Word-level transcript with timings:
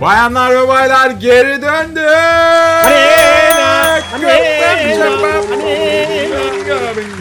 Bayanlar 0.00 0.50
ve 0.54 0.68
baylar 0.68 1.10
geri 1.10 1.62
döndü. 1.62 2.00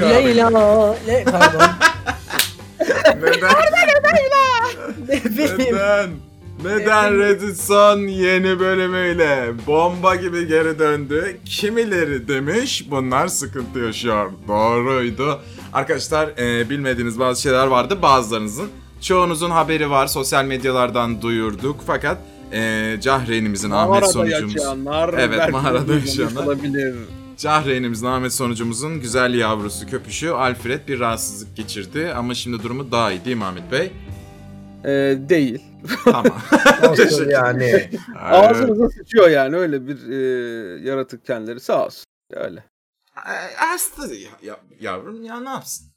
Leyla. 0.01 0.95
Le 1.07 1.23
pardon. 1.23 1.61
Neden? 3.21 3.55
Neden? 5.57 6.09
Neden 6.63 7.19
Redditson 7.19 7.99
yeni 7.99 8.59
bölümüyle 8.59 9.51
bomba 9.67 10.15
gibi 10.15 10.47
geri 10.47 10.79
döndü? 10.79 11.37
Kimileri 11.45 12.27
demiş 12.27 12.85
bunlar 12.91 13.27
sıkıntı 13.27 13.79
yaşıyor. 13.79 14.31
Doğruydu. 14.47 15.39
Arkadaşlar 15.73 16.27
e, 16.37 16.69
bilmediğiniz 16.69 17.19
bazı 17.19 17.41
şeyler 17.41 17.67
vardı 17.67 18.01
bazılarınızın. 18.01 18.69
Çoğunuzun 19.01 19.49
haberi 19.51 19.89
var 19.89 20.07
sosyal 20.07 20.45
medyalardan 20.45 21.21
duyurduk 21.21 21.79
fakat 21.87 22.17
e, 22.51 22.97
Cahreyn'imizin 23.01 23.71
Ahmet 23.71 24.11
sonucumuz. 24.11 24.55
yaşayanlar. 24.55 25.13
Evet, 25.17 25.51
mağarada 25.51 25.93
yaşayanlar. 25.93 26.43
Olabilir. 26.43 26.95
Cahreyn'imizin 27.37 28.05
Ahmet 28.05 28.33
sonucumuzun 28.33 28.99
güzel 28.99 29.33
yavrusu 29.33 29.87
köpüşü 29.87 30.29
Alfred 30.29 30.87
bir 30.87 30.99
rahatsızlık 30.99 31.55
geçirdi 31.57 32.13
ama 32.15 32.33
şimdi 32.33 32.63
durumu 32.63 32.91
daha 32.91 33.11
iyi 33.11 33.25
değil 33.25 33.37
mi 33.37 33.45
Ahmet 33.45 33.71
Bey? 33.71 33.91
Ee, 34.85 35.17
değil. 35.29 35.63
Tamam. 36.03 36.41
Olsun 36.89 37.29
yani. 37.29 37.89
Ağzınıza 38.19 38.89
sıçıyor 38.89 39.29
yani 39.29 39.55
öyle 39.55 39.87
bir 39.87 40.09
e, 40.09 40.15
yaratık 40.89 41.25
kendileri 41.25 41.59
sağ 41.59 41.85
olsun. 41.85 42.05
Öyle. 42.33 42.63
Hasta 43.55 44.05
ya, 44.13 44.29
ya- 44.43 44.59
yavrum 44.81 45.23
ya 45.23 45.39
ne 45.39 45.49
yapsın? 45.49 45.87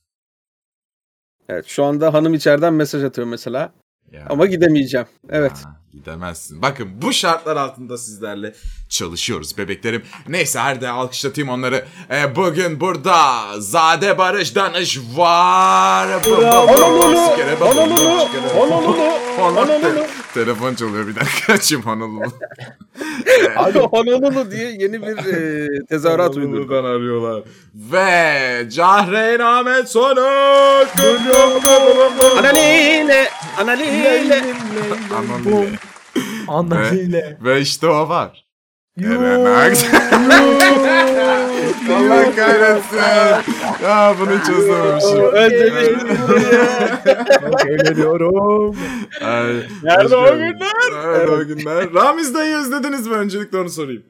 Evet 1.49 1.66
şu 1.66 1.85
anda 1.85 2.15
hanım 2.15 2.35
içeriden 2.35 2.74
mesaj 2.74 3.05
atıyor 3.05 3.27
mesela. 3.27 3.73
Ya, 4.12 4.27
Ama 4.30 4.46
gidemeyeceğim. 4.46 5.07
Evet. 5.30 5.52
ya, 5.65 5.80
gidemezsin. 5.92 6.62
Bakın 6.62 6.88
bu 7.02 7.12
şartlar 7.12 7.56
altında 7.56 7.98
sizlerle 7.98 8.55
çalışıyoruz 8.88 9.59
bebeklerim. 9.59 10.02
Neyse 10.29 10.59
hadi 10.59 10.88
alkışlatayım 10.88 11.51
onları. 11.51 11.85
Ee, 12.10 12.37
bugün 12.37 12.80
burada 12.80 13.21
Zade 13.59 14.18
Barış 14.18 14.54
Danış 14.54 14.98
var. 15.16 16.09
Telefon 20.35 20.74
çalıyor 20.74 21.07
bir 21.07 21.16
dakika 21.16 21.52
açayım 21.52 21.85
Honolulu. 21.85 22.32
Abi 23.57 23.79
Honolulu 23.79 24.51
diye 24.51 24.70
yeni 24.70 25.02
bir 25.02 25.16
e, 25.16 25.68
tezahürat 25.88 26.37
uydurdu. 26.37 26.74
Arıyorlar. 26.74 27.43
Ve 27.74 28.70
Cahreyn 28.70 29.41
Ahmet 29.41 29.88
Sonuk. 29.88 30.88
Analile, 32.38 33.30
analile. 33.59 34.45
Anladım. 35.16 35.79
Anlamıyla. 36.49 37.37
Ve 37.45 37.60
işte 37.60 37.87
o 37.87 38.09
var. 38.09 38.45
Evet. 39.02 39.91
Allah 41.93 42.35
kahretsin. 42.37 42.99
Ya 43.85 44.15
bunu 44.21 44.43
çözememişim. 44.46 45.24
Özlemiştim 45.32 46.16
Çok 47.41 47.66
eğleniyorum. 47.71 48.76
Ay, 49.23 49.54
Nerede 49.82 50.16
o 50.16 50.24
günler? 50.37 50.93
Nerede 50.93 51.30
o 51.30 51.45
günler? 51.46 51.95
Ramiz 51.95 52.35
dayı 52.35 52.57
özlediniz 52.57 53.07
mi? 53.07 53.15
Öncelikle 53.15 53.59
onu 53.59 53.69
sorayım. 53.71 54.02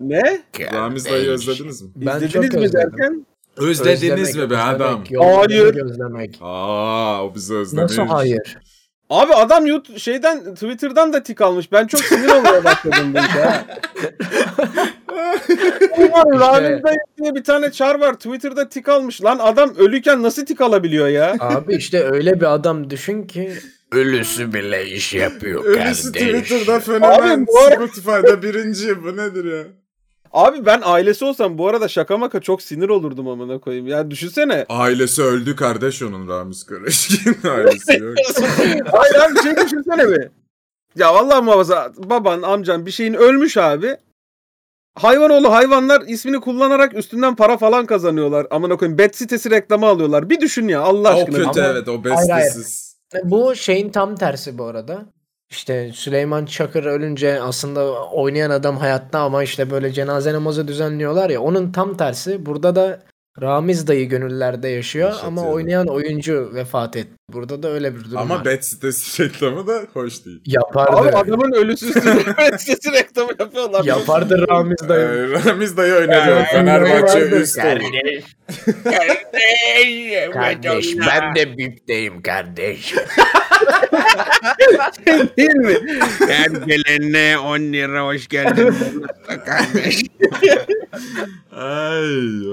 Ne? 0.00 0.42
Ramiz 0.72 1.04
dayı 1.04 1.30
özlediniz 1.30 1.82
mi? 1.82 1.88
Ben 1.96 2.16
İzlediniz 2.16 2.54
mi 2.54 2.72
derken? 2.72 3.26
Özlediniz 3.56 4.36
mi 4.36 4.42
Özlemek, 4.42 4.50
be 4.50 4.56
adam? 4.58 4.80
özlemek, 4.90 5.10
yolculuğu 5.10 5.38
Hayır. 5.48 5.74
Gözlemek. 5.74 6.38
Aa 6.40 7.24
o 7.24 7.34
bizi 7.34 7.54
özlemiş. 7.54 7.98
Nasıl 7.98 8.12
hayır? 8.12 8.58
Abi 9.10 9.34
adam 9.34 9.66
YouTube 9.66 9.98
şeyden 9.98 10.54
Twitter'dan 10.54 11.12
da 11.12 11.22
tik 11.22 11.40
almış. 11.40 11.72
Ben 11.72 11.86
çok 11.86 12.00
sinir 12.00 12.28
olmaya 12.28 12.64
başladım 12.64 13.14
bu 13.14 13.18
işe. 13.18 13.42
Dayı 16.82 16.98
diye 17.18 17.34
bir 17.34 17.44
tane 17.44 17.72
çar 17.72 18.00
var. 18.00 18.14
Twitter'da 18.14 18.68
tik 18.68 18.88
almış. 18.88 19.24
Lan 19.24 19.38
adam 19.38 19.74
ölüken 19.78 20.22
nasıl 20.22 20.46
tik 20.46 20.60
alabiliyor 20.60 21.08
ya? 21.08 21.36
Abi 21.40 21.74
işte 21.76 22.04
öyle 22.04 22.40
bir 22.40 22.54
adam 22.54 22.90
düşün 22.90 23.22
ki 23.22 23.52
ölüsü 23.92 24.52
bile 24.54 24.86
iş 24.86 25.14
yapıyor 25.14 25.64
Ölüsü 25.64 26.12
kardeş. 26.12 26.42
Twitter'da 26.42 26.80
fenomen. 26.80 27.38
Abi 27.38 27.46
bu 27.46 27.52
Spotify'da 27.74 28.42
birinci. 28.42 29.04
Bu 29.04 29.16
nedir 29.16 29.44
ya? 29.58 29.64
Abi 30.32 30.66
ben 30.66 30.80
ailesi 30.84 31.24
olsam 31.24 31.58
bu 31.58 31.68
arada 31.68 31.88
şaka 31.88 32.18
maka 32.18 32.40
çok 32.40 32.62
sinir 32.62 32.88
olurdum 32.88 33.28
amına 33.28 33.58
koyayım. 33.58 33.86
Ya 33.86 34.10
düşünsene. 34.10 34.66
Ailesi 34.68 35.22
öldü 35.22 35.56
kardeş 35.56 36.02
onun 36.02 36.28
Ramiz 36.28 36.66
Karışkin 36.66 37.36
ailesi 37.48 37.92
yok. 38.02 38.14
Hayır 38.92 39.14
abi 39.14 39.34
bir 39.34 39.40
şey 39.42 39.56
düşünsene 39.56 40.08
bir. 40.08 40.28
Ya 40.96 41.14
vallahi 41.14 41.42
muhafaza 41.44 41.92
baban 41.96 42.42
amcan 42.42 42.86
bir 42.86 42.90
şeyin 42.90 43.14
ölmüş 43.14 43.56
abi. 43.56 43.96
Hayvanoğlu 44.94 45.52
hayvanlar 45.52 46.00
ismini 46.00 46.40
kullanarak 46.40 46.94
üstünden 46.96 47.36
para 47.36 47.56
falan 47.56 47.86
kazanıyorlar. 47.86 48.46
Amına 48.50 48.76
koyayım 48.76 48.98
bet 48.98 49.16
sitesi 49.16 49.50
reklamı 49.50 49.86
alıyorlar. 49.86 50.30
Bir 50.30 50.40
düşün 50.40 50.68
ya 50.68 50.80
Allah 50.80 51.16
o 51.16 51.20
aşkına. 51.20 51.36
kötü 51.36 51.60
Ama- 51.60 51.70
evet 51.72 51.88
o 51.88 52.02
Hayır, 52.04 52.30
hayır. 52.30 52.44
bestesiz. 52.46 52.96
Bu 53.24 53.54
şeyin 53.54 53.90
tam 53.90 54.16
tersi 54.16 54.58
bu 54.58 54.64
arada. 54.64 55.06
İşte 55.50 55.90
Süleyman 55.92 56.46
Çakır 56.46 56.84
ölünce 56.84 57.40
aslında 57.40 58.04
oynayan 58.04 58.50
adam 58.50 58.76
hayatta 58.76 59.20
ama 59.20 59.42
işte 59.42 59.70
böyle 59.70 59.92
cenaze 59.92 60.32
namazı 60.32 60.68
düzenliyorlar 60.68 61.30
ya 61.30 61.40
onun 61.40 61.72
tam 61.72 61.96
tersi. 61.96 62.46
Burada 62.46 62.76
da 62.76 63.02
Ramiz 63.40 63.86
dayı 63.86 64.08
gönüllerde 64.08 64.68
yaşıyor 64.68 65.14
ama 65.24 65.42
oynayan 65.48 65.86
oyuncu 65.86 66.50
vefat 66.54 66.96
etti. 66.96 67.17
Burada 67.32 67.62
da 67.62 67.68
öyle 67.68 67.94
bir 67.96 68.04
durum 68.04 68.16
Ama 68.18 68.34
var. 68.38 68.44
bet 68.44 68.64
sitesi 68.64 69.24
reklamı 69.24 69.66
da 69.66 69.82
hoş 69.92 70.24
değil. 70.24 70.40
Yapardı. 70.46 70.96
Abi 70.96 71.08
adamın 71.08 71.52
ölüsü 71.52 71.94
bet 72.38 72.60
sitesi 72.60 72.92
reklamı 72.92 73.30
yapıyorlar. 73.38 73.84
Yapardı 73.84 74.48
Ramiz 74.48 74.88
dayı. 74.88 75.06
Ee, 75.06 75.44
Ramiz 75.44 75.76
dayı 75.76 75.92
öneriyor. 75.92 76.44
Fenerbahçe 76.44 77.18
üst 77.20 77.58
olur. 77.58 77.80
Kardeş 80.32 80.86
ben 80.98 81.34
de 81.34 81.58
bipteyim 81.58 82.22
kardeş. 82.22 82.94
Değil 85.36 85.54
mi? 85.54 85.74
Her 86.28 86.46
gelene 86.50 87.38
10 87.38 87.58
lira 87.60 88.06
hoş 88.06 88.28
geldin. 88.28 88.74
Kardeş. 89.46 90.00
Ay 91.52 92.04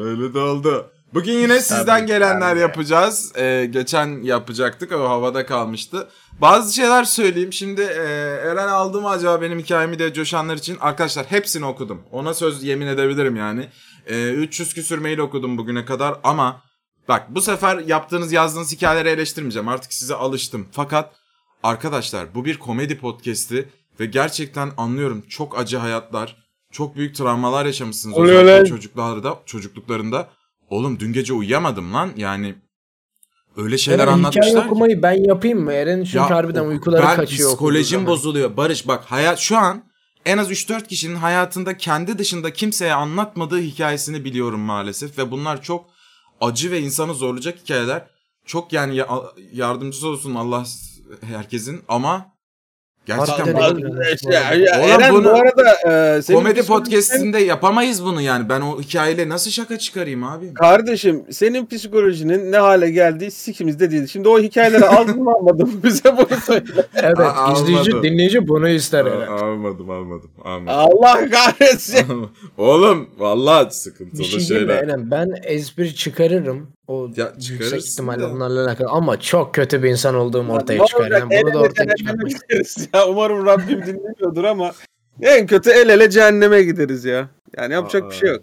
öyle 0.05 0.33
de 0.33 0.39
oldu. 0.39 0.91
Bugün 1.15 1.33
yine 1.33 1.59
sizden 1.59 2.07
gelenler 2.07 2.55
yapacağız. 2.55 3.31
Ee, 3.37 3.67
geçen 3.71 4.23
yapacaktık 4.23 4.91
o 4.91 5.09
havada 5.09 5.45
kalmıştı. 5.45 6.09
Bazı 6.41 6.75
şeyler 6.75 7.03
söyleyeyim. 7.03 7.53
Şimdi 7.53 7.81
e, 7.81 8.03
Eren 8.43 8.67
aldı 8.67 9.01
mı 9.01 9.09
acaba 9.09 9.41
benim 9.41 9.59
hikayemi 9.59 9.99
de 9.99 10.13
coşanlar 10.13 10.55
için? 10.55 10.77
Arkadaşlar 10.81 11.25
hepsini 11.25 11.65
okudum. 11.65 12.01
Ona 12.11 12.33
söz 12.33 12.63
yemin 12.63 12.87
edebilirim 12.87 13.35
yani. 13.35 13.69
E, 14.07 14.29
300 14.29 14.73
küsür 14.73 14.97
mail 14.97 15.17
okudum 15.17 15.57
bugüne 15.57 15.85
kadar 15.85 16.15
ama 16.23 16.61
bak 17.07 17.25
bu 17.29 17.41
sefer 17.41 17.77
yaptığınız 17.77 18.31
yazdığınız 18.31 18.71
hikayeleri 18.71 19.09
eleştirmeyeceğim. 19.09 19.67
Artık 19.67 19.93
size 19.93 20.15
alıştım. 20.15 20.67
Fakat 20.71 21.15
arkadaşlar 21.63 22.35
bu 22.35 22.45
bir 22.45 22.59
komedi 22.59 22.97
podcast'i 22.97 23.69
ve 23.99 24.05
gerçekten 24.05 24.71
anlıyorum 24.77 25.23
çok 25.29 25.59
acı 25.59 25.77
hayatlar, 25.77 26.45
çok 26.71 26.95
büyük 26.95 27.15
travmalar 27.15 27.65
yaşamışsınız 27.65 28.17
özellikle 28.17 28.69
çocuklarda, 28.69 29.39
çocukluklarında. 29.45 30.29
Oğlum 30.69 30.99
dün 30.99 31.13
gece 31.13 31.33
uyuyamadım 31.33 31.93
lan. 31.93 32.11
Yani 32.17 32.55
öyle 33.57 33.77
şeyler 33.77 33.99
Eren, 34.03 34.13
anlatmışlar. 34.13 34.45
hikaye 34.49 34.63
ki. 34.63 34.69
okumayı 34.71 35.01
ben 35.03 35.23
yapayım 35.23 35.59
mı? 35.63 35.73
Eren 35.73 36.03
çünkü 36.03 36.17
Ya, 36.17 36.29
harbiden 36.29 36.65
uykuları 36.65 37.03
ben 37.03 37.15
kaçıyor. 37.15 37.49
psikolojim 37.49 38.05
bozuluyor. 38.05 38.57
Barış 38.57 38.87
bak 38.87 39.03
hayat 39.05 39.39
şu 39.39 39.57
an 39.57 39.83
en 40.25 40.37
az 40.37 40.51
3-4 40.51 40.87
kişinin 40.87 41.15
hayatında 41.15 41.77
kendi 41.77 42.17
dışında 42.17 42.53
kimseye 42.53 42.93
anlatmadığı 42.93 43.59
hikayesini 43.61 44.25
biliyorum 44.25 44.59
maalesef 44.59 45.17
ve 45.17 45.31
bunlar 45.31 45.61
çok 45.61 45.85
acı 46.41 46.71
ve 46.71 46.81
insanı 46.81 47.13
zorlayacak 47.13 47.59
hikayeler. 47.59 48.07
Çok 48.45 48.73
yani 48.73 48.95
ya- 48.95 49.21
yardımcısı 49.53 50.07
olsun 50.07 50.35
Allah 50.35 50.65
herkesin 51.21 51.81
ama 51.87 52.34
gerçekten 53.05 53.53
bu- 53.53 53.59
ya, 54.31 54.41
Oğlum 54.79 54.89
Eren 55.01 55.13
bunu- 55.13 55.23
bu 55.25 55.29
arada 55.29 55.71
e, 56.17 56.21
senin 56.21 56.37
komedi 56.37 56.59
psikolojin- 56.59 56.67
podcast'inde 56.67 57.39
yapamayız 57.39 58.03
bunu 58.05 58.21
yani. 58.21 58.49
Ben 58.49 58.61
o 58.61 58.81
hikayeyle 58.81 59.29
nasıl 59.29 59.51
şaka 59.51 59.77
çıkarayım 59.77 60.23
abi? 60.23 60.53
Kardeşim 60.53 61.23
senin 61.31 61.65
psikolojinin 61.65 62.51
ne 62.51 62.57
hale 62.57 62.91
geldiği 62.91 63.31
sikimizde 63.31 63.91
değil. 63.91 64.07
Şimdi 64.07 64.27
o 64.29 64.39
hikayeleri 64.39 64.85
aldın 64.85 65.23
mı 65.23 65.31
almadın 65.31 65.67
mı 65.67 65.73
bize 65.83 66.17
bunu 66.17 66.39
söyle. 66.45 66.63
Evet 66.95 67.19
Aa, 67.19 67.53
izleyici 67.53 67.91
almadım. 67.91 68.03
dinleyici 68.03 68.47
bunu 68.47 68.69
ister 68.69 69.05
Eren. 69.05 69.27
almadım 69.27 69.89
almadım 69.89 70.29
almadım. 70.43 70.67
Allah 70.69 71.29
kahretsin. 71.29 72.27
Oğlum 72.57 73.09
vallahi 73.17 73.73
sıkıntılı 73.73 74.19
Bir 74.19 74.25
şey 74.25 74.39
şeyler. 74.39 74.75
Eren? 74.83 75.11
Ben 75.11 75.33
espri 75.43 75.95
çıkarırım. 75.95 76.67
O 76.87 77.09
Ya, 77.15 77.33
yüksek 77.49 77.85
ihtimalle 77.85 78.21
da. 78.21 78.31
bunlarla 78.31 78.65
alakalı. 78.65 78.89
Ama 78.89 79.19
çok 79.19 79.55
kötü 79.55 79.83
bir 79.83 79.89
insan 79.89 80.15
olduğum 80.15 80.47
ortaya 80.49 80.81
Ne 80.81 80.85
çıkar. 80.87 81.11
Yani 81.11 81.23
bunu 81.23 81.45
da 81.45 81.49
ele 81.49 81.57
ortaya 81.57 81.93
gideriz 81.97 82.89
ya. 82.93 83.07
Umarım 83.07 83.45
Rabbim 83.45 83.85
dinlemiyordur 83.85 84.43
ama 84.43 84.73
en 85.21 85.47
kötü 85.47 85.69
el 85.69 85.89
ele 85.89 86.09
cehenneme 86.09 86.63
gideriz 86.63 87.05
ya. 87.05 87.29
Yani 87.57 87.73
yapacak 87.73 88.09
bir 88.09 88.15
şey 88.15 88.29
yok. 88.29 88.41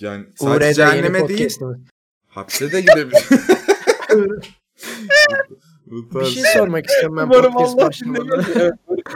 Yani 0.00 0.24
sadece 0.34 0.54
Uğur'da 0.56 0.72
cehenneme 0.72 1.28
değil, 1.28 1.58
hapse 2.28 2.72
de 2.72 2.80
gidebilir. 2.80 3.24
Bir 5.86 6.24
şey 6.24 6.42
sormak 6.42 6.86
istiyorum 6.86 7.16
ben 7.16 7.22
Umarım 7.22 7.56
Allah 7.56 7.76
başlamadan. 7.76 8.44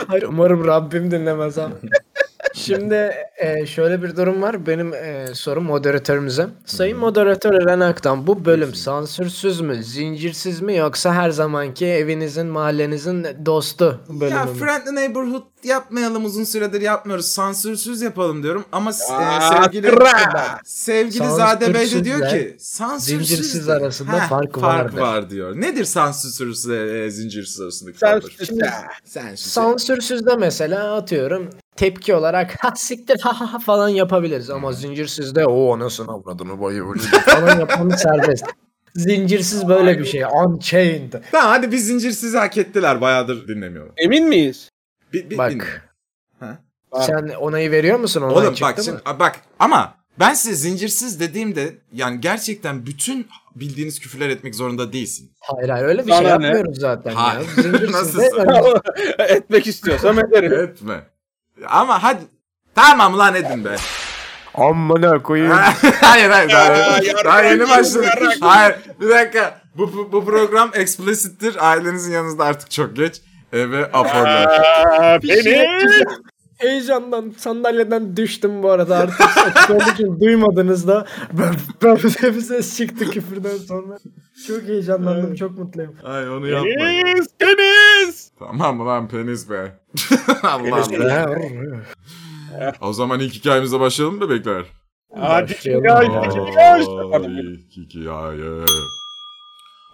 Hayır 0.06 0.22
umarım 0.22 0.64
Rabbim 0.66 1.10
dinlemez 1.10 1.58
ama. 1.58 1.75
Şimdi 2.54 3.12
e, 3.38 3.66
şöyle 3.66 4.02
bir 4.02 4.16
durum 4.16 4.42
var. 4.42 4.66
Benim 4.66 4.94
e, 4.94 5.26
sorum 5.34 5.64
moderatörümüze. 5.64 6.46
Sayın 6.66 6.98
moderatör 6.98 7.54
Eren 7.62 7.81
Aktan 7.81 8.26
bu 8.26 8.44
bölüm 8.44 8.75
sansürsüz 8.75 9.60
mü, 9.60 9.84
zincirsiz 9.84 10.60
mi 10.60 10.76
yoksa 10.76 11.14
her 11.14 11.31
zamanki 11.31 11.87
evinizin, 11.87 12.46
mahallenizin 12.46 13.26
dostu 13.46 14.00
bölümü 14.08 14.34
Ya 14.37 14.44
mü? 14.44 14.54
Friendly 14.58 14.94
Neighborhood 14.94 15.42
yapmayalım 15.64 16.25
uzun 16.25 16.44
süredir 16.44 16.81
yapmıyoruz. 16.81 17.26
Sansürsüz 17.26 18.02
yapalım 18.02 18.42
diyorum. 18.42 18.64
Ama 18.72 18.90
e, 18.90 18.92
sevgili 18.92 19.92
sevgili 20.64 21.31
Zade 21.31 21.75
Bey 21.75 21.90
de 21.90 22.04
diyor 22.04 22.28
ki 22.28 22.56
sansürsüz 22.58 23.28
zincirsiz 23.28 23.69
de- 23.69 23.72
arasında 23.72 24.12
Heh, 24.12 24.28
fark 24.28 24.54
fark 24.60 24.84
vardır. 24.94 25.00
var 25.00 25.31
diyor. 25.31 25.60
Nedir 25.60 25.84
sansürsüzle 25.84 27.04
e, 27.04 27.10
zincirsiz 27.10 27.60
arasındaki 27.60 27.98
fark? 27.98 28.25
sus. 28.32 28.50
Sansürsüzde 29.81 30.37
mesela 30.37 30.94
atıyorum 30.94 31.50
tepki 31.77 32.15
olarak 32.15 32.65
ha 32.65 32.73
siktir 32.77 33.21
ha 33.21 33.53
ha 33.53 33.59
falan 33.59 33.88
yapabiliriz 33.88 34.50
ama 34.50 34.73
zincirsizde 34.73 35.47
o 35.47 35.75
anasını 35.77 36.12
avradını 36.12 36.61
bayı 36.61 36.85
falan 37.27 37.59
yapmamız 37.59 38.00
serbest. 38.00 38.44
Zincirsiz 38.94 39.69
böyle 39.69 39.99
bir 39.99 40.05
şey. 40.05 40.23
Unchained. 40.23 41.12
Tamam 41.32 41.49
hadi 41.49 41.73
bir 41.73 41.79
zincirsiz 41.79 42.35
hak 42.35 42.59
ettiler. 42.59 43.00
Bayağıdır 43.00 43.49
dinlemiyorum. 43.49 43.93
Emin 43.97 44.29
miyiz? 44.29 44.71
Bir, 45.12 45.31
bir 45.31 45.38
Bak. 45.38 45.91
Bak. 46.93 47.05
Sen 47.05 47.29
onayı 47.29 47.71
veriyor 47.71 47.99
musun? 47.99 48.23
Onay 48.23 48.47
Oğlum 48.47 48.55
bak 48.62 48.76
şimdi 48.76 48.91
mı? 48.97 49.00
a, 49.05 49.19
bak 49.19 49.41
ama 49.59 49.94
ben 50.19 50.35
size 50.35 50.55
zincirsiz 50.55 51.21
dediğimde 51.21 51.75
yani 51.93 52.21
gerçekten 52.21 52.87
bütün 52.87 53.26
bildiğiniz 53.55 54.00
küfürler 54.00 54.29
etmek 54.29 54.55
zorunda 54.55 54.93
değilsin. 54.93 55.32
Hayır 55.41 55.69
hayır 55.69 55.85
öyle 55.85 56.06
bir 56.06 56.12
Sana 56.12 56.19
şey 56.19 56.26
ne? 56.26 56.31
yapmıyoruz 56.47 56.79
zaten 56.81 57.12
Hayır. 57.12 57.47
ya. 57.87 57.93
Nasıl 57.93 58.23
Etmek 59.19 59.67
istiyorsam 59.67 60.19
ederim. 60.19 60.52
Etme. 60.52 61.00
Ama 61.69 62.02
hadi 62.02 62.20
tamam 62.75 63.19
lan 63.19 63.35
edin 63.35 63.64
be. 63.64 63.76
Amına 64.55 65.23
koyayım. 65.23 65.52
hayır 66.00 66.31
hayır 66.31 66.50
daha, 66.50 66.73
Ya, 66.73 67.00
daha 67.25 67.43
yeni 67.43 67.69
başladık. 67.69 68.08
Hayır 68.41 68.76
bir 69.00 69.08
dakika. 69.08 69.61
Bu, 69.75 69.93
bu, 69.93 70.12
bu 70.12 70.25
program 70.25 70.70
explicit'tir. 70.75 71.69
Ailenizin 71.70 72.12
yanınızda 72.12 72.44
artık 72.44 72.70
çok 72.70 72.97
geç. 72.97 73.20
Eve 73.52 73.91
Bir 75.23 75.43
şey 75.43 75.52
Beni. 75.52 76.05
Heyecandan 76.61 77.35
sandalyeden 77.37 78.17
düştüm 78.17 78.62
bu 78.62 78.71
arada 78.71 78.97
artık 78.97 79.21
olduğu 79.71 79.91
için 79.95 80.21
duymadınız 80.21 80.89
da 80.89 81.07
ben, 81.33 81.55
ben 81.83 81.97
bir 81.97 82.41
ses 82.41 82.77
çıktı 82.77 83.11
küfürden 83.11 83.57
sonra. 83.57 83.99
Çok 84.47 84.62
heyecanlandım 84.62 85.35
çok 85.35 85.59
mutluyum. 85.59 85.97
Ay 86.05 86.31
onu 86.31 86.49
yapmayın. 86.49 86.79
Deniz. 86.81 87.27
Deniz. 87.41 88.33
Tamam 88.39 88.87
lan 88.87 89.09
penis 89.09 89.51
be. 89.51 89.81
Allah 90.43 90.87
Penis 90.87 91.01
Allah. 91.01 91.37
Ya, 92.61 92.75
O 92.81 92.93
zaman 92.93 93.21
ilk 93.21 93.35
hikayemize 93.35 93.81
başlayalım 93.81 94.19
mı 94.19 94.21
bebekler? 94.29 94.65
Hadi 95.17 95.53
hikaye. 95.55 96.09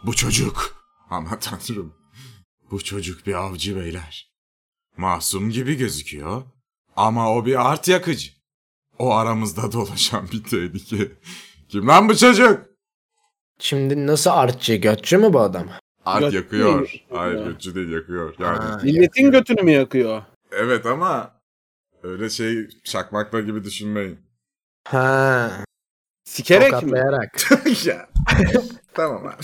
Bu 0.07 0.15
çocuk. 0.15 0.77
Aman 1.11 1.39
tanrım. 1.41 1.95
Bu 2.71 2.85
çocuk 2.85 3.27
bir 3.27 3.35
avcı 3.35 3.77
beyler. 3.77 4.33
Masum 4.97 5.51
gibi 5.51 5.75
gözüküyor. 5.77 6.43
Ama 6.97 7.33
o 7.35 7.47
bir 7.47 7.71
art 7.71 7.89
yakıcı. 7.89 8.31
O 8.99 9.13
aramızda 9.15 9.73
dolaşan 9.73 10.29
bir 10.33 10.45
tehlike. 10.45 11.13
Kim 11.69 11.89
lan 11.89 12.09
bu 12.09 12.17
çocuk? 12.17 12.61
Şimdi 13.59 14.07
nasıl 14.07 14.31
artçı 14.31 14.75
götçü 14.75 15.19
mü 15.19 15.33
bu 15.33 15.41
adam? 15.41 15.69
Art 16.05 16.21
Göt 16.21 16.33
yakıyor. 16.33 16.79
değil. 16.89 17.05
Hayır 17.13 17.45
götçü 17.45 17.75
değil 17.75 17.89
yakıyor. 17.93 18.35
Yani 18.39 18.59
Ha, 18.59 18.81
Milletin 18.83 19.31
götünü 19.31 19.63
mü 19.63 19.71
yakıyor? 19.73 20.23
evet 20.53 20.87
ama 20.87 21.31
öyle 22.03 22.31
şey 22.31 22.69
çakmakla 22.85 23.41
gibi 23.41 23.65
düşünmeyin. 23.65 24.19
Ha, 24.89 25.51
Sikerek 26.25 26.73
mi? 26.73 26.81
tokatlayarak. 26.81 27.51
ya. 27.87 28.09
tamam 28.95 29.27
abi. 29.27 29.35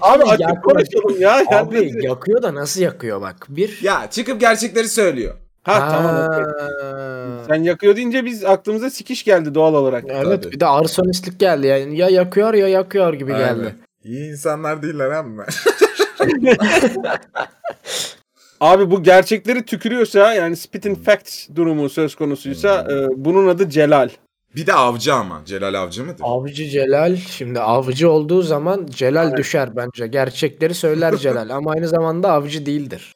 Abi 0.00 0.22
açık 0.22 0.40
Yakıyor. 0.40 0.62
konuşalım 0.62 1.20
ya. 1.20 1.44
Abi 1.50 2.04
yakıyor 2.06 2.42
da 2.42 2.54
nasıl 2.54 2.80
yakıyor 2.80 3.20
bak. 3.20 3.46
Bir. 3.48 3.82
Ya 3.82 4.10
çıkıp 4.10 4.40
gerçekleri 4.40 4.88
söylüyor. 4.88 5.34
Ha 5.62 5.88
tamam. 5.90 6.26
okey. 6.28 6.44
Ha. 6.44 7.44
Sen 7.48 7.62
yakıyor 7.62 7.96
deyince 7.96 8.24
biz 8.24 8.44
aklımıza 8.44 8.90
sikiş 8.90 9.24
geldi 9.24 9.54
doğal 9.54 9.74
olarak. 9.74 10.04
Evet 10.08 10.42
Tabii. 10.42 10.52
bir 10.52 10.60
de 10.60 10.66
arsonistlik 10.66 11.40
geldi 11.40 11.66
yani. 11.66 11.96
Ya 11.96 12.08
yakıyor 12.08 12.54
ya 12.54 12.68
yakıyor 12.68 13.14
gibi 13.14 13.32
geldi. 13.32 13.60
Aynen. 13.60 13.74
İyi 14.04 14.30
insanlar 14.30 14.82
değiller 14.82 15.10
ama. 15.10 15.46
Abi 18.60 18.90
bu 18.90 19.02
gerçekleri 19.02 19.64
tükürüyorsa 19.64 20.34
yani 20.34 20.56
spit 20.56 20.86
in 20.86 20.94
facts 20.94 21.48
durumu 21.54 21.88
söz 21.88 22.14
konusuysa 22.14 22.86
e, 22.90 23.06
bunun 23.16 23.48
adı 23.48 23.70
Celal. 23.70 24.08
Bir 24.56 24.66
de 24.66 24.72
avcı 24.72 25.14
ama. 25.14 25.42
Celal 25.44 25.74
avcı 25.74 26.04
mıdır? 26.04 26.22
Avcı 26.22 26.68
Celal 26.68 27.16
şimdi 27.16 27.60
avcı 27.60 28.10
olduğu 28.10 28.42
zaman 28.42 28.86
Celal 28.90 29.36
düşer 29.36 29.76
bence. 29.76 30.06
Gerçekleri 30.06 30.74
söyler 30.74 31.16
Celal 31.16 31.50
ama 31.50 31.70
aynı 31.70 31.88
zamanda 31.88 32.32
avcı 32.32 32.66
değildir. 32.66 33.14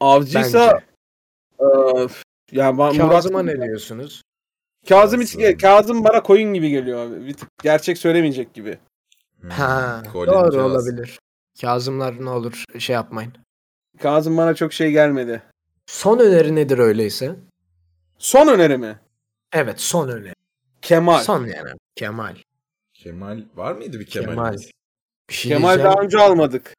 Avcıysa 0.00 0.60
Bence. 0.60 0.93
Ya 2.52 2.72
Murat 2.72 2.96
Kazım'a 3.10 3.42
ne 3.42 3.62
diyorsunuz? 3.62 4.22
Kazım 4.88 5.20
hiç 5.20 5.60
Kazım 5.60 6.04
bana 6.04 6.22
koyun 6.22 6.54
gibi 6.54 6.70
geliyor 6.70 6.98
abi. 7.06 7.26
Bir 7.26 7.34
tık 7.34 7.48
gerçek 7.62 7.98
söylemeyecek 7.98 8.54
gibi. 8.54 8.78
Hmm, 9.40 9.50
Ha, 9.50 10.02
Colin 10.12 10.32
doğru 10.32 10.42
Kazım. 10.44 10.64
olabilir. 10.64 11.18
Kazımlar 11.60 12.24
ne 12.24 12.30
olur 12.30 12.64
şey 12.78 12.94
yapmayın. 12.94 13.32
Kazım 13.98 14.36
bana 14.36 14.54
çok 14.54 14.72
şey 14.72 14.90
gelmedi. 14.90 15.42
Son 15.86 16.18
öneri 16.18 16.54
nedir 16.54 16.78
öyleyse? 16.78 17.36
Son 18.18 18.48
öneri 18.48 18.76
mi? 18.78 18.98
Evet 19.52 19.80
son 19.80 20.08
öneri. 20.08 20.34
Kemal. 20.82 21.18
Son 21.22 21.46
yani. 21.46 21.70
Kemal. 21.96 22.36
Kemal 22.94 23.40
var 23.54 23.72
mıydı 23.72 24.00
bir 24.00 24.06
Kemal? 24.06 24.28
Kemal. 24.32 24.56
Bir 25.30 25.34
şey 25.34 25.52
Kemal 25.52 25.68
diyeceğim. 25.68 25.92
daha 25.92 26.02
önce 26.02 26.18
almadık. 26.18 26.74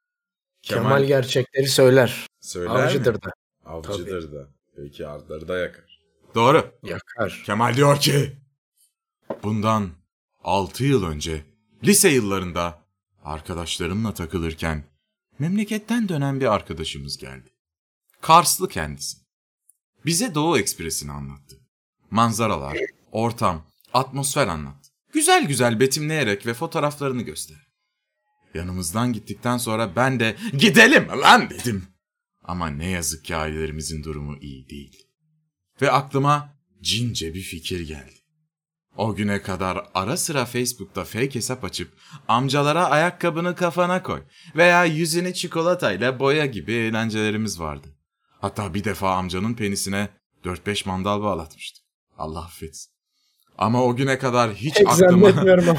Kemal 0.62 1.04
gerçekleri 1.04 1.66
söyler. 1.68 2.26
söyler 2.40 2.70
Avcıdır 2.70 3.14
mi? 3.14 3.20
da. 3.22 3.30
Avcıdır 3.64 4.32
da. 4.32 4.48
Belki 4.76 5.06
artları 5.06 5.48
da 5.48 5.58
yakar. 5.58 6.00
Doğru. 6.34 6.74
Yakar. 6.82 7.42
Kemal 7.46 7.76
diyor 7.76 8.00
ki 8.00 8.36
bundan 9.42 9.90
6 10.44 10.84
yıl 10.84 11.04
önce 11.04 11.44
lise 11.84 12.08
yıllarında 12.08 12.82
arkadaşlarımla 13.24 14.14
takılırken 14.14 14.84
memleketten 15.38 16.08
dönen 16.08 16.40
bir 16.40 16.54
arkadaşımız 16.54 17.16
geldi. 17.18 17.48
Karslı 18.20 18.68
kendisi. 18.68 19.18
Bize 20.04 20.34
Doğu 20.34 20.58
Ekspresi'ni 20.58 21.12
anlattı. 21.12 21.56
Manzaralar, 22.10 22.78
ortam, 23.12 23.66
atmosfer 23.92 24.46
anlattı. 24.46 24.88
Güzel 25.12 25.46
güzel 25.46 25.80
betimleyerek 25.80 26.46
ve 26.46 26.54
fotoğraflarını 26.54 27.22
gösterdi. 27.22 27.60
Yanımızdan 28.54 29.12
gittikten 29.12 29.58
sonra 29.58 29.96
ben 29.96 30.20
de 30.20 30.36
gidelim 30.58 31.08
lan 31.08 31.50
dedim. 31.50 31.86
Ama 32.46 32.68
ne 32.68 32.90
yazık 32.90 33.24
ki 33.24 33.36
ailelerimizin 33.36 34.04
durumu 34.04 34.36
iyi 34.40 34.68
değil. 34.68 35.06
Ve 35.82 35.90
aklıma 35.90 36.56
cince 36.80 37.34
bir 37.34 37.42
fikir 37.42 37.80
geldi. 37.80 38.16
O 38.96 39.14
güne 39.14 39.42
kadar 39.42 39.86
ara 39.94 40.16
sıra 40.16 40.44
Facebook'ta 40.44 41.04
fake 41.04 41.34
hesap 41.34 41.64
açıp 41.64 41.92
amcalara 42.28 42.86
ayakkabını 42.86 43.54
kafana 43.54 44.02
koy 44.02 44.22
veya 44.56 44.84
yüzünü 44.84 45.34
çikolatayla 45.34 46.18
boya 46.18 46.46
gibi 46.46 46.72
eğlencelerimiz 46.72 47.60
vardı. 47.60 47.88
Hatta 48.40 48.74
bir 48.74 48.84
defa 48.84 49.14
amcanın 49.14 49.54
penisine 49.54 50.08
4-5 50.44 50.88
mandal 50.88 51.22
bağlatmıştı. 51.22 51.80
Allah 52.18 52.44
affetsin. 52.44 52.95
Ama 53.58 53.82
o 53.84 53.96
güne 53.96 54.18
kadar 54.18 54.50
hiç 54.50 54.74
Pek 54.74 54.88
aklıma... 54.88 55.30
zannetmiyorum 55.30 55.64
ama. 55.68 55.78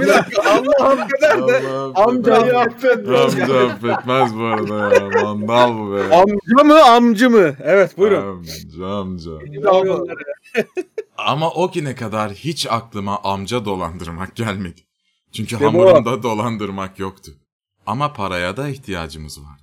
bir 0.00 0.08
dakika 0.08 0.42
Allah'ım 0.50 1.08
kadar 1.08 1.48
da 1.48 1.94
Amcayı 2.04 2.58
affetme. 2.58 3.18
Amca 3.18 3.66
affetmez 3.66 4.36
bu 4.36 4.42
arada 4.44 4.94
ya. 4.94 5.22
Mandal 5.22 5.78
bu 5.78 5.92
be. 5.94 6.02
amca 6.16 6.64
mı 6.64 6.84
amcı 6.84 7.30
mı? 7.30 7.54
Evet 7.64 7.98
buyurun. 7.98 8.36
Amca 8.38 8.86
amca. 8.86 9.30
Ama 11.18 11.50
o 11.50 11.72
güne 11.72 11.94
kadar 11.94 12.32
hiç 12.32 12.66
aklıma 12.70 13.18
amca 13.24 13.64
dolandırmak 13.64 14.36
gelmedi. 14.36 14.80
Çünkü 15.32 15.56
hamurunda 15.56 16.22
dolandırmak 16.22 16.98
yoktu. 16.98 17.32
Ama 17.86 18.12
paraya 18.12 18.56
da 18.56 18.68
ihtiyacımız 18.68 19.40
var. 19.40 19.60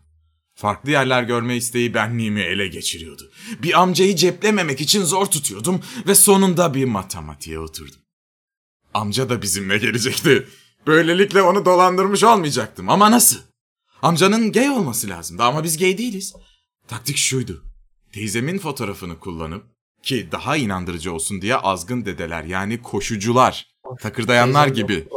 Farklı 0.55 0.91
yerler 0.91 1.23
görme 1.23 1.55
isteği 1.55 1.93
benliğimi 1.93 2.41
ele 2.41 2.67
geçiriyordu. 2.67 3.31
Bir 3.63 3.81
amcayı 3.81 4.15
ceplememek 4.15 4.81
için 4.81 5.03
zor 5.03 5.25
tutuyordum 5.25 5.81
ve 6.07 6.15
sonunda 6.15 6.73
bir 6.73 6.85
matematiğe 6.85 7.59
oturdum. 7.59 7.99
Amca 8.93 9.29
da 9.29 9.41
bizimle 9.41 9.77
gelecekti. 9.77 10.47
Böylelikle 10.87 11.41
onu 11.41 11.65
dolandırmış 11.65 12.23
olmayacaktım 12.23 12.89
ama 12.89 13.11
nasıl? 13.11 13.39
Amcanın 14.01 14.51
gay 14.51 14.69
olması 14.69 15.09
lazımdı 15.09 15.43
ama 15.43 15.63
biz 15.63 15.77
gay 15.77 15.97
değiliz. 15.97 16.33
Taktik 16.87 17.17
şuydu. 17.17 17.63
Teyzemin 18.13 18.57
fotoğrafını 18.57 19.19
kullanıp 19.19 19.63
ki 20.03 20.27
daha 20.31 20.57
inandırıcı 20.57 21.13
olsun 21.13 21.41
diye 21.41 21.55
azgın 21.55 22.05
dedeler 22.05 22.43
yani 22.43 22.81
koşucular, 22.81 23.67
takırdayanlar 23.99 24.67
gibi 24.67 25.07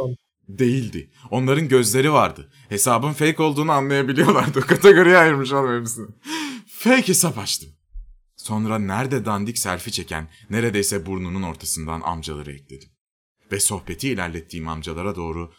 Değildi. 0.49 1.11
Onların 1.31 1.67
gözleri 1.67 2.13
vardı. 2.13 2.51
Hesabın 2.69 3.13
fake 3.13 3.43
olduğunu 3.43 3.71
anlayabiliyorlardı. 3.71 4.61
Kategoriye 4.61 5.17
ayırmış 5.17 5.51
oğlum 5.51 5.79
hepsini. 5.79 6.07
Fake 6.67 7.07
hesap 7.07 7.37
açtım. 7.37 7.69
Sonra 8.35 8.79
nerede 8.79 9.25
dandik 9.25 9.57
selfie 9.57 9.93
çeken, 9.93 10.29
neredeyse 10.49 11.05
burnunun 11.05 11.43
ortasından 11.43 12.01
amcaları 12.01 12.51
ekledim. 12.51 12.89
Ve 13.51 13.59
sohbeti 13.59 14.09
ilerlettiğim 14.09 14.67
amcalara 14.67 15.15
doğru 15.15 15.53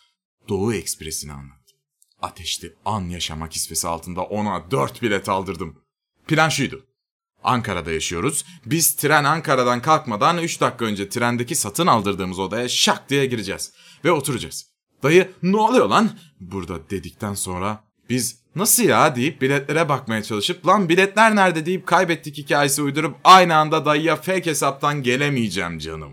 Doğu 0.48 0.74
Ekspresi'ni 0.74 1.32
anlattım. 1.32 1.78
Ateşli 2.22 2.74
an 2.84 3.00
yaşama 3.02 3.48
kisvesi 3.48 3.88
altında 3.88 4.22
ona 4.22 4.70
dört 4.70 5.02
bilet 5.02 5.28
aldırdım. 5.28 5.82
Plan 6.28 6.48
şuydu. 6.48 6.86
Ankara'da 7.44 7.92
yaşıyoruz. 7.92 8.44
Biz 8.66 8.96
tren 8.96 9.24
Ankara'dan 9.24 9.82
kalkmadan 9.82 10.38
3 10.38 10.60
dakika 10.60 10.84
önce 10.84 11.08
trendeki 11.08 11.54
satın 11.54 11.86
aldırdığımız 11.86 12.38
odaya 12.38 12.68
şak 12.68 13.10
diye 13.10 13.26
gireceğiz. 13.26 13.72
Ve 14.04 14.12
oturacağız. 14.12 14.69
Dayı 15.02 15.30
ne 15.42 15.56
oluyor 15.56 15.88
lan? 15.88 16.10
Burada 16.40 16.90
dedikten 16.90 17.34
sonra 17.34 17.84
biz 18.10 18.40
nasıl 18.56 18.82
ya 18.82 19.16
deyip 19.16 19.42
biletlere 19.42 19.88
bakmaya 19.88 20.22
çalışıp 20.22 20.66
lan 20.66 20.88
biletler 20.88 21.36
nerede 21.36 21.66
deyip 21.66 21.86
kaybettik 21.86 22.38
hikayesi 22.38 22.82
uydurup 22.82 23.16
aynı 23.24 23.56
anda 23.56 23.84
dayıya 23.84 24.16
fake 24.16 24.50
hesaptan 24.50 25.02
gelemeyeceğim 25.02 25.78
canım. 25.78 26.12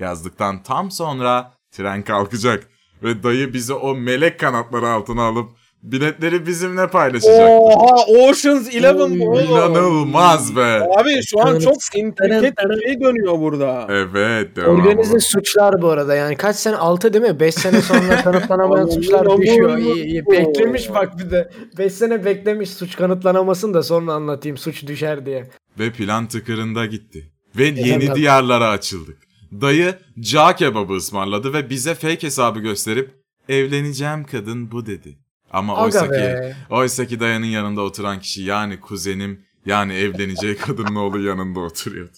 Yazdıktan 0.00 0.62
tam 0.62 0.90
sonra 0.90 1.54
tren 1.70 2.02
kalkacak 2.02 2.68
ve 3.02 3.22
dayı 3.22 3.52
bizi 3.52 3.72
o 3.72 3.94
melek 3.94 4.40
kanatları 4.40 4.88
altına 4.88 5.22
alıp 5.22 5.50
biletleri 5.92 6.46
bizimle 6.46 6.86
paylaşacak. 6.86 7.48
Oha 7.50 8.04
Ocean's 8.06 8.74
Eleven 8.74 9.20
bu 9.20 9.30
oğlum. 9.30 9.44
İnanılmaz 9.44 10.56
be. 10.56 10.88
Abi 10.98 11.22
şu 11.26 11.40
an 11.40 11.58
çok 11.58 11.76
intrikate 11.94 12.68
bir 12.70 12.86
şey 12.86 13.00
dönüyor 13.00 13.38
burada. 13.38 13.86
Evet 13.90 14.56
devam. 14.56 14.80
Organize 14.80 15.20
suçlar 15.20 15.82
bu 15.82 15.88
arada 15.88 16.14
yani 16.14 16.36
kaç 16.36 16.56
sene 16.56 16.76
6 16.76 17.12
değil 17.12 17.24
mi? 17.24 17.40
5 17.40 17.54
sene 17.54 17.82
sonra 17.82 18.16
kanıtlanamayan 18.24 18.86
suçlar 18.88 19.40
düşüyor. 19.40 19.78
İyi, 19.78 20.04
iyi. 20.04 20.26
Beklemiş 20.26 20.90
bak 20.94 21.18
bir 21.18 21.30
de. 21.30 21.50
5 21.78 21.92
sene 21.92 22.24
beklemiş 22.24 22.70
suç 22.70 22.96
kanıtlanamasın 22.96 23.74
da 23.74 23.82
sonra 23.82 24.12
anlatayım 24.12 24.56
suç 24.56 24.86
düşer 24.86 25.26
diye. 25.26 25.50
Ve 25.78 25.92
plan 25.92 26.26
tıkırında 26.26 26.86
gitti. 26.86 27.32
Ve 27.56 27.64
yeni 27.64 28.14
diyarlara 28.14 28.68
açıldık. 28.70 29.18
Dayı 29.52 29.94
cağ 30.20 30.56
kebabı 30.56 30.92
ısmarladı 30.92 31.52
ve 31.52 31.70
bize 31.70 31.94
fake 31.94 32.26
hesabı 32.26 32.60
gösterip 32.60 33.10
evleneceğim 33.48 34.24
kadın 34.24 34.70
bu 34.70 34.86
dedi. 34.86 35.18
Ama 35.50 35.82
oysa 35.84 36.10
ki, 36.10 36.54
oysa 36.70 37.06
ki 37.06 37.20
dayının 37.20 37.46
yanında 37.46 37.80
oturan 37.82 38.20
kişi 38.20 38.42
yani 38.42 38.80
kuzenim 38.80 39.40
yani 39.66 39.94
evleneceği 39.94 40.56
kadının 40.66 40.94
oğlu 40.94 41.22
yanında 41.22 41.60
oturuyordu. 41.60 42.16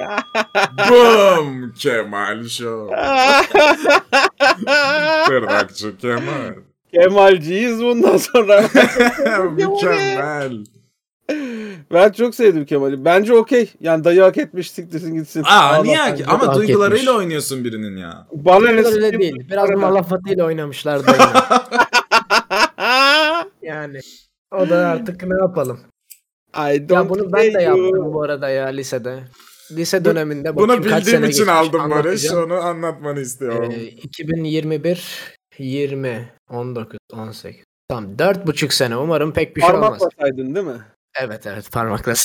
Boom! 0.90 1.72
Kemal 1.72 2.44
Show. 2.44 2.96
Tırnakçı 5.26 5.98
Kemal. 5.98 6.54
Kemalciyiz 6.94 7.82
bundan 7.82 8.16
sonra. 8.16 8.62
Mükemmel. 9.50 10.52
ben 11.92 12.12
çok 12.12 12.34
sevdim 12.34 12.64
Kemal'i. 12.64 13.04
Bence 13.04 13.34
okey. 13.34 13.70
Yani 13.80 14.04
dayı 14.04 14.20
hak 14.20 14.38
etmiş 14.38 14.70
siktirsin 14.70 15.14
gitsin. 15.14 15.42
Aa 15.42 15.48
Allah 15.48 15.82
niye 15.82 16.14
ki? 16.14 16.26
Ama 16.26 16.46
hak 16.46 16.56
duygularıyla 16.56 16.96
etmiş. 16.96 17.08
oynuyorsun 17.16 17.64
birinin 17.64 17.96
ya. 17.96 18.26
Bana 18.32 18.70
ne 18.70 18.86
Öyle 18.86 19.18
değil. 19.18 19.48
Biraz 19.50 19.70
malafatıyla 19.70 20.44
oynamışlar 20.44 21.06
da. 21.06 21.12
Yani. 23.70 24.00
O 24.54 24.70
da 24.70 24.88
artık 24.88 25.22
ne 25.22 25.34
yapalım. 25.40 25.80
I 26.54 26.88
don't 26.88 26.90
Ya 26.90 27.08
bunu 27.08 27.32
ben 27.32 27.54
de 27.54 27.62
you. 27.62 27.62
yaptım 27.62 28.14
bu 28.14 28.22
arada 28.22 28.48
ya 28.48 28.66
lisede. 28.66 29.22
Lise 29.72 30.04
döneminde 30.04 30.56
Bunu 30.56 30.68
bakayım 30.68 30.82
kaç 30.82 31.06
bildiğim 31.06 31.24
için 31.24 31.44
geçmiş, 31.44 31.48
aldım 31.48 31.90
Barış. 31.90 32.32
Onu 32.32 32.54
anlatmanı 32.54 33.20
istiyorum. 33.20 33.72
Ee, 33.76 33.82
2021 33.82 35.36
20 35.58 36.32
19 36.50 36.98
18 37.12 37.64
Tamam 37.88 38.18
dört 38.18 38.46
buçuk 38.46 38.72
sene 38.72 38.96
umarım 38.96 39.32
pek 39.32 39.56
bir 39.56 39.60
şey 39.60 39.70
olmaz. 39.70 39.98
Parmak 39.98 40.00
basaydın 40.00 40.54
değil 40.54 40.66
mi? 40.66 40.80
Evet 41.20 41.46
evet 41.46 41.72
parmakla. 41.72 42.12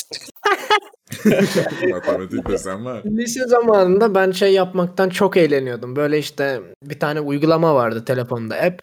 Matematik 1.90 2.48
desen 2.48 2.84
var. 2.84 3.02
Lise 3.04 3.44
zamanında 3.44 4.14
ben 4.14 4.30
şey 4.30 4.52
yapmaktan 4.52 5.08
çok 5.08 5.36
eğleniyordum. 5.36 5.96
Böyle 5.96 6.18
işte 6.18 6.60
bir 6.82 7.00
tane 7.00 7.20
uygulama 7.20 7.74
vardı 7.74 8.04
telefonda 8.04 8.56
app. 8.56 8.82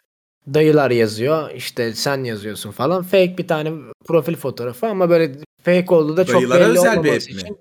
Dayılar 0.53 0.91
yazıyor 0.91 1.51
işte 1.55 1.93
sen 1.93 2.23
yazıyorsun 2.23 2.71
falan. 2.71 3.03
Fake 3.03 3.38
bir 3.38 3.47
tane 3.47 3.71
profil 4.05 4.35
fotoğrafı 4.35 4.88
ama 4.88 5.09
böyle 5.09 5.31
fake 5.63 5.95
olduğu 5.95 6.17
da 6.17 6.25
çok 6.25 6.35
Dayılara 6.35 6.59
belli 6.59 6.69
özel 6.79 6.91
bir 6.93 6.97
olmaması 6.97 7.29
app 7.29 7.35
mi? 7.35 7.41
için. 7.41 7.57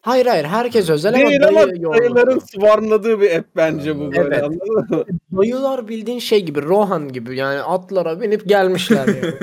Hayır 0.00 0.26
hayır 0.26 0.44
herkes 0.44 0.90
özel 0.90 1.14
Değil 1.14 1.48
ama 1.48 1.56
dayı 1.68 1.82
dayıların 1.82 2.38
sıvarladığı 2.38 3.20
bir 3.20 3.36
app 3.36 3.46
bence 3.56 3.96
bu 3.98 4.00
böyle 4.12 4.18
Evet. 4.34 4.42
anladın 4.44 4.96
mı? 4.98 5.04
Dayılar 5.38 5.88
bildiğin 5.88 6.18
şey 6.18 6.44
gibi 6.44 6.62
Rohan 6.62 7.12
gibi 7.12 7.36
yani 7.36 7.60
atlara 7.60 8.20
binip 8.20 8.48
gelmişler 8.48 9.08
yani. 9.08 9.34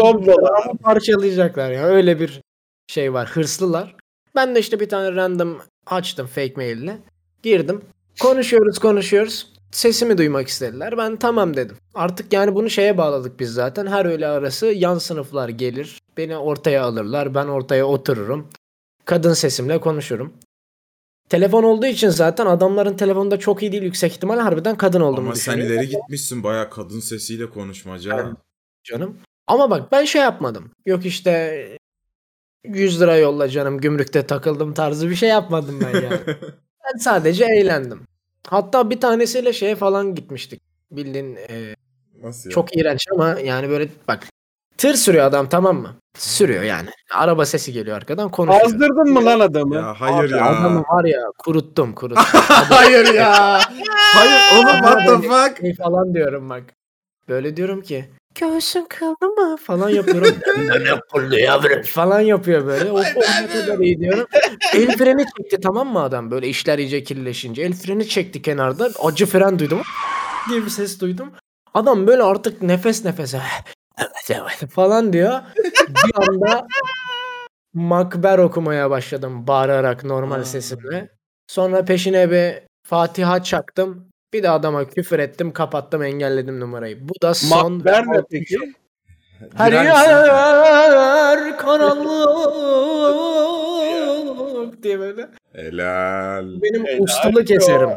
Ama 0.64 0.72
parçalayacaklar 0.82 1.70
ya. 1.70 1.86
Öyle 1.86 2.20
bir 2.20 2.40
şey 2.86 3.12
var. 3.12 3.28
Hırslılar. 3.28 3.96
Ben 4.34 4.54
de 4.54 4.60
işte 4.60 4.80
bir 4.80 4.88
tane 4.88 5.14
random 5.14 5.58
açtım 5.86 6.26
fake 6.26 6.52
maille. 6.56 6.98
Girdim. 7.42 7.80
Konuşuyoruz 8.20 8.78
konuşuyoruz. 8.78 9.52
Sesimi 9.70 10.18
duymak 10.18 10.48
istediler. 10.48 10.98
Ben 10.98 11.16
tamam 11.16 11.56
dedim. 11.56 11.76
Artık 11.94 12.32
yani 12.32 12.54
bunu 12.54 12.70
şeye 12.70 12.98
bağladık 12.98 13.40
biz 13.40 13.50
zaten. 13.52 13.86
Her 13.86 14.04
öğle 14.04 14.26
arası 14.26 14.66
yan 14.66 14.98
sınıflar 14.98 15.48
gelir. 15.48 16.00
Beni 16.16 16.36
ortaya 16.36 16.84
alırlar. 16.84 17.34
Ben 17.34 17.46
ortaya 17.46 17.84
otururum. 17.86 18.48
Kadın 19.04 19.32
sesimle 19.32 19.80
konuşurum. 19.80 20.32
Telefon 21.28 21.62
olduğu 21.62 21.86
için 21.86 22.08
zaten 22.08 22.46
adamların 22.46 22.96
telefonda 22.96 23.38
çok 23.38 23.62
iyi 23.62 23.72
değil. 23.72 23.82
Yüksek 23.82 24.12
ihtimal 24.12 24.38
harbiden 24.38 24.76
kadın 24.76 25.00
olduğumu 25.00 25.26
Ama 25.26 25.34
sen 25.34 25.58
ileri 25.58 25.88
gitmişsin 25.88 26.42
baya 26.42 26.70
kadın 26.70 27.00
sesiyle 27.00 27.50
konuşmaca. 27.50 28.36
canım. 28.84 29.16
Ama 29.46 29.70
bak 29.70 29.92
ben 29.92 30.04
şey 30.04 30.22
yapmadım. 30.22 30.70
Yok 30.86 31.06
işte 31.06 31.78
100 32.64 33.00
lira 33.00 33.16
yolla 33.16 33.48
canım 33.48 33.80
gümrükte 33.80 34.26
takıldım 34.26 34.74
tarzı 34.74 35.10
bir 35.10 35.14
şey 35.14 35.28
yapmadım 35.28 35.80
ben 35.80 36.00
yani. 36.00 36.20
ben 36.84 36.98
sadece 36.98 37.44
eğlendim. 37.44 38.00
Hatta 38.46 38.90
bir 38.90 39.00
tanesiyle 39.00 39.52
şeye 39.52 39.76
falan 39.76 40.14
gitmiştik. 40.14 40.62
Bildiğin 40.90 41.36
e, 41.36 41.74
Nasıl 42.22 42.50
ya? 42.50 42.54
çok 42.54 42.76
iğrenç 42.76 43.06
ama 43.12 43.28
yani 43.44 43.68
böyle 43.68 43.88
bak 44.08 44.26
tır 44.78 44.94
sürüyor 44.94 45.24
adam 45.24 45.48
tamam 45.48 45.76
mı? 45.76 45.96
Sürüyor 46.18 46.62
yani. 46.62 46.88
Araba 47.14 47.46
sesi 47.46 47.72
geliyor 47.72 47.96
arkadan 47.96 48.30
konuşuyor. 48.30 48.66
Azdırdın 48.66 49.12
mı 49.12 49.24
lan 49.24 49.40
adamı? 49.40 49.74
Ya 49.74 49.94
hayır 50.00 50.30
ya. 50.30 50.44
Adamı 50.44 50.80
var 50.80 51.04
ya 51.04 51.20
kuruttum 51.38 51.94
kuruttum. 51.94 52.24
hayır 52.48 53.14
ya. 53.14 53.60
hayır 54.14 54.56
oğlum 54.56 54.82
what 54.82 55.06
the 55.06 55.28
fuck? 55.28 55.60
Şey 55.60 55.74
falan 55.74 56.14
diyorum 56.14 56.50
bak. 56.50 56.64
Böyle 57.28 57.56
diyorum 57.56 57.82
ki 57.82 58.08
göğsün 58.34 58.86
kıldı 58.88 59.26
mı 59.26 59.56
falan 59.56 59.88
yapıyorum. 59.90 60.36
ne 60.56 61.00
kıldı 61.12 61.40
yavrum 61.40 61.82
falan 61.82 62.20
yapıyor 62.20 62.66
böyle. 62.66 62.90
O, 62.90 62.98
o 62.98 63.02
ne 63.42 63.48
kadar 63.48 63.78
iyi 63.78 63.98
diyorum. 63.98 64.26
El 64.74 64.96
freni 64.96 65.24
çekti 65.36 65.60
tamam 65.62 65.88
mı 65.88 66.02
adam 66.02 66.30
böyle 66.30 66.48
işler 66.48 66.78
iyice 66.78 67.02
kirleşince. 67.04 67.62
El 67.62 67.72
freni 67.72 68.08
çekti 68.08 68.42
kenarda. 68.42 68.90
Acı 69.02 69.26
fren 69.26 69.58
duydum. 69.58 69.82
diye 70.50 70.64
bir 70.64 70.70
ses 70.70 71.00
duydum. 71.00 71.32
Adam 71.74 72.06
böyle 72.06 72.22
artık 72.22 72.62
nefes 72.62 73.04
nefese 73.04 73.40
evet 73.98 74.30
evet 74.30 74.70
falan 74.72 75.12
diyor. 75.12 75.40
Bir 75.88 76.28
anda 76.28 76.66
Makber 77.74 78.38
okumaya 78.38 78.90
başladım 78.90 79.46
bağırarak 79.46 80.04
normal 80.04 80.44
sesimle. 80.44 81.08
Sonra 81.46 81.84
peşine 81.84 82.30
bir 82.30 82.62
Fatiha 82.86 83.42
çaktım. 83.42 84.07
Bir 84.32 84.42
de 84.42 84.50
adama 84.50 84.88
küfür 84.88 85.18
ettim, 85.18 85.52
kapattım, 85.52 86.02
engelledim 86.02 86.60
numarayı. 86.60 87.08
Bu 87.08 87.12
da 87.22 87.34
son. 87.34 87.82
Ne 87.84 88.22
peki? 88.30 88.58
Her 89.54 89.72
yer 89.72 91.58
karanlık 91.58 92.08
diye 94.82 94.98
böyle. 94.98 95.28
Helal. 95.52 96.62
Benim 96.62 96.86
Helal 96.86 97.02
ustalık 97.02 97.50
eserim. 97.50 97.90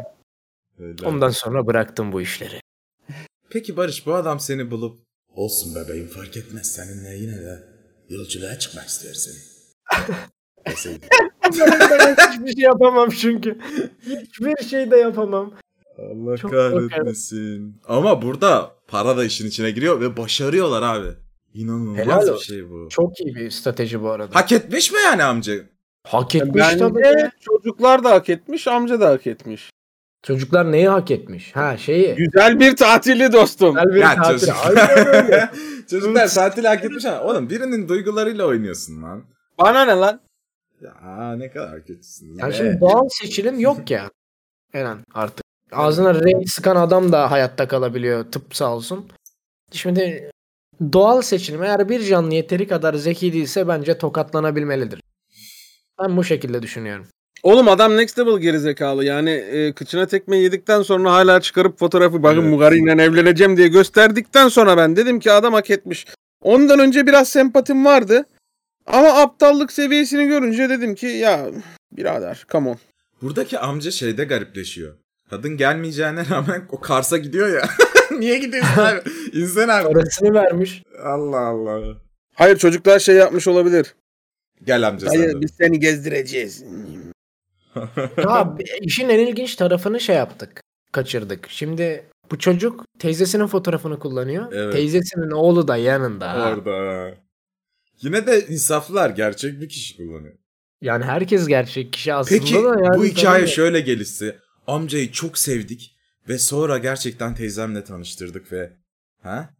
Helal. 0.78 0.94
Ondan 1.04 1.30
sonra 1.30 1.66
bıraktım 1.66 2.12
bu 2.12 2.20
işleri. 2.20 2.60
Peki 3.50 3.76
Barış 3.76 4.06
bu 4.06 4.14
adam 4.14 4.40
seni 4.40 4.70
bulup 4.70 5.00
olsun 5.34 5.74
bebeğim 5.74 6.08
fark 6.08 6.36
etmez 6.36 6.72
seninle 6.72 7.16
yine 7.16 7.36
de 7.36 7.58
yolculuğa 8.08 8.58
çıkmak 8.58 8.86
istersin. 8.86 9.34
Hiçbir 10.68 12.52
şey 12.52 12.62
yapamam 12.62 13.10
çünkü. 13.10 13.58
Hiçbir 14.06 14.64
şey 14.64 14.90
de 14.90 14.96
yapamam. 14.96 15.54
Allah 16.10 16.36
Çok 16.36 16.50
kahretmesin. 16.50 17.80
Ama 17.88 18.22
burada 18.22 18.70
para 18.88 19.16
da 19.16 19.24
işin 19.24 19.46
içine 19.46 19.70
giriyor 19.70 20.00
ve 20.00 20.16
başarıyorlar 20.16 20.82
abi. 20.82 21.08
İnanılmaz 21.54 21.98
Helal 21.98 22.34
bir 22.34 22.40
şey 22.40 22.70
bu. 22.70 22.88
Çok 22.90 23.20
iyi 23.20 23.34
bir 23.34 23.50
strateji 23.50 24.02
bu 24.02 24.10
arada. 24.10 24.34
Hak 24.34 24.52
etmiş 24.52 24.92
mi 24.92 24.98
yani 25.04 25.22
amca? 25.24 25.52
Hak 26.06 26.34
etmiş 26.34 26.64
tabii. 26.78 26.94
Bence 27.04 27.30
çocuklar 27.40 28.04
da 28.04 28.10
hak 28.10 28.28
etmiş, 28.28 28.68
amca 28.68 29.00
da 29.00 29.08
hak 29.10 29.26
etmiş. 29.26 29.70
Çocuklar 30.22 30.72
neyi 30.72 30.88
hak 30.88 31.10
etmiş? 31.10 31.56
Ha 31.56 31.76
şeyi. 31.76 32.14
Güzel 32.14 32.60
bir 32.60 32.76
tatili 32.76 33.32
dostum. 33.32 33.74
Güzel 33.74 33.94
bir 33.94 34.00
Ya 34.00 34.14
tatil. 34.14 34.46
çocuk- 34.46 34.56
Aynen 34.66 35.06
öyle. 35.24 35.50
Çocuklar 35.90 36.28
tatil 36.28 36.64
hak 36.64 36.84
etmiş 36.84 37.04
ama 37.04 37.20
oğlum 37.22 37.50
birinin 37.50 37.88
duygularıyla 37.88 38.46
oynuyorsun 38.46 39.02
lan. 39.02 39.24
Bana 39.58 39.84
ne 39.84 39.92
lan? 39.92 40.20
Ya 40.80 41.34
ne 41.36 41.50
kadar 41.50 41.84
kötüsünüz 41.86 42.38
Yani 42.38 42.50
be. 42.52 42.56
şimdi 42.56 42.80
doğal 42.80 43.08
seçilim 43.08 43.60
yok 43.60 43.90
ya. 43.90 44.10
Eren 44.74 44.98
artık. 45.14 45.41
Ağzına 45.72 46.14
renk 46.14 46.50
sıkan 46.50 46.76
adam 46.76 47.12
da 47.12 47.30
hayatta 47.30 47.68
kalabiliyor 47.68 48.24
tıp 48.32 48.56
sağ 48.56 48.74
olsun. 48.74 49.06
Şimdi 49.72 50.30
doğal 50.92 51.22
seçilim 51.22 51.62
eğer 51.62 51.88
bir 51.88 52.04
canlı 52.04 52.34
yeteri 52.34 52.68
kadar 52.68 52.94
zeki 52.94 53.32
değilse 53.32 53.68
bence 53.68 53.98
tokatlanabilmelidir. 53.98 55.00
Ben 56.02 56.16
bu 56.16 56.24
şekilde 56.24 56.62
düşünüyorum. 56.62 57.06
Oğlum 57.42 57.68
adam 57.68 57.96
next 57.96 58.18
level 58.18 58.38
gerizekalı. 58.38 59.04
Yani 59.04 59.30
e, 59.30 59.72
kıçına 59.72 60.06
tekme 60.06 60.36
yedikten 60.36 60.82
sonra 60.82 61.12
hala 61.12 61.40
çıkarıp 61.40 61.78
fotoğrafı 61.78 62.22
bakın 62.22 62.40
Evet. 62.40 62.50
Mugari'yle 62.50 63.02
evleneceğim 63.02 63.56
diye 63.56 63.68
gösterdikten 63.68 64.48
sonra 64.48 64.76
ben 64.76 64.96
dedim 64.96 65.20
ki 65.20 65.32
adam 65.32 65.52
hak 65.52 65.70
etmiş. 65.70 66.06
Ondan 66.42 66.78
önce 66.78 67.06
biraz 67.06 67.28
sempatim 67.28 67.84
vardı. 67.84 68.24
Ama 68.86 69.08
aptallık 69.08 69.72
seviyesini 69.72 70.26
görünce 70.26 70.68
dedim 70.68 70.94
ki 70.94 71.06
ya 71.06 71.46
birader 71.92 72.44
come 72.48 72.70
on. 72.70 72.78
Buradaki 73.22 73.58
amca 73.58 73.90
şeyde 73.90 74.24
garipleşiyor. 74.24 74.94
Kadın 75.32 75.56
gelmeyeceğine 75.56 76.28
rağmen 76.30 76.64
o 76.70 76.80
Kars'a 76.80 77.18
gidiyor 77.18 77.48
ya. 77.48 77.68
Niye 78.18 78.38
gidiyorsun 78.38 78.82
abi? 78.82 79.00
İnsan 79.32 79.68
abi. 79.68 79.92
Parasını 79.92 80.34
vermiş. 80.34 80.82
Allah 81.04 81.38
Allah. 81.40 81.96
Hayır 82.34 82.56
çocuklar 82.58 82.98
şey 82.98 83.14
yapmış 83.16 83.48
olabilir. 83.48 83.94
Gel 84.64 84.88
amca 84.88 85.08
sen 85.10 85.18
Hayır 85.18 85.34
de. 85.36 85.40
biz 85.40 85.50
seni 85.58 85.80
gezdireceğiz. 85.80 86.64
Ha 88.16 88.56
işin 88.80 89.08
en 89.08 89.18
ilginç 89.18 89.56
tarafını 89.56 90.00
şey 90.00 90.16
yaptık. 90.16 90.60
Kaçırdık. 90.92 91.46
Şimdi 91.48 92.04
bu 92.30 92.38
çocuk 92.38 92.84
teyzesinin 92.98 93.46
fotoğrafını 93.46 93.98
kullanıyor. 93.98 94.52
Evet. 94.52 94.72
Teyzesinin 94.72 95.30
oğlu 95.30 95.68
da 95.68 95.76
yanında. 95.76 96.52
Orada. 96.52 97.08
Yine 98.02 98.26
de 98.26 98.46
insaflılar 98.46 99.10
gerçek 99.10 99.60
bir 99.60 99.68
kişi 99.68 99.96
kullanıyor. 99.96 100.34
Yani 100.82 101.04
herkes 101.04 101.46
gerçek 101.46 101.92
kişi 101.92 102.14
aslında 102.14 102.40
Peki 102.40 102.54
da 102.54 102.58
yani 102.84 102.98
bu 102.98 103.04
hikaye 103.04 103.40
tabii- 103.44 103.50
şöyle 103.50 103.80
gelişse 103.80 104.36
amcayı 104.66 105.12
çok 105.12 105.38
sevdik 105.38 105.96
ve 106.28 106.38
sonra 106.38 106.78
gerçekten 106.78 107.34
teyzemle 107.34 107.84
tanıştırdık 107.84 108.52
ve 108.52 108.72
ha? 109.22 109.50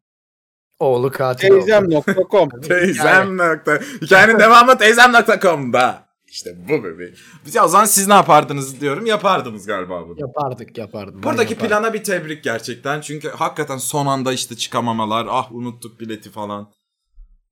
Oğlu 0.78 1.10
katil. 1.10 1.48
Teyzem.com 1.48 2.48
Teyzem 2.60 3.36
nokta. 3.36 3.80
Hikayenin 4.02 4.38
devamı 4.38 4.78
teyzem.com'da. 4.78 6.08
İşte 6.28 6.68
bu 6.68 6.84
bebeğim. 6.84 7.14
Biz 7.46 7.54
ya 7.54 7.64
o 7.64 7.68
zaman 7.68 7.84
siz 7.84 8.08
ne 8.08 8.14
yapardınız 8.14 8.80
diyorum. 8.80 9.06
Yapardınız 9.06 9.66
galiba 9.66 10.08
bunu. 10.08 10.20
Yapardık 10.20 10.78
yapardım. 10.78 11.22
Buradaki 11.22 11.52
yapardım. 11.52 11.68
plana 11.68 11.94
bir 11.94 12.04
tebrik 12.04 12.44
gerçekten. 12.44 13.00
Çünkü 13.00 13.28
hakikaten 13.28 13.78
son 13.78 14.06
anda 14.06 14.32
işte 14.32 14.56
çıkamamalar. 14.56 15.26
Ah 15.30 15.52
unuttuk 15.52 16.00
bileti 16.00 16.30
falan. 16.30 16.72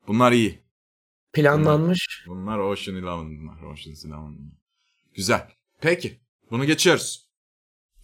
Bunlar 0.08 0.32
iyi. 0.32 0.62
planlanmış. 1.32 2.24
Bunlar 2.28 2.58
Ocean 2.58 2.96
Eleven 2.96 3.40
bunlar. 3.40 3.62
Ocean's 3.72 4.04
Eleven 4.04 4.38
bunlar. 4.38 4.58
Güzel. 5.14 5.48
Peki. 5.80 6.20
Bunu 6.50 6.64
geçiyoruz. 6.64 7.29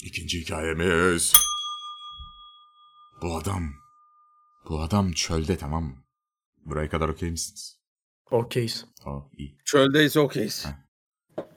İkinci 0.03 0.41
hikayemiz. 0.41 1.33
Bu 3.23 3.37
adam. 3.37 3.71
Bu 4.69 4.81
adam 4.81 5.13
çölde 5.13 5.59
tamam 5.59 5.85
mı? 5.85 5.97
Buraya 6.65 6.89
kadar 6.91 7.09
okey 7.09 7.31
misiniz? 7.31 7.79
Okeyiz. 8.31 8.85
Oh, 9.07 9.29
iyi. 9.39 9.59
Çöldeyse 9.65 10.21
okeyiz. 10.21 10.67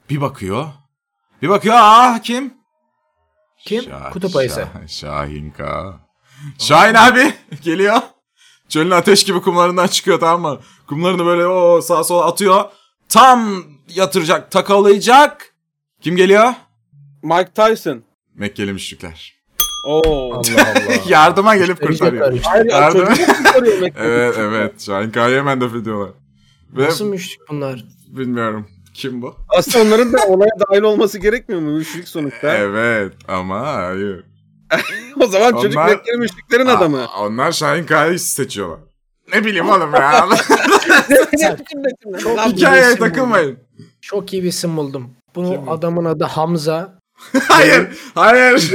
Bir 0.10 0.22
bakıyor. 0.22 0.67
Bir 1.41 1.50
bakıyor. 1.50 1.75
Aa 1.77 2.22
kim? 2.22 2.53
Kim? 3.65 3.84
Şah- 3.84 4.12
Kutup 4.12 4.36
ayısı. 4.36 4.60
Şah- 4.62 4.88
Şahin 4.88 5.51
K. 5.51 5.93
Şahin 6.58 6.93
abi 6.96 7.34
geliyor. 7.62 8.01
Çölün 8.69 8.91
ateş 8.91 9.24
gibi 9.25 9.41
kumlarından 9.41 9.88
çıkıyor 9.88 10.19
tamam 10.19 10.53
mı? 10.53 10.62
Kumlarını 10.88 11.25
böyle 11.25 11.48
o 11.48 11.81
sağa 11.81 12.03
sola 12.03 12.25
atıyor. 12.25 12.72
Tam 13.10 13.63
yatıracak, 13.88 14.51
takalayacak. 14.51 15.55
Kim 16.01 16.15
geliyor? 16.15 16.53
Mike 17.24 17.51
Tyson. 17.53 18.03
Mekkeli 18.39 18.74
müşrikler. 18.74 19.39
Oo. 19.86 20.34
Allah 20.34 20.41
Allah. 20.62 20.93
Yardıma 21.08 21.55
gelip 21.58 21.81
kurtarıyor. 21.81 22.39
Hayır 22.43 22.65
ya 22.65 22.77
Yardım- 22.77 23.05
çocuk 23.08 23.27
mu 23.27 23.34
kurtarıyor 23.36 23.79
Mekke'yi? 23.81 24.08
Evet 24.10 24.36
evet. 24.39 24.81
Şahin 24.81 25.12
K'yı 25.12 25.38
hemen 25.38 25.62
def 25.62 25.75
ediyorlar. 25.75 26.10
Ve 26.77 26.84
Nasıl 26.86 27.05
müşrik 27.05 27.39
bunlar? 27.50 27.86
bilmiyorum. 28.08 28.67
Kim 28.93 29.22
bu? 29.22 29.36
Aslında 29.58 29.86
onların 29.86 30.13
da 30.13 30.17
olaya 30.27 30.51
dahil 30.69 30.81
olması 30.81 31.19
gerekmiyor 31.19 31.62
mu? 31.62 31.72
Müşrik 31.72 32.08
sonuçta. 32.08 32.54
Evet 32.56 33.13
ama 33.28 33.62
hayır. 33.67 34.23
O 35.21 35.28
zaman 35.28 35.62
çocuk 35.62 35.78
Onlar- 35.80 35.89
Mekkeli 35.89 36.17
müşriklerin 36.17 36.65
adamı. 36.65 37.02
Aa, 37.04 37.25
onlar 37.25 37.52
Şahin 37.52 37.86
K'yı 37.86 38.19
seçiyorlar. 38.19 38.80
Ne 39.34 39.45
bileyim 39.45 39.69
oğlum 39.69 39.93
ya. 39.93 40.28
Hikayeye 42.47 42.95
takılmayın. 42.95 43.60
Çok 44.02 44.34
iyi 44.34 44.43
bir 44.43 44.47
isim 44.47 44.78
buldum. 44.78 45.10
Bu 45.36 45.63
adamın 45.67 46.06
adı 46.06 46.23
Hamza. 46.23 46.98
Hayır. 47.47 47.88
Hayır. 48.15 48.71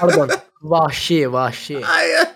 Pardon. 0.00 0.28
Vahşi, 0.62 1.32
Vahşi. 1.32 1.80
Hayır. 1.80 2.28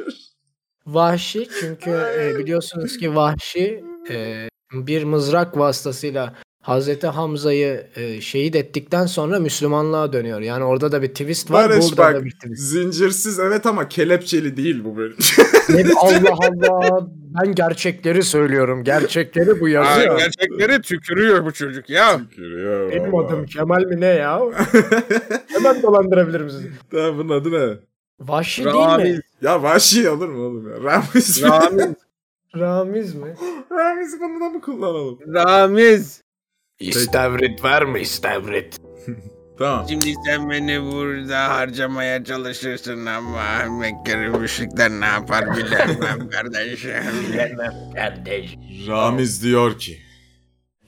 Vahşi 0.87 1.49
çünkü 1.61 1.90
e, 1.90 2.38
biliyorsunuz 2.38 2.99
ki 2.99 3.14
Vahşi 3.14 3.85
e, 4.11 4.49
bir 4.72 5.05
mızrak 5.05 5.59
vasıtasıyla 5.59 6.35
Hazreti 6.66 7.07
Hamza'yı 7.07 7.87
e, 7.96 8.20
şehit 8.20 8.57
ettikten 8.57 9.07
sonra 9.07 9.38
Müslümanlığa 9.38 10.12
dönüyor. 10.12 10.40
Yani 10.40 10.64
orada 10.64 10.92
da 10.92 11.02
bir 11.02 11.09
twist 11.09 11.50
var. 11.50 11.70
Barış 11.70 11.85
burada 11.90 11.96
bak 12.02 12.14
da 12.14 12.24
bir 12.24 12.31
twist. 12.31 12.62
zincirsiz 12.62 13.38
evet 13.38 13.66
ama 13.66 13.88
kelepçeli 13.88 14.57
değil 14.57 14.85
bu 14.85 14.96
bölüm. 14.96 15.16
Ne- 15.68 15.85
Allah 16.00 16.33
Allah. 16.33 17.07
Ben 17.11 17.55
gerçekleri 17.55 18.22
söylüyorum. 18.22 18.85
Gerçekleri 18.85 19.61
bu 19.61 19.64
Aa, 19.64 19.68
yazıyor. 19.68 20.18
gerçekleri 20.18 20.83
tükürüyor 20.83 21.44
bu 21.44 21.52
çocuk 21.52 21.90
ya. 21.90 22.20
Gülüyor 22.37 22.90
Benim 22.92 23.12
valla. 23.12 23.26
adım 23.26 23.46
Kemal 23.46 23.83
mi 23.85 24.00
ne 24.00 24.07
ya? 24.07 24.40
Hemen 25.46 25.83
dolandırabilirim 25.83 26.50
sizi. 26.50 26.70
Tamam 26.90 27.18
bunun 27.18 27.40
adı 27.40 27.52
ne? 27.52 27.74
Vahşi 28.20 28.64
değil 28.64 28.74
mi? 28.76 28.81
Ramiz. 28.83 29.20
Ya 29.42 29.62
Vahşi 29.62 30.11
olur 30.11 30.29
mu 30.29 30.42
oğlum 30.46 30.70
ya? 30.70 30.76
Ramiz 30.83 31.42
mi? 31.42 31.48
Ramiz. 31.48 31.94
Ramiz 32.57 33.14
mi? 33.14 33.35
Ramiz 33.72 34.20
bunu 34.20 34.40
da 34.40 34.48
mı 34.50 34.61
kullanalım? 34.61 35.18
Ramiz. 35.35 36.26
İstavrit 36.81 37.65
var 37.65 37.83
mı 37.83 37.99
istavrit? 37.99 38.81
Tamam. 39.59 39.87
Şimdi 39.89 40.15
sen 40.27 40.51
beni 40.51 40.83
burada 40.83 41.49
harcamaya 41.49 42.25
çalışırsın 42.25 43.07
ama 43.07 43.65
Mekkeli 43.81 44.29
müşrikler 44.29 44.91
ne 44.91 45.05
yapar 45.07 45.57
bilemem 45.57 46.29
kardeşim. 46.31 46.91
Bilemem 47.29 47.75
kardeş. 47.95 48.55
Ramiz 48.89 49.43
diyor 49.43 49.79
ki 49.79 49.99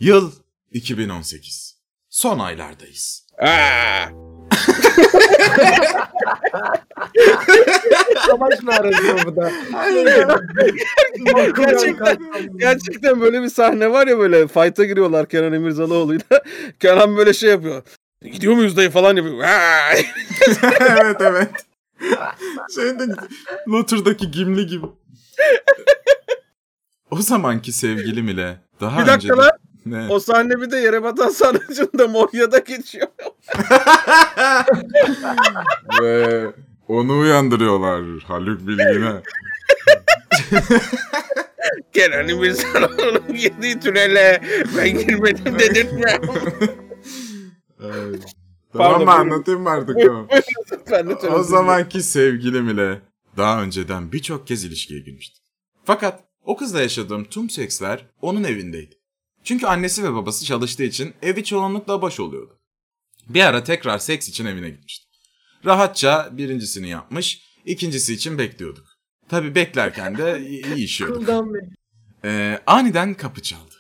Yıl 0.01 0.33
2018. 0.73 1.79
Son 2.09 2.39
aylardayız. 2.39 3.27
Aa, 3.39 4.07
Savaş 8.27 8.63
mı 8.63 8.73
arası 8.73 9.17
bu 9.27 9.37
da? 9.37 9.53
Gerçekten, 11.57 12.17
gerçekten 12.57 13.21
böyle 13.21 13.43
bir 13.43 13.49
sahne 13.49 13.91
var 13.91 14.07
ya 14.07 14.19
böyle 14.19 14.49
fight'a 14.49 14.85
giriyorlar 14.85 15.29
Kenan 15.29 15.53
İmirzalıoğlu'yla. 15.53 16.43
Kenan 16.81 17.17
böyle 17.17 17.33
şey 17.33 17.51
yapıyor. 17.51 17.83
Gidiyor 18.23 18.55
muyuz 18.55 18.77
dayı 18.77 18.91
falan 18.91 19.17
yapıyor. 19.17 19.45
Evet 20.91 21.17
evet. 21.21 21.51
Şeyde 22.75 23.03
Luther'daki 23.69 24.31
Gimli 24.31 24.67
gibi. 24.67 24.87
o 27.11 27.17
zamanki 27.17 27.73
sevgilim 27.73 28.29
ile 28.29 28.57
daha 28.81 28.97
Bir 28.97 29.03
önce... 29.03 29.13
dakika 29.13 29.37
lan. 29.39 29.51
Ne? 29.91 30.07
O 30.11 30.21
sahne 30.21 30.61
bir 30.61 30.71
de 30.71 30.77
yere 30.77 31.03
batan 31.03 31.29
sarnıcında 31.29 32.09
Monya'da 32.09 32.59
geçiyor. 32.59 33.09
Ve 36.03 36.47
onu 36.89 37.19
uyandırıyorlar 37.19 38.23
Haluk 38.27 38.67
Bilgin'e. 38.67 39.23
Kenan 41.95 42.29
İmirzalıoğlu'nun 42.33 43.37
girdiği 43.37 43.81
tünele 43.81 44.41
ben 44.77 44.99
girmedim 44.99 45.59
dedirtme. 45.59 46.19
Evet. 47.83 48.23
Tamam 48.73 49.05
mı 49.05 49.13
anlatayım 49.13 49.63
mı 49.63 49.71
artık? 49.71 49.97
Tamam. 50.91 51.17
o 51.31 51.43
zamanki 51.43 52.03
sevgilim 52.03 52.69
ile 52.69 53.01
daha 53.37 53.63
önceden 53.63 54.13
birçok 54.13 54.47
kez 54.47 54.65
ilişkiye 54.65 55.01
girmiştim. 55.01 55.45
Fakat 55.85 56.25
o 56.45 56.57
kızla 56.57 56.81
yaşadığım 56.83 57.25
tüm 57.25 57.51
seksler 57.51 58.07
onun 58.23 58.45
evindeydi. 58.45 58.95
Çünkü 59.49 59.67
annesi 59.67 60.05
ve 60.05 60.15
babası 60.15 60.45
çalıştığı 60.45 60.83
için 60.83 61.15
evi 61.23 61.45
çoğunlukla 61.45 62.03
boş 62.03 62.21
oluyordu. 62.21 62.61
Bir 63.29 63.45
ara 63.45 63.65
tekrar 63.65 63.99
seks 63.99 64.29
için 64.29 64.47
evine 64.47 64.71
gitmiştim. 64.71 65.11
Rahatça 65.65 66.29
birincisini 66.33 66.89
yapmış, 66.89 67.43
ikincisi 67.65 68.15
için 68.15 68.39
bekliyorduk. 68.39 68.87
Tabii 69.29 69.55
beklerken 69.55 70.19
de 70.19 70.41
iyi 70.49 70.85
işiyorduk. 70.85 71.29
Ee, 72.25 72.61
aniden 72.67 73.15
kapı 73.15 73.43
çaldı. 73.43 73.75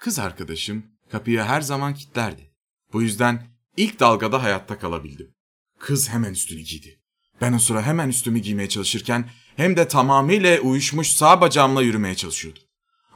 Kız 0.00 0.18
arkadaşım 0.18 0.86
kapıyı 1.10 1.40
her 1.40 1.60
zaman 1.60 1.94
kilitlerdi. 1.94 2.52
Bu 2.92 3.02
yüzden 3.02 3.46
ilk 3.76 4.00
dalgada 4.00 4.42
hayatta 4.42 4.78
kalabildim. 4.78 5.34
Kız 5.78 6.08
hemen 6.08 6.32
üstünü 6.32 6.60
giydi. 6.60 7.00
Ben 7.40 7.52
o 7.52 7.58
sıra 7.58 7.82
hemen 7.82 8.08
üstümü 8.08 8.38
giymeye 8.38 8.68
çalışırken 8.68 9.30
hem 9.56 9.76
de 9.76 9.88
tamamıyla 9.88 10.60
uyuşmuş 10.60 11.10
sağ 11.10 11.40
bacağımla 11.40 11.82
yürümeye 11.82 12.14
çalışıyordum. 12.14 12.67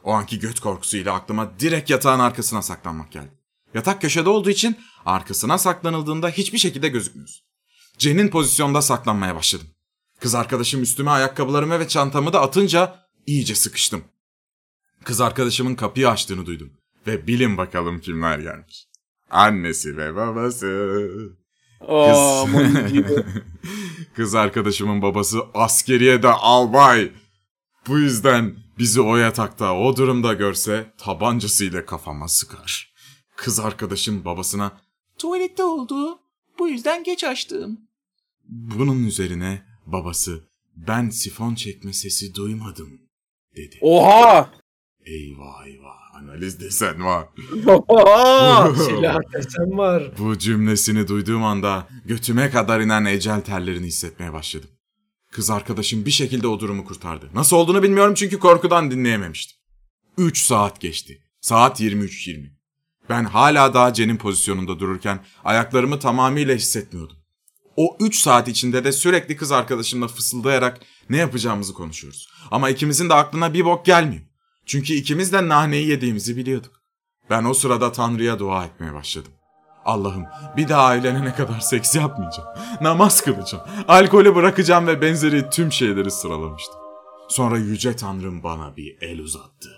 O 0.03 0.11
anki 0.11 0.39
göt 0.39 0.59
korkusuyla 0.59 1.13
aklıma 1.13 1.59
direkt 1.59 1.89
yatağın 1.89 2.19
arkasına 2.19 2.61
saklanmak 2.61 3.11
geldi. 3.11 3.31
Yatak 3.73 4.01
köşede 4.01 4.29
olduğu 4.29 4.49
için 4.49 4.77
arkasına 5.05 5.57
saklanıldığında 5.57 6.29
hiçbir 6.29 6.57
şekilde 6.57 6.89
gözükmüyorsun. 6.89 7.45
Cenin 7.97 8.29
pozisyonda 8.29 8.81
saklanmaya 8.81 9.35
başladım. 9.35 9.67
Kız 10.19 10.35
arkadaşım 10.35 10.81
üstüme 10.81 11.11
ayakkabılarımı 11.11 11.79
ve 11.79 11.87
çantamı 11.87 12.33
da 12.33 12.41
atınca 12.41 12.99
iyice 13.25 13.55
sıkıştım. 13.55 14.03
Kız 15.03 15.21
arkadaşımın 15.21 15.75
kapıyı 15.75 16.09
açtığını 16.09 16.45
duydum. 16.45 16.71
Ve 17.07 17.27
bilin 17.27 17.57
bakalım 17.57 17.99
kimler 17.99 18.39
gelmiş. 18.39 18.87
Annesi 19.29 19.97
ve 19.97 20.15
babası. 20.15 20.99
Aa, 21.87 22.45
Kız, 22.45 22.53
Kız 24.15 24.35
arkadaşımın 24.35 25.01
babası 25.01 25.39
askeriye 25.53 26.23
de 26.23 26.27
albay. 26.27 27.11
Bu 27.87 27.99
yüzden 27.99 28.62
bizi 28.77 29.01
o 29.01 29.17
yatakta 29.17 29.75
o 29.77 29.97
durumda 29.97 30.33
görse 30.33 30.93
tabancasıyla 30.97 31.85
kafama 31.85 32.27
sıkar. 32.27 32.93
Kız 33.35 33.59
arkadaşım 33.59 34.25
babasına 34.25 34.71
tuvalette 35.17 35.63
oldu. 35.63 36.19
Bu 36.59 36.69
yüzden 36.69 37.03
geç 37.03 37.23
açtım. 37.23 37.79
Bunun 38.49 39.03
üzerine 39.03 39.65
babası 39.85 40.43
ben 40.75 41.09
sifon 41.09 41.55
çekme 41.55 41.93
sesi 41.93 42.35
duymadım 42.35 43.01
dedi. 43.55 43.77
Oha! 43.81 44.53
Eyvah 45.05 45.67
eyvah 45.67 46.15
analiz 46.15 46.59
desen 46.59 47.05
var. 47.05 47.27
Oha! 47.87 48.75
Silah 48.85 49.19
desen 49.33 49.77
var. 49.77 50.11
Bu 50.17 50.37
cümlesini 50.37 51.07
duyduğum 51.07 51.43
anda 51.43 51.87
götüme 52.05 52.49
kadar 52.49 52.79
inen 52.79 53.05
ecel 53.05 53.41
terlerini 53.41 53.87
hissetmeye 53.87 54.33
başladım. 54.33 54.69
Kız 55.33 55.49
arkadaşım 55.49 56.05
bir 56.05 56.11
şekilde 56.11 56.47
o 56.47 56.59
durumu 56.59 56.85
kurtardı. 56.85 57.29
Nasıl 57.33 57.57
olduğunu 57.57 57.83
bilmiyorum 57.83 58.13
çünkü 58.13 58.39
korkudan 58.39 58.91
dinleyememiştim. 58.91 59.57
3 60.17 60.41
saat 60.41 60.81
geçti. 60.81 61.23
Saat 61.41 61.81
23.20. 61.81 62.51
Ben 63.09 63.23
hala 63.23 63.73
daha 63.73 63.93
Cen'in 63.93 64.17
pozisyonunda 64.17 64.79
dururken 64.79 65.25
ayaklarımı 65.43 65.99
tamamıyla 65.99 66.55
hissetmiyordum. 66.55 67.17
O 67.75 67.97
3 67.99 68.19
saat 68.19 68.47
içinde 68.47 68.83
de 68.83 68.91
sürekli 68.91 69.35
kız 69.35 69.51
arkadaşımla 69.51 70.07
fısıldayarak 70.07 70.79
ne 71.09 71.17
yapacağımızı 71.17 71.73
konuşuyoruz. 71.73 72.27
Ama 72.51 72.69
ikimizin 72.69 73.09
de 73.09 73.13
aklına 73.13 73.53
bir 73.53 73.65
bok 73.65 73.85
gelmiyor. 73.85 74.23
Çünkü 74.65 74.93
ikimiz 74.93 75.33
de 75.33 75.47
nahneyi 75.47 75.87
yediğimizi 75.87 76.37
biliyorduk. 76.37 76.81
Ben 77.29 77.43
o 77.43 77.53
sırada 77.53 77.91
Tanrı'ya 77.91 78.39
dua 78.39 78.65
etmeye 78.65 78.93
başladım. 78.93 79.31
Allah'ım 79.85 80.25
bir 80.57 80.69
daha 80.69 80.83
ailene 80.83 81.35
kadar 81.35 81.59
seks 81.59 81.95
yapmayacağım. 81.95 82.49
Namaz 82.81 83.21
kılacağım. 83.21 83.63
Alkolü 83.87 84.35
bırakacağım 84.35 84.87
ve 84.87 85.01
benzeri 85.01 85.49
tüm 85.49 85.71
şeyleri 85.71 86.11
sıralamıştım. 86.11 86.75
Sonra 87.29 87.57
Yüce 87.57 87.95
Tanrım 87.95 88.43
bana 88.43 88.77
bir 88.77 88.97
el 89.01 89.19
uzattı. 89.19 89.69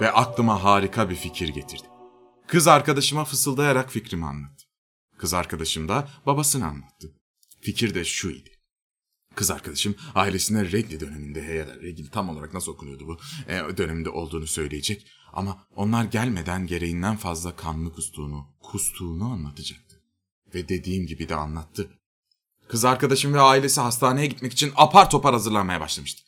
Ve 0.00 0.12
aklıma 0.12 0.64
harika 0.64 1.10
bir 1.10 1.14
fikir 1.14 1.48
getirdi. 1.48 1.86
Kız 2.46 2.68
arkadaşıma 2.68 3.24
fısıldayarak 3.24 3.90
fikrimi 3.90 4.26
anlattı. 4.26 4.64
Kız 5.18 5.34
arkadaşım 5.34 5.88
da 5.88 6.08
babasını 6.26 6.66
anlattı. 6.66 7.12
Fikir 7.60 7.94
de 7.94 8.04
şu 8.04 8.30
idi. 8.30 8.50
Kız 9.34 9.50
arkadaşım 9.50 9.94
ailesine 10.14 10.72
regli 10.72 11.00
döneminde 11.00 11.40
ya 11.40 11.68
da 11.68 11.74
regli 11.80 12.10
tam 12.10 12.28
olarak 12.28 12.54
nasıl 12.54 12.72
okunuyordu 12.72 13.06
bu 13.06 13.18
e, 13.52 13.76
döneminde 13.76 14.10
olduğunu 14.10 14.46
söyleyecek 14.46 15.06
ama 15.36 15.66
onlar 15.76 16.04
gelmeden 16.04 16.66
gereğinden 16.66 17.16
fazla 17.16 17.56
kanlı 17.56 17.92
kustuğunu, 17.92 18.46
kustuğunu 18.62 19.24
anlatacaktı. 19.24 19.96
Ve 20.54 20.68
dediğim 20.68 21.06
gibi 21.06 21.28
de 21.28 21.34
anlattı. 21.34 21.90
Kız 22.68 22.84
arkadaşım 22.84 23.34
ve 23.34 23.40
ailesi 23.40 23.80
hastaneye 23.80 24.26
gitmek 24.26 24.52
için 24.52 24.72
apar 24.76 25.10
topar 25.10 25.32
hazırlanmaya 25.32 25.80
başlamıştı. 25.80 26.22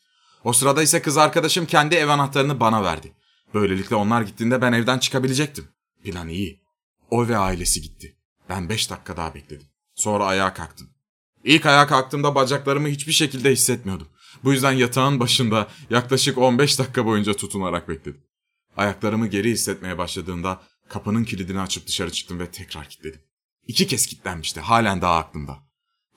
O 0.44 0.52
sırada 0.52 0.82
ise 0.82 1.02
kız 1.02 1.16
arkadaşım 1.16 1.66
kendi 1.66 1.94
ev 1.94 2.08
anahtarını 2.08 2.60
bana 2.60 2.84
verdi. 2.84 3.12
Böylelikle 3.54 3.96
onlar 3.96 4.22
gittiğinde 4.22 4.62
ben 4.62 4.72
evden 4.72 4.98
çıkabilecektim. 4.98 5.68
Plan 6.04 6.28
iyi. 6.28 6.62
O 7.10 7.28
ve 7.28 7.38
ailesi 7.38 7.82
gitti. 7.82 8.16
Ben 8.48 8.68
beş 8.68 8.90
dakika 8.90 9.16
daha 9.16 9.34
bekledim. 9.34 9.66
Sonra 9.94 10.26
ayağa 10.26 10.54
kalktım. 10.54 10.90
İlk 11.44 11.66
ayağa 11.66 11.86
kalktığımda 11.86 12.34
bacaklarımı 12.34 12.88
hiçbir 12.88 13.12
şekilde 13.12 13.52
hissetmiyordum. 13.52 14.08
Bu 14.44 14.52
yüzden 14.52 14.72
yatağın 14.72 15.20
başında 15.20 15.68
yaklaşık 15.90 16.38
15 16.38 16.78
dakika 16.78 17.06
boyunca 17.06 17.34
tutunarak 17.34 17.88
bekledim. 17.88 18.27
Ayaklarımı 18.76 19.26
geri 19.26 19.50
hissetmeye 19.50 19.98
başladığımda 19.98 20.60
kapının 20.88 21.24
kilidini 21.24 21.60
açıp 21.60 21.86
dışarı 21.86 22.10
çıktım 22.12 22.38
ve 22.40 22.50
tekrar 22.50 22.88
kilitledim. 22.88 23.20
İki 23.66 23.86
kez 23.86 24.06
kilitlenmişti, 24.06 24.60
halen 24.60 25.02
daha 25.02 25.16
aklımda. 25.18 25.56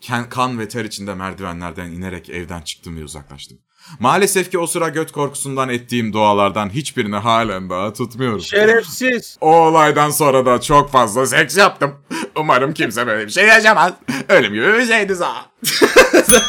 Ken- 0.02 0.30
Kan 0.30 0.60
ve 0.60 0.68
ter 0.68 0.86
içinde 0.86 1.14
merdivenlerden 1.14 1.92
inerek 1.92 2.30
evden 2.30 2.62
çıktım 2.62 2.98
ve 2.98 3.04
uzaklaştım. 3.04 3.58
Maalesef 4.00 4.52
ki 4.52 4.60
o 4.60 4.68
sıra 4.68 4.90
göt 4.90 5.12
korkusundan 5.12 5.70
ettiğim 5.70 6.14
dualardan 6.14 6.70
hiçbirini 6.70 7.16
halen 7.16 7.70
daha 7.70 7.94
tutmuyorum. 7.94 8.42
Şerefsiz. 8.42 9.38
O 9.42 9.56
olaydan 9.56 10.10
sonra 10.10 10.46
da 10.46 10.62
çok 10.62 10.92
fazla 10.92 11.26
seks 11.26 11.58
yaptım. 11.58 11.96
Umarım 12.38 12.74
kimse 12.74 13.08
böyle 13.08 13.26
bir 13.26 13.32
şey 13.32 13.48
yaşamaz. 13.48 13.94
Ölüm 14.30 14.54
gibi 14.54 14.74
bir 14.74 14.86
şeydi 14.86 15.16
zaten. 15.16 15.44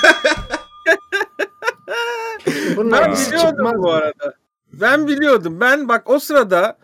Bunlar 2.76 3.04
Ben 3.04 3.12
biz 3.12 3.26
biliyordum 3.26 3.50
çıkmaz 3.50 3.74
bu 3.78 3.92
arada. 3.92 4.34
Ben 4.72 5.08
biliyordum. 5.08 5.60
Ben 5.60 5.88
bak 5.88 6.10
o 6.10 6.18
sırada 6.18 6.78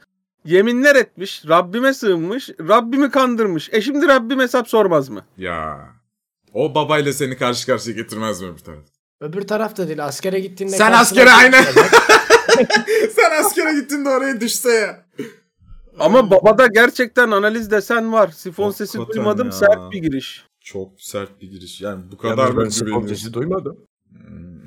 yeminler 0.45 0.97
etmiş, 0.97 1.43
Rabbime 1.49 1.95
sığınmış, 1.95 2.51
Rabbimi 2.69 3.11
kandırmış. 3.11 3.69
E 3.73 3.81
şimdi 3.81 4.09
Rabbim 4.09 4.41
hesap 4.41 4.69
sormaz 4.69 5.09
mı? 5.09 5.25
Ya. 5.37 5.89
O 6.55 6.75
babayla 6.75 7.13
seni 7.13 7.37
karşı 7.37 7.67
karşıya 7.67 7.97
getirmez 7.97 8.43
mi 8.43 8.53
bir 8.57 8.65
taraf? 8.65 8.85
Öbür 9.21 9.43
tarafta 9.43 9.89
değil. 9.89 10.05
Askere 10.05 10.41
gittiğinde... 10.41 10.77
Sen 10.77 10.93
askere 10.93 11.31
aynen. 11.31 11.65
Sen 13.17 13.45
askere 13.45 13.81
gittin 13.81 14.05
de 14.05 14.09
oraya 14.09 14.41
düşse 14.41 14.71
ya. 14.73 15.05
Ama 15.99 16.31
babada 16.31 16.67
gerçekten 16.67 17.31
analiz 17.31 17.71
desen 17.71 18.13
var. 18.13 18.29
Sifon 18.29 18.71
sesi 18.71 18.99
Hakikaten 18.99 19.17
duymadım. 19.17 19.47
ya. 19.47 19.53
Sert 19.53 19.93
bir 19.93 19.99
giriş. 19.99 20.45
Çok 20.61 21.01
sert 21.01 21.41
bir 21.41 21.51
giriş. 21.51 21.81
Yani 21.81 22.03
bu 22.13 22.17
kadar 22.19 22.51
mı 22.51 22.69
güveniyorsun? 22.69 23.33
duymadım. 23.33 23.77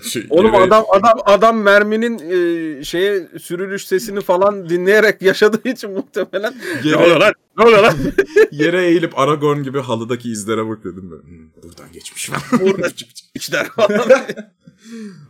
Şey, 0.04 0.28
Oğlum 0.30 0.54
yere- 0.54 0.64
adam 0.64 0.86
adam 0.90 1.20
adam 1.26 1.62
merminin 1.62 2.20
e, 2.20 2.84
şeye 2.84 3.28
sürülüş 3.42 3.86
sesini 3.88 4.22
falan 4.22 4.70
dinleyerek 4.70 5.22
yaşadığı 5.22 5.70
için 5.70 5.92
muhtemelen 5.92 6.54
Yere, 6.84 7.20
lan? 7.20 7.34
Ne 7.58 7.64
oluyor 7.66 7.84
lan? 7.84 7.94
yere 8.52 8.86
eğilip 8.86 9.20
Aragorn 9.20 9.64
gibi 9.64 9.80
halıdaki 9.82 10.32
izlere 10.32 10.70
bak 10.70 10.80
dedim 10.84 11.12
ben. 11.12 11.30
Hmm, 11.30 11.64
buradan 11.64 11.92
geçmiş. 11.92 12.30
Burada 12.62 12.88
içler 13.36 13.66
falan. 13.68 14.02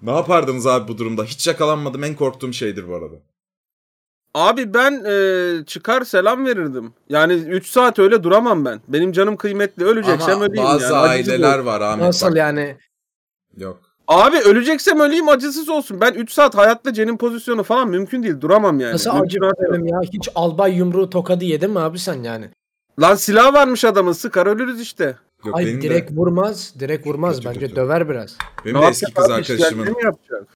ne 0.01 0.11
yapardınız 0.11 0.67
abi 0.67 0.87
bu 0.87 0.97
durumda? 0.97 1.23
Hiç 1.23 1.47
yakalanmadım. 1.47 2.03
En 2.03 2.15
korktuğum 2.15 2.53
şeydir 2.53 2.87
bu 2.87 2.95
arada. 2.95 3.15
Abi 4.33 4.73
ben 4.73 5.03
e, 5.05 5.65
çıkar 5.65 6.03
selam 6.03 6.45
verirdim. 6.45 6.93
Yani 7.09 7.33
3 7.33 7.67
saat 7.67 7.99
öyle 7.99 8.23
duramam 8.23 8.65
ben. 8.65 8.81
Benim 8.87 9.11
canım 9.11 9.37
kıymetli. 9.37 9.85
Öleceksem 9.85 10.35
Ama 10.35 10.45
öleyim 10.45 10.63
bazı 10.67 10.83
yani. 10.83 10.95
acısız 10.95 11.31
aileler 11.31 11.59
var 11.59 11.81
Ahmet. 11.81 12.05
Nasıl 12.05 12.27
bak. 12.27 12.35
yani? 12.37 12.77
Yok. 13.57 13.90
Abi 14.07 14.37
öleceksem 14.37 14.99
öleyim 14.99 15.29
acısız 15.29 15.69
olsun. 15.69 16.01
Ben 16.01 16.13
3 16.13 16.31
saat 16.31 16.57
hayatta 16.57 16.93
Cen'in 16.93 17.17
pozisyonu 17.17 17.63
falan 17.63 17.89
mümkün 17.89 18.23
değil. 18.23 18.41
Duramam 18.41 18.79
yani. 18.79 18.93
Nasıl 18.93 19.13
Mümkün 19.13 19.41
acı 19.41 19.61
benim 19.73 19.87
ya? 19.87 20.01
Hiç 20.13 20.29
albay 20.35 20.75
yumruğu 20.75 21.09
tokadı 21.09 21.45
yedin 21.45 21.71
mi 21.71 21.79
abi 21.79 21.99
sen 21.99 22.23
yani? 22.23 22.49
Lan 23.01 23.15
silah 23.15 23.53
varmış 23.53 23.85
adamın. 23.85 24.11
Sıkar 24.11 24.47
ölürüz 24.47 24.81
işte. 24.81 25.15
Yok 25.45 25.57
Ay 25.57 25.65
benim 25.65 25.81
direkt 25.81 26.11
de, 26.11 26.15
vurmaz. 26.15 26.73
Direkt 26.79 27.07
vurmaz. 27.07 27.35
Kötü 27.35 27.47
Bence 27.49 27.59
kötü. 27.59 27.75
döver 27.75 28.09
biraz. 28.09 28.37
benim 28.65 28.75
Ne 28.77 28.81
de 28.81 28.85
eski 28.87 29.13
kız 29.13 29.29
arkadaşımın 29.29 29.95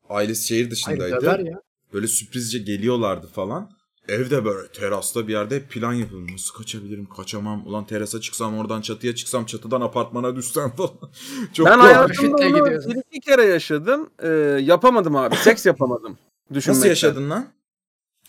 ailesi 0.09 0.47
şehir 0.47 0.59
Hayır 0.59 0.71
dışındaydı. 0.71 1.21
döver 1.25 1.39
ya. 1.39 1.61
Böyle 1.93 2.07
sürprizce 2.07 2.59
geliyorlardı 2.59 3.27
falan. 3.27 3.69
Evde 4.07 4.45
böyle 4.45 4.67
terasta 4.67 5.27
bir 5.27 5.33
yerde 5.33 5.63
plan 5.63 5.93
yapıyorum. 5.93 6.27
Nasıl 6.33 6.53
kaçabilirim? 6.57 7.05
Kaçamam. 7.17 7.67
Ulan 7.67 7.85
terasa 7.85 8.21
çıksam 8.21 8.57
oradan 8.57 8.81
çatıya 8.81 9.15
çıksam 9.15 9.45
çatıdan 9.45 9.81
apartmana 9.81 10.35
düşsem 10.35 10.71
falan. 10.71 10.91
Çok 11.53 11.65
Ben 11.67 11.79
hayatımda 11.79 12.35
onu 12.35 12.65
bir 12.65 12.95
iki 13.11 13.19
kere 13.19 13.43
yaşadım. 13.43 14.09
Ee, 14.23 14.27
yapamadım 14.61 15.15
abi. 15.15 15.35
Seks 15.35 15.65
yapamadım. 15.65 16.17
Düşünmekten. 16.53 16.73
Nasıl 16.79 16.89
yaşadın 16.89 17.29
lan? 17.29 17.47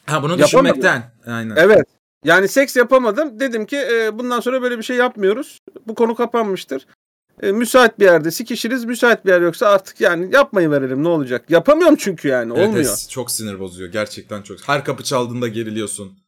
Ha 0.07 0.23
bunu 0.23 0.41
Yapamadım. 0.41 0.45
düşünmekten. 0.47 1.12
Aynen. 1.27 1.57
Evet. 1.57 1.87
Yani 2.25 2.49
seks 2.49 2.77
yapamadım. 2.77 3.41
Dedim 3.41 3.67
ki 3.67 3.77
e, 3.77 4.19
bundan 4.19 4.41
sonra 4.41 4.62
böyle 4.62 4.79
bir 4.79 4.83
şey 4.83 4.97
yapmıyoruz. 4.97 5.59
Bu 5.87 5.95
konu 5.95 6.15
kapanmıştır. 6.15 6.87
E, 7.42 7.53
müsait 7.53 7.99
bir 7.99 8.05
yerde 8.05 8.31
sikişiriz. 8.31 8.85
Müsait 8.85 9.25
bir 9.25 9.31
yer 9.31 9.40
yoksa 9.40 9.68
artık 9.68 10.01
yani 10.01 10.35
yapmayı 10.35 10.70
verelim 10.70 11.05
ne 11.05 11.09
olacak. 11.09 11.51
Yapamıyorum 11.51 11.96
çünkü 11.96 12.29
yani 12.29 12.53
Evet, 12.57 12.68
olmuyor. 12.68 12.85
evet, 12.88 13.07
çok 13.11 13.31
sinir 13.31 13.59
bozuyor. 13.61 13.92
Gerçekten 13.92 14.42
çok. 14.42 14.68
Her 14.68 14.85
kapı 14.85 15.05
çaldığında 15.05 15.49
geriliyorsun. 15.49 16.18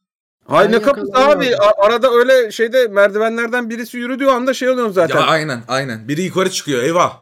Hay 0.45 0.71
ne 0.71 0.81
kapısı 0.81 1.11
abi 1.13 1.55
arada 1.57 2.11
öyle 2.11 2.51
şeyde 2.51 2.87
merdivenlerden 2.87 3.69
birisi 3.69 3.97
yürüdüğü 3.97 4.25
anda 4.25 4.53
şey 4.53 4.69
oluyorum 4.69 4.93
zaten. 4.93 5.19
Ya 5.19 5.25
aynen 5.25 5.63
aynen. 5.67 6.07
Biri 6.07 6.21
yukarı 6.21 6.49
çıkıyor. 6.51 6.83
Eyvah. 6.83 7.21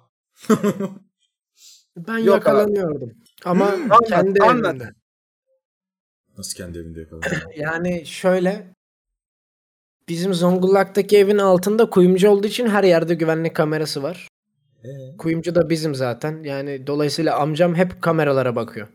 Ben 2.08 2.18
Yok 2.18 2.28
yakalanıyordum. 2.36 3.14
Ama 3.46 3.66
Anlat, 3.68 4.08
kendi 4.10 4.44
anlat. 4.44 4.76
evimde. 4.76 4.94
Nasıl 6.38 6.58
kendi 6.58 6.78
evinde 6.80 7.00
yakaladın? 7.00 7.32
Yani 7.58 8.06
şöyle 8.06 8.76
bizim 10.10 10.34
Zonguldak'taki 10.34 11.18
evin 11.18 11.38
altında 11.38 11.90
kuyumcu 11.90 12.30
olduğu 12.30 12.48
için 12.48 12.68
her 12.68 12.84
yerde 12.84 13.16
güvenlik 13.16 13.56
kamerası 13.56 14.04
var. 14.04 14.28
Ee? 14.84 15.18
Kuyumcu 15.18 15.56
da 15.56 15.70
bizim 15.70 15.96
zaten. 15.96 16.44
Yani 16.44 16.88
dolayısıyla 16.88 17.38
amcam 17.40 17.76
hep 17.76 18.02
kameralara 18.02 18.56
bakıyor. 18.56 18.88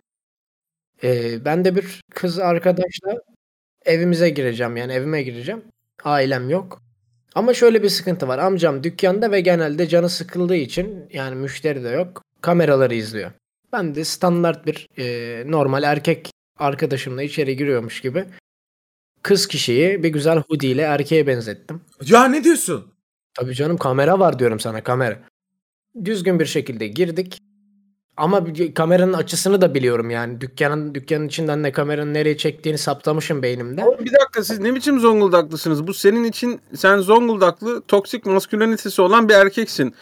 Ee, 1.05 1.45
ben 1.45 1.65
de 1.65 1.77
bir 1.77 2.01
kız 2.15 2.39
arkadaşla 2.39 3.15
evimize 3.85 4.31
gireceğim. 4.31 4.77
Yani 4.77 4.93
evime 4.93 5.23
gireceğim. 5.23 5.63
Ailem 6.05 6.51
yok. 6.51 6.79
Ama 7.35 7.55
şöyle 7.55 7.83
bir 7.83 7.89
sıkıntı 7.89 8.29
var. 8.29 8.39
Amcam 8.39 8.85
dükkanda 8.85 9.31
ve 9.31 9.41
genelde 9.41 9.89
canı 9.89 10.09
sıkıldığı 10.09 10.57
için 10.57 11.09
yani 11.13 11.35
müşteri 11.35 11.85
de 11.85 11.89
yok. 11.89 12.23
Kameraları 12.41 12.95
izliyor. 12.95 13.33
Ben 13.73 13.95
de 13.95 14.05
standart 14.05 14.67
bir 14.67 14.89
e, 14.99 15.05
normal 15.51 15.83
erkek 15.83 16.31
arkadaşımla 16.59 17.23
içeri 17.23 17.57
giriyormuş 17.57 18.01
gibi 18.01 18.25
kız 19.23 19.47
kişiyi 19.47 20.03
bir 20.03 20.09
güzel 20.09 20.39
hoodie 20.39 20.71
ile 20.71 20.83
erkeğe 20.83 21.27
benzettim. 21.27 21.81
Ya 22.07 22.25
ne 22.25 22.45
diyorsun? 22.45 22.93
Tabii 23.35 23.55
canım 23.55 23.77
kamera 23.77 24.19
var 24.19 24.39
diyorum 24.39 24.61
sana 24.61 24.83
kamera. 24.83 25.19
Düzgün 26.05 26.41
bir 26.41 26.47
şekilde 26.47 26.87
girdik. 26.87 27.39
Ama 28.17 28.45
kameranın 28.75 29.13
açısını 29.13 29.61
da 29.61 29.75
biliyorum 29.75 30.11
yani. 30.11 30.41
Dükkanın 30.41 30.95
dükkanın 30.95 31.29
içinden 31.29 31.63
ne 31.63 31.73
kameranın 31.73 32.15
nereye 32.15 32.37
çektiğini 32.37 32.79
saptamışım 32.79 33.43
beynimde. 33.43 33.85
Oğlum 33.85 34.05
bir 34.05 34.13
dakika 34.13 34.45
siz 34.45 34.59
ne 34.59 34.75
biçim 34.75 35.01
Zonguldaklısınız? 35.01 35.87
Bu 35.87 35.95
senin 35.95 36.25
için 36.25 36.61
sen 36.75 36.99
Zonguldaklı 36.99 37.83
toksik 37.83 38.27
maskülenitesi 38.27 39.03
olan 39.03 39.29
bir 39.29 39.35
erkeksin. 39.35 39.95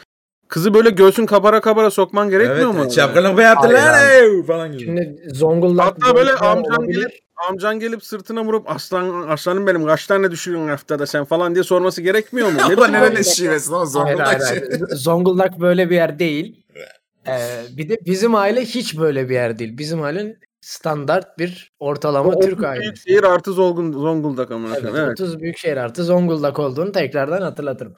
Kızı 0.50 0.74
böyle 0.74 0.90
göğsün 0.90 1.26
kabara 1.26 1.60
kabara 1.60 1.90
sokman 1.90 2.30
gerekmiyor 2.30 2.70
mu? 2.70 2.78
Evet, 2.82 2.92
çapkınlık 2.92 3.38
be 3.38 3.42
yaptı 3.42 3.68
lan 3.72 4.42
falan 4.46 4.72
gibi. 4.72 4.84
Şimdi 4.84 5.22
Zonguldak 5.34 5.86
Hatta 5.86 6.14
böyle 6.16 6.30
Zonguldak 6.30 6.42
amcan 6.56 6.76
olabilir. 6.82 6.94
gelip 7.00 7.12
amcan 7.50 7.78
gelip 7.80 8.04
sırtına 8.04 8.44
vurup 8.44 8.70
aslan 8.70 9.28
aslanım 9.28 9.66
benim 9.66 9.86
kaç 9.86 10.06
tane 10.06 10.30
düşürüyorsun 10.30 10.68
haftada 10.68 11.06
sen 11.06 11.24
falan 11.24 11.54
diye 11.54 11.64
sorması 11.64 12.02
gerekmiyor 12.02 12.48
mu? 12.48 12.54
Ne 12.58 12.62
Ama 12.62 12.76
biçim 12.76 12.92
nerenin 12.92 13.16
Zonguldak- 13.16 13.34
şivesi 13.36 13.70
lan 13.70 13.86
Hayır, 13.94 14.18
hayır, 14.18 14.40
Zonguldak 14.40 14.50
hayır. 14.70 14.86
Zonguldak 14.96 15.60
böyle 15.60 15.90
bir 15.90 15.94
yer 15.94 16.18
değil. 16.18 16.64
Ee, 17.28 17.38
bir 17.76 17.88
de 17.88 17.98
bizim 18.06 18.34
aile 18.34 18.64
hiç 18.64 18.98
böyle 18.98 19.28
bir 19.28 19.34
yer 19.34 19.58
değil. 19.58 19.78
Bizim 19.78 20.02
aile 20.02 20.36
standart 20.60 21.38
bir 21.38 21.72
ortalama 21.80 22.30
O 22.30 22.40
Türk 22.40 22.64
ailesi. 22.64 22.84
Büyük 22.86 22.96
şehir 22.98 23.22
artı 23.32 23.50
Zongul- 23.50 23.92
Zonguldak 23.92 24.50
amına 24.50 24.72
Evet, 24.74 24.82
koyayım. 24.82 25.06
Evet. 25.08 25.20
30 25.20 25.40
büyükşehir 25.40 25.76
artı 25.76 26.04
Zonguldak 26.04 26.58
olduğunu 26.58 26.92
tekrardan 26.92 27.42
hatırlatırım. 27.42 27.94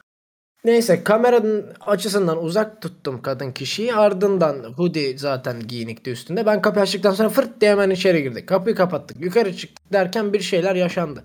Neyse 0.65 1.03
kameranın 1.03 1.73
açısından 1.81 2.43
uzak 2.43 2.81
tuttum 2.81 3.21
kadın 3.21 3.51
kişiyi. 3.51 3.95
Ardından 3.95 4.63
hoodie 4.63 5.17
zaten 5.17 5.67
giyinikti 5.67 6.11
üstünde. 6.11 6.45
Ben 6.45 6.61
kapıyı 6.61 6.83
açtıktan 6.83 7.11
sonra 7.11 7.29
fırt 7.29 7.61
diye 7.61 7.71
hemen 7.71 7.89
içeri 7.89 8.23
girdik. 8.23 8.47
Kapıyı 8.47 8.75
kapattık. 8.75 9.21
Yukarı 9.21 9.57
çıktık 9.57 9.93
derken 9.93 10.33
bir 10.33 10.39
şeyler 10.39 10.75
yaşandı. 10.75 11.23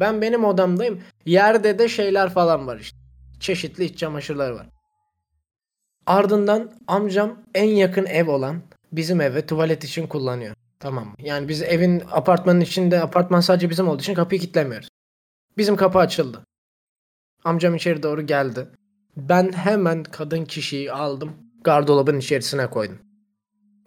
Ben 0.00 0.22
benim 0.22 0.44
odamdayım. 0.44 1.00
Yerde 1.26 1.78
de 1.78 1.88
şeyler 1.88 2.30
falan 2.30 2.66
var 2.66 2.78
işte. 2.78 2.98
Çeşitli 3.40 3.84
iç 3.84 3.98
çamaşırlar 3.98 4.50
var. 4.50 4.66
Ardından 6.06 6.72
amcam 6.86 7.38
en 7.54 7.68
yakın 7.68 8.06
ev 8.06 8.30
olan 8.30 8.62
bizim 8.92 9.20
eve 9.20 9.46
tuvalet 9.46 9.84
için 9.84 10.06
kullanıyor. 10.06 10.54
Tamam? 10.80 11.14
Yani 11.18 11.48
biz 11.48 11.62
evin 11.62 12.02
apartmanın 12.12 12.60
içinde 12.60 13.00
apartman 13.00 13.40
sadece 13.40 13.70
bizim 13.70 13.88
olduğu 13.88 14.02
için 14.02 14.14
kapıyı 14.14 14.40
kilitlemiyoruz. 14.40 14.88
Bizim 15.56 15.76
kapı 15.76 15.98
açıldı. 15.98 16.44
Amcam 17.44 17.74
içeri 17.74 18.02
doğru 18.02 18.26
geldi. 18.26 18.66
Ben 19.16 19.52
hemen 19.52 20.02
kadın 20.02 20.44
kişiyi 20.44 20.92
aldım. 20.92 21.32
Gardırobun 21.64 22.18
içerisine 22.18 22.70
koydum. 22.70 22.98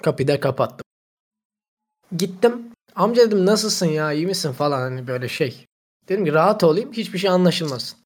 Kapıyı 0.04 0.28
da 0.28 0.40
kapattım. 0.40 0.86
Gittim. 2.18 2.72
Amca 2.96 3.28
dedim 3.28 3.46
nasılsın 3.46 3.86
ya 3.86 4.12
iyi 4.12 4.28
misin 4.28 4.52
falan 4.52 4.80
hani 4.80 5.08
böyle 5.08 5.28
şey. 5.28 5.66
Dedim 6.10 6.26
ki 6.26 6.34
rahat 6.34 6.64
olayım 6.64 6.92
hiçbir 6.92 7.20
şey 7.20 7.30
anlaşılmasın. 7.30 8.00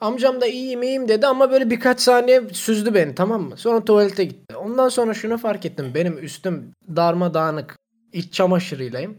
Amcam 0.00 0.40
da 0.40 0.46
iyiyim 0.46 0.82
iyiyim 0.82 1.08
dedi 1.08 1.26
ama 1.26 1.50
böyle 1.50 1.70
birkaç 1.70 2.00
saniye 2.00 2.48
süzdü 2.52 2.94
beni 2.94 3.14
tamam 3.14 3.42
mı? 3.42 3.56
Sonra 3.56 3.84
tuvalete 3.84 4.24
gitti. 4.24 4.56
Ondan 4.56 4.88
sonra 4.88 5.14
şunu 5.14 5.38
fark 5.38 5.66
ettim. 5.66 5.92
Benim 5.94 6.18
üstüm 6.18 6.72
darmadağınık 6.96 7.76
iç 8.12 8.34
çamaşırıylayım. 8.34 9.18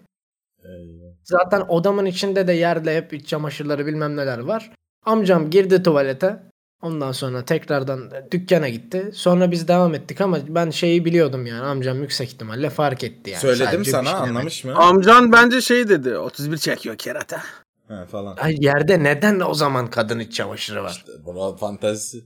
Zaten 1.23 1.61
odamın 1.61 2.05
içinde 2.05 2.47
de 2.47 2.53
yerde 2.53 2.95
hep 2.97 3.13
iç 3.13 3.27
çamaşırları 3.27 3.85
bilmem 3.85 4.15
neler 4.17 4.39
var. 4.39 4.71
Amcam 5.05 5.49
girdi 5.49 5.83
tuvalete. 5.83 6.43
Ondan 6.81 7.11
sonra 7.11 7.45
tekrardan 7.45 8.11
dükkana 8.31 8.69
gitti. 8.69 9.11
Sonra 9.13 9.51
biz 9.51 9.67
devam 9.67 9.95
ettik 9.95 10.21
ama 10.21 10.37
ben 10.47 10.69
şeyi 10.69 11.05
biliyordum 11.05 11.45
yani. 11.45 11.61
Amcam 11.61 12.01
yüksek 12.01 12.29
ihtimalle 12.29 12.69
fark 12.69 13.03
etti 13.03 13.29
yani. 13.29 13.41
Söyledim 13.41 13.65
Sadece 13.71 13.91
sana 13.91 14.09
şey 14.09 14.13
anlamış 14.13 14.63
mı? 14.63 14.75
Amcan 14.75 15.31
bence 15.31 15.61
şey 15.61 15.89
dedi. 15.89 16.17
31 16.17 16.57
çekiyor 16.57 16.97
kerata. 16.97 17.41
Ha, 17.87 18.05
falan. 18.11 18.37
Ay 18.37 18.55
yerde 18.59 19.03
neden 19.03 19.39
o 19.39 19.53
zaman 19.53 19.89
kadın 19.89 20.19
iç 20.19 20.33
çamaşırı 20.33 20.83
var? 20.83 20.91
İşte 20.91 21.11
buna 21.25 21.55
fantezisi. 21.55 22.23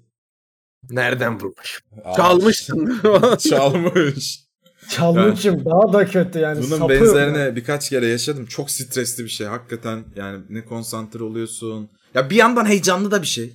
Nereden 0.90 1.40
bulmuş? 1.40 1.84
Çalmışsın. 2.16 3.02
Çalmış. 3.50 4.46
Çalmışım 4.90 5.66
daha 5.66 5.94
da 5.94 6.06
kötü 6.06 6.40
yani. 6.40 6.58
Bunun 6.58 6.78
sapığım 6.78 6.90
benzerini 6.90 7.38
ben. 7.38 7.56
birkaç 7.56 7.90
kere 7.90 8.08
yaşadım. 8.08 8.46
Çok 8.46 8.72
stresli 8.72 9.24
bir 9.24 9.30
şey 9.30 9.48
hakikaten. 9.48 10.04
Yani 10.16 10.44
ne 10.50 10.66
konsantre 10.66 11.24
oluyorsun. 11.24 11.90
Ya 12.14 12.30
bir 12.30 12.36
yandan 12.36 12.66
heyecanlı 12.66 13.12
da 13.12 13.22
bir 13.22 13.28
şey. 13.28 13.54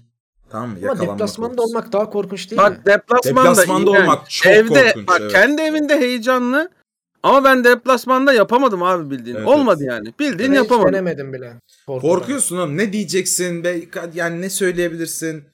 Tamam 0.50 0.70
mı? 0.70 0.76
Ama 0.90 1.00
deplasmanda 1.00 1.56
korkusu. 1.56 1.68
olmak 1.70 1.92
daha 1.92 2.10
korkunç 2.10 2.50
değil 2.50 2.62
mi? 2.62 2.66
Bak 2.66 2.86
deplasmanda, 2.86 3.50
Deplasmanda 3.50 3.90
iğrenç. 3.90 4.02
olmak 4.02 4.30
çok 4.30 4.52
evde, 4.52 4.84
korkunç, 4.86 5.06
Bak 5.08 5.18
evet. 5.20 5.32
kendi 5.32 5.62
evinde 5.62 6.00
heyecanlı. 6.00 6.70
Ama 7.22 7.44
ben 7.44 7.64
deplasmanda 7.64 8.32
yapamadım 8.32 8.82
abi 8.82 9.10
bildiğin. 9.10 9.36
Evet, 9.36 9.48
Olmadı 9.48 9.78
evet. 9.82 9.92
yani. 9.92 10.14
Bildiğin 10.18 10.52
Ben 10.52 10.56
hiç 10.56 10.62
yapamadım. 10.70 10.92
denemedim 10.92 11.32
bile. 11.32 11.52
Korkudan. 11.86 12.14
Korkuyorsun 12.14 12.56
oğlum. 12.56 12.76
Ne 12.76 12.92
diyeceksin? 12.92 13.64
Be, 13.64 13.80
yani 14.14 14.40
ne 14.40 14.50
söyleyebilirsin? 14.50 15.44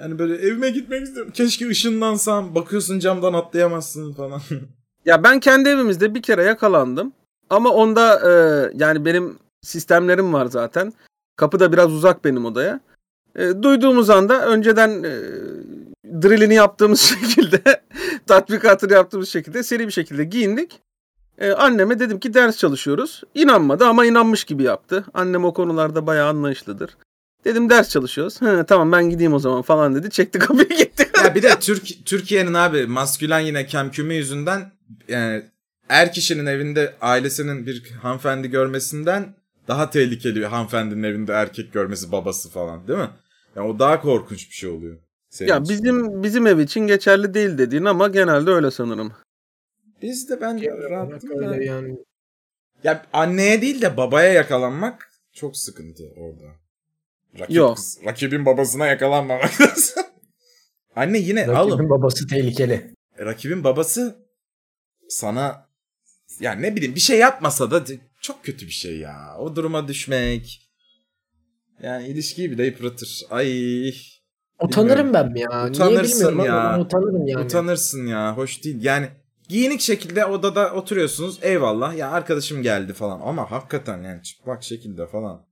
Yani 0.00 0.18
böyle 0.18 0.34
evime 0.34 0.70
gitmek 0.70 1.02
istiyorum. 1.02 1.32
Keşke 1.34 1.68
ışınlansam. 1.68 2.54
Bakıyorsun 2.54 2.98
camdan 2.98 3.32
atlayamazsın 3.32 4.12
falan. 4.12 4.40
Ya 5.06 5.22
ben 5.22 5.40
kendi 5.40 5.68
evimizde 5.68 6.14
bir 6.14 6.22
kere 6.22 6.42
yakalandım. 6.44 7.12
Ama 7.50 7.70
onda 7.70 8.20
e, 8.30 8.32
yani 8.74 9.04
benim 9.04 9.38
sistemlerim 9.62 10.32
var 10.32 10.46
zaten. 10.46 10.92
Kapı 11.36 11.60
da 11.60 11.72
biraz 11.72 11.92
uzak 11.92 12.24
benim 12.24 12.44
odaya. 12.44 12.80
E, 13.36 13.62
duyduğumuz 13.62 14.10
anda 14.10 14.46
önceden 14.46 15.02
e, 15.02 15.12
drillini 16.22 16.54
yaptığımız 16.54 17.00
şekilde, 17.20 17.82
tatbikatını 18.26 18.92
yaptığımız 18.92 19.28
şekilde 19.28 19.62
seri 19.62 19.86
bir 19.86 19.92
şekilde 19.92 20.24
giyindik. 20.24 20.80
E, 21.38 21.52
anneme 21.52 21.98
dedim 21.98 22.20
ki 22.20 22.34
ders 22.34 22.58
çalışıyoruz. 22.58 23.22
İnanmadı 23.34 23.84
ama 23.84 24.06
inanmış 24.06 24.44
gibi 24.44 24.62
yaptı. 24.62 25.04
Annem 25.14 25.44
o 25.44 25.52
konularda 25.52 26.06
bayağı 26.06 26.28
anlayışlıdır. 26.28 26.96
Dedim 27.44 27.70
ders 27.70 27.90
çalışıyoruz. 27.90 28.42
Hı, 28.42 28.64
tamam 28.68 28.92
ben 28.92 29.10
gideyim 29.10 29.34
o 29.34 29.38
zaman 29.38 29.62
falan 29.62 29.94
dedi. 29.94 30.10
Çekti 30.10 30.38
kapıyı 30.38 30.68
gitti. 30.78 31.10
ya 31.24 31.34
bir 31.34 31.42
de 31.42 31.58
Türk 31.60 32.06
Türkiye'nin 32.06 32.54
abi 32.54 32.86
maskülen 32.86 33.40
yine 33.40 33.66
kemküme 33.66 34.14
yüzünden 34.14 34.72
yani 35.08 35.42
er 35.88 36.12
kişinin 36.12 36.46
evinde 36.46 36.94
ailesinin 37.00 37.66
bir 37.66 37.90
hanımefendi 38.02 38.50
görmesinden 38.50 39.34
daha 39.68 39.90
tehlikeli 39.90 40.36
bir 40.36 40.44
hanımefendinin 40.44 41.02
evinde 41.02 41.32
erkek 41.32 41.72
görmesi 41.72 42.12
babası 42.12 42.50
falan 42.50 42.88
değil 42.88 42.98
mi? 42.98 43.10
Yani 43.56 43.68
o 43.68 43.78
daha 43.78 44.00
korkunç 44.00 44.48
bir 44.50 44.54
şey 44.54 44.70
oluyor. 44.70 44.98
Senin 45.30 45.48
ya 45.50 45.56
için. 45.58 45.68
bizim 45.68 46.22
bizim 46.22 46.46
ev 46.46 46.58
için 46.58 46.80
geçerli 46.80 47.34
değil 47.34 47.58
dediğin 47.58 47.84
ama 47.84 48.08
genelde 48.08 48.50
öyle 48.50 48.70
sanırım. 48.70 49.12
biz 50.02 50.30
de 50.30 50.40
ben 50.40 50.58
da. 50.62 51.46
öyle 51.50 51.64
yani. 51.64 51.98
Ya 52.84 53.06
anneye 53.12 53.62
değil 53.62 53.82
de 53.82 53.96
babaya 53.96 54.32
yakalanmak 54.32 55.10
çok 55.32 55.56
sıkıntı 55.56 56.04
orada. 56.16 56.44
Rakip, 57.38 57.56
Yok. 57.56 57.78
Rakibin 58.06 58.46
babasına 58.46 58.86
yakalanmamak 58.86 59.60
lazım. 59.60 60.04
Anne 60.96 61.18
yine 61.18 61.46
Rakibin 61.48 61.72
oğlum 61.74 61.90
babası 61.90 62.26
tehlikeli. 62.26 62.94
rakibin 63.18 63.64
babası 63.64 64.16
sana 65.08 65.68
yani 66.40 66.62
ne 66.62 66.76
bileyim 66.76 66.94
bir 66.94 67.00
şey 67.00 67.18
yapmasa 67.18 67.70
da 67.70 67.84
çok 68.20 68.44
kötü 68.44 68.66
bir 68.66 68.72
şey 68.72 68.98
ya. 68.98 69.36
O 69.38 69.56
duruma 69.56 69.88
düşmek 69.88 70.63
yani 71.84 72.06
ilişkiyi 72.06 72.50
bile 72.50 72.66
yıpratır. 72.66 73.22
Ay 73.30 73.92
Utanırım 74.62 75.14
ben 75.14 75.34
ya. 75.34 75.48
Niye 75.50 75.70
Utanırsın 75.70 76.12
bilmiyorum 76.28 76.40
ama 76.40 76.46
ya. 76.46 76.72
ben 76.74 76.78
utanırım 76.84 77.26
yani. 77.26 77.44
utanırsın 77.44 78.06
ya. 78.06 78.36
Hoş 78.36 78.64
değil. 78.64 78.76
Yani 78.80 79.08
giyinik 79.48 79.80
şekilde 79.80 80.26
odada 80.26 80.72
oturuyorsunuz. 80.74 81.38
Eyvallah. 81.42 81.96
Ya 81.96 82.10
arkadaşım 82.10 82.62
geldi 82.62 82.92
falan 82.92 83.20
ama 83.24 83.50
hakikaten 83.50 84.02
yani 84.02 84.22
çıplak 84.22 84.62
şekilde 84.62 85.06
falan. 85.06 85.46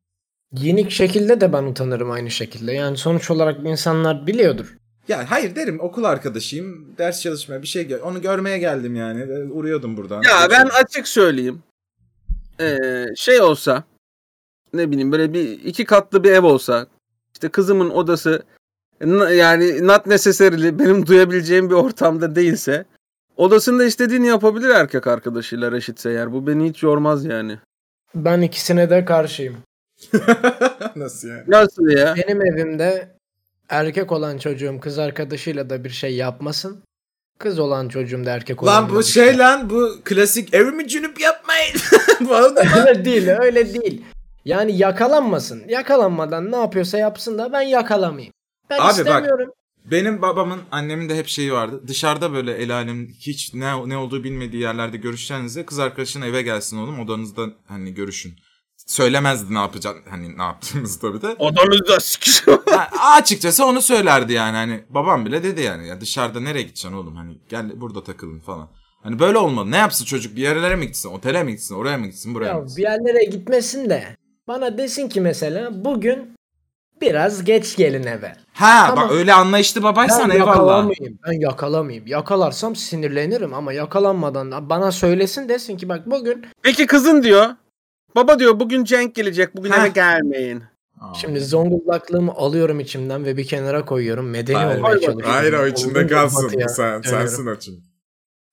Giyinik 0.52 0.90
şekilde 0.90 1.40
de 1.40 1.52
ben 1.52 1.62
utanırım 1.62 2.10
aynı 2.10 2.30
şekilde. 2.30 2.72
Yani 2.72 2.96
sonuç 2.96 3.30
olarak 3.30 3.66
insanlar 3.66 4.26
biliyordur. 4.26 4.76
Ya 5.08 5.30
hayır 5.30 5.56
derim 5.56 5.80
okul 5.80 6.04
arkadaşıyım. 6.04 6.94
Ders 6.98 7.20
çalışmaya 7.22 7.62
bir 7.62 7.66
şey 7.66 7.84
gel- 7.84 8.02
onu 8.02 8.22
görmeye 8.22 8.58
geldim 8.58 8.94
yani. 8.96 9.28
Ve 9.28 9.44
Uğruyordum 9.44 9.96
buradan. 9.96 10.22
Ya 10.22 10.48
ben 10.50 10.66
açık 10.82 11.08
söyleyeyim. 11.08 11.62
Ee, 12.60 12.78
şey 13.16 13.40
olsa 13.40 13.84
ne 14.74 14.90
bileyim 14.90 15.12
böyle 15.12 15.32
bir 15.32 15.50
iki 15.64 15.84
katlı 15.84 16.24
bir 16.24 16.32
ev 16.32 16.44
olsa 16.44 16.86
işte 17.34 17.48
kızımın 17.48 17.90
odası 17.90 18.42
n- 19.00 19.34
yani 19.34 19.86
not 19.86 20.06
necessarily 20.06 20.78
benim 20.78 21.06
duyabileceğim 21.06 21.70
bir 21.70 21.74
ortamda 21.74 22.34
değilse 22.36 22.84
odasında 23.36 23.84
istediğini 23.84 24.26
yapabilir 24.26 24.68
erkek 24.68 25.06
arkadaşıyla 25.06 25.72
reşitse 25.72 26.10
eğer. 26.10 26.32
Bu 26.32 26.46
beni 26.46 26.68
hiç 26.68 26.82
yormaz 26.82 27.24
yani. 27.24 27.58
Ben 28.14 28.40
ikisine 28.40 28.90
de 28.90 29.04
karşıyım. 29.04 29.56
Nasıl 30.96 31.28
yani? 31.28 31.44
Nasıl 31.48 31.88
ya? 31.88 32.14
Benim 32.16 32.42
evimde 32.46 33.08
erkek 33.68 34.12
olan 34.12 34.38
çocuğum 34.38 34.78
kız 34.80 34.98
arkadaşıyla 34.98 35.70
da 35.70 35.84
bir 35.84 35.90
şey 35.90 36.14
yapmasın. 36.16 36.78
Kız 37.38 37.58
olan 37.58 37.88
çocuğum 37.88 38.24
da 38.24 38.30
erkek 38.30 38.62
olan 38.62 38.82
Lan 38.82 38.90
bu 38.90 39.02
şey 39.02 39.38
lan 39.38 39.70
bu 39.70 39.90
klasik 40.04 40.54
evimi 40.54 40.88
cünüp 40.88 41.20
yapmayın. 41.20 41.74
bu 42.20 42.34
öyle 42.36 43.04
değil 43.04 43.28
öyle 43.40 43.74
değil. 43.74 44.02
Yani 44.44 44.78
yakalanmasın. 44.78 45.62
Yakalanmadan 45.68 46.52
ne 46.52 46.56
yapıyorsa 46.56 46.98
yapsın 46.98 47.38
da 47.38 47.52
ben 47.52 47.62
yakalamayayım. 47.62 48.32
Ben 48.70 48.76
Abi 48.78 48.82
bak, 48.84 48.92
istemiyorum. 48.98 49.50
Benim 49.84 50.22
babamın 50.22 50.60
annemin 50.70 51.08
de 51.08 51.16
hep 51.16 51.28
şeyi 51.28 51.52
vardı. 51.52 51.82
Dışarıda 51.88 52.32
böyle 52.32 52.52
el 52.54 52.74
alem 52.74 53.06
hiç 53.08 53.54
ne 53.54 53.88
ne 53.88 53.96
olduğu 53.96 54.24
bilmediği 54.24 54.62
yerlerde 54.62 54.96
görüşeceğinizde 54.96 55.66
kız 55.66 55.78
arkadaşın 55.78 56.22
eve 56.22 56.42
gelsin 56.42 56.78
oğlum 56.78 57.00
odanızda 57.00 57.42
hani 57.68 57.94
görüşün. 57.94 58.34
Söylemezdi 58.86 59.54
ne 59.54 59.58
yapacaksın 59.58 60.10
hani 60.10 60.38
ne 60.38 60.42
yaptığımızı 60.42 61.00
tabii 61.00 61.22
de. 61.22 61.28
Odanızda 61.38 62.00
sikişim. 62.00 62.58
Ha, 62.70 62.88
açıkçası 63.18 63.64
onu 63.66 63.82
söylerdi 63.82 64.32
yani 64.32 64.56
hani 64.56 64.84
babam 64.90 65.26
bile 65.26 65.42
dedi 65.42 65.60
yani 65.62 65.88
ya 65.88 66.00
dışarıda 66.00 66.40
nereye 66.40 66.62
gideceksin 66.62 66.92
oğlum 66.92 67.16
hani 67.16 67.38
gel 67.48 67.80
burada 67.80 68.04
takılın 68.04 68.40
falan. 68.40 68.68
Hani 69.02 69.18
böyle 69.18 69.38
olmalı. 69.38 69.70
Ne 69.70 69.76
yapsın 69.76 70.04
çocuk 70.04 70.36
bir 70.36 70.42
yerlere 70.42 70.76
mi 70.76 70.86
gitsin? 70.86 71.08
Otele 71.10 71.44
mi 71.44 71.50
gitsin? 71.52 71.74
Oraya 71.74 71.98
mı 71.98 72.06
gitsin? 72.06 72.34
Buraya 72.34 72.52
mı 72.52 72.58
Ya 72.58 72.64
gitsin? 72.64 72.76
bir 72.76 72.82
yerlere 72.82 73.24
gitmesin 73.24 73.90
de 73.90 74.16
bana 74.48 74.78
desin 74.78 75.08
ki 75.08 75.20
mesela 75.20 75.84
bugün 75.84 76.34
biraz 77.00 77.44
geç 77.44 77.76
gelin 77.76 78.02
eve. 78.06 78.32
Ha 78.52 78.84
Tamam. 78.88 79.04
bak 79.04 79.12
öyle 79.16 79.32
anlayışlı 79.32 79.82
babaysan 79.82 80.30
Ben 80.30 80.34
eyvallah. 80.34 80.48
yakalamayayım. 80.56 81.18
Ben 81.26 81.40
yakalamayayım. 81.40 82.06
Yakalarsam 82.06 82.76
sinirlenirim 82.76 83.54
ama 83.54 83.72
yakalanmadan 83.72 84.70
bana 84.70 84.92
söylesin 84.92 85.48
desin 85.48 85.76
ki 85.76 85.88
bak 85.88 86.06
bugün 86.10 86.46
Peki 86.62 86.86
kızın 86.86 87.22
diyor. 87.22 87.46
Baba 88.16 88.38
diyor 88.38 88.60
bugün 88.60 88.84
Cenk 88.84 89.14
gelecek. 89.14 89.56
Bugün 89.56 89.70
Heh. 89.72 89.78
eve 89.80 89.88
gelmeyin. 89.88 90.62
Şimdi 91.20 91.40
zonguldaklığımı 91.40 92.32
alıyorum 92.32 92.80
içimden 92.80 93.24
ve 93.24 93.36
bir 93.36 93.46
kenara 93.46 93.84
koyuyorum. 93.84 94.30
Medeni 94.30 94.56
Hayır. 94.56 94.78
olmaya 94.78 94.90
Hayır, 94.90 95.00
çalışıyorum. 95.00 95.30
Hayır 95.30 95.52
o 95.52 95.66
içinde 95.66 96.06
kalsın. 96.06 96.44
batıya 96.46 96.68
Sen, 96.68 96.84
dönüyorum. 96.84 97.04
sensin 97.04 97.46
o 97.46 97.56
çünkü. 97.58 97.82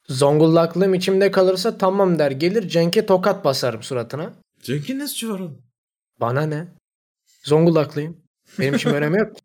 Zongullaklığım 0.07 0.93
içimde 0.93 1.31
kalırsa 1.31 1.77
tamam 1.77 2.19
der 2.19 2.31
gelir 2.31 2.67
Cenk'e 2.69 3.05
tokat 3.05 3.45
basarım 3.45 3.83
suratına. 3.83 4.33
Cenk'in 4.63 4.99
ne 4.99 5.07
suçu 5.07 5.33
var 5.33 5.39
oğlum? 5.39 5.57
Bana 6.19 6.41
ne? 6.41 6.67
Zongullaklıyım. 7.43 8.17
Benim 8.59 8.75
için 8.75 8.89
önemi 8.89 9.19
yok. 9.19 9.35
ki. 9.35 9.41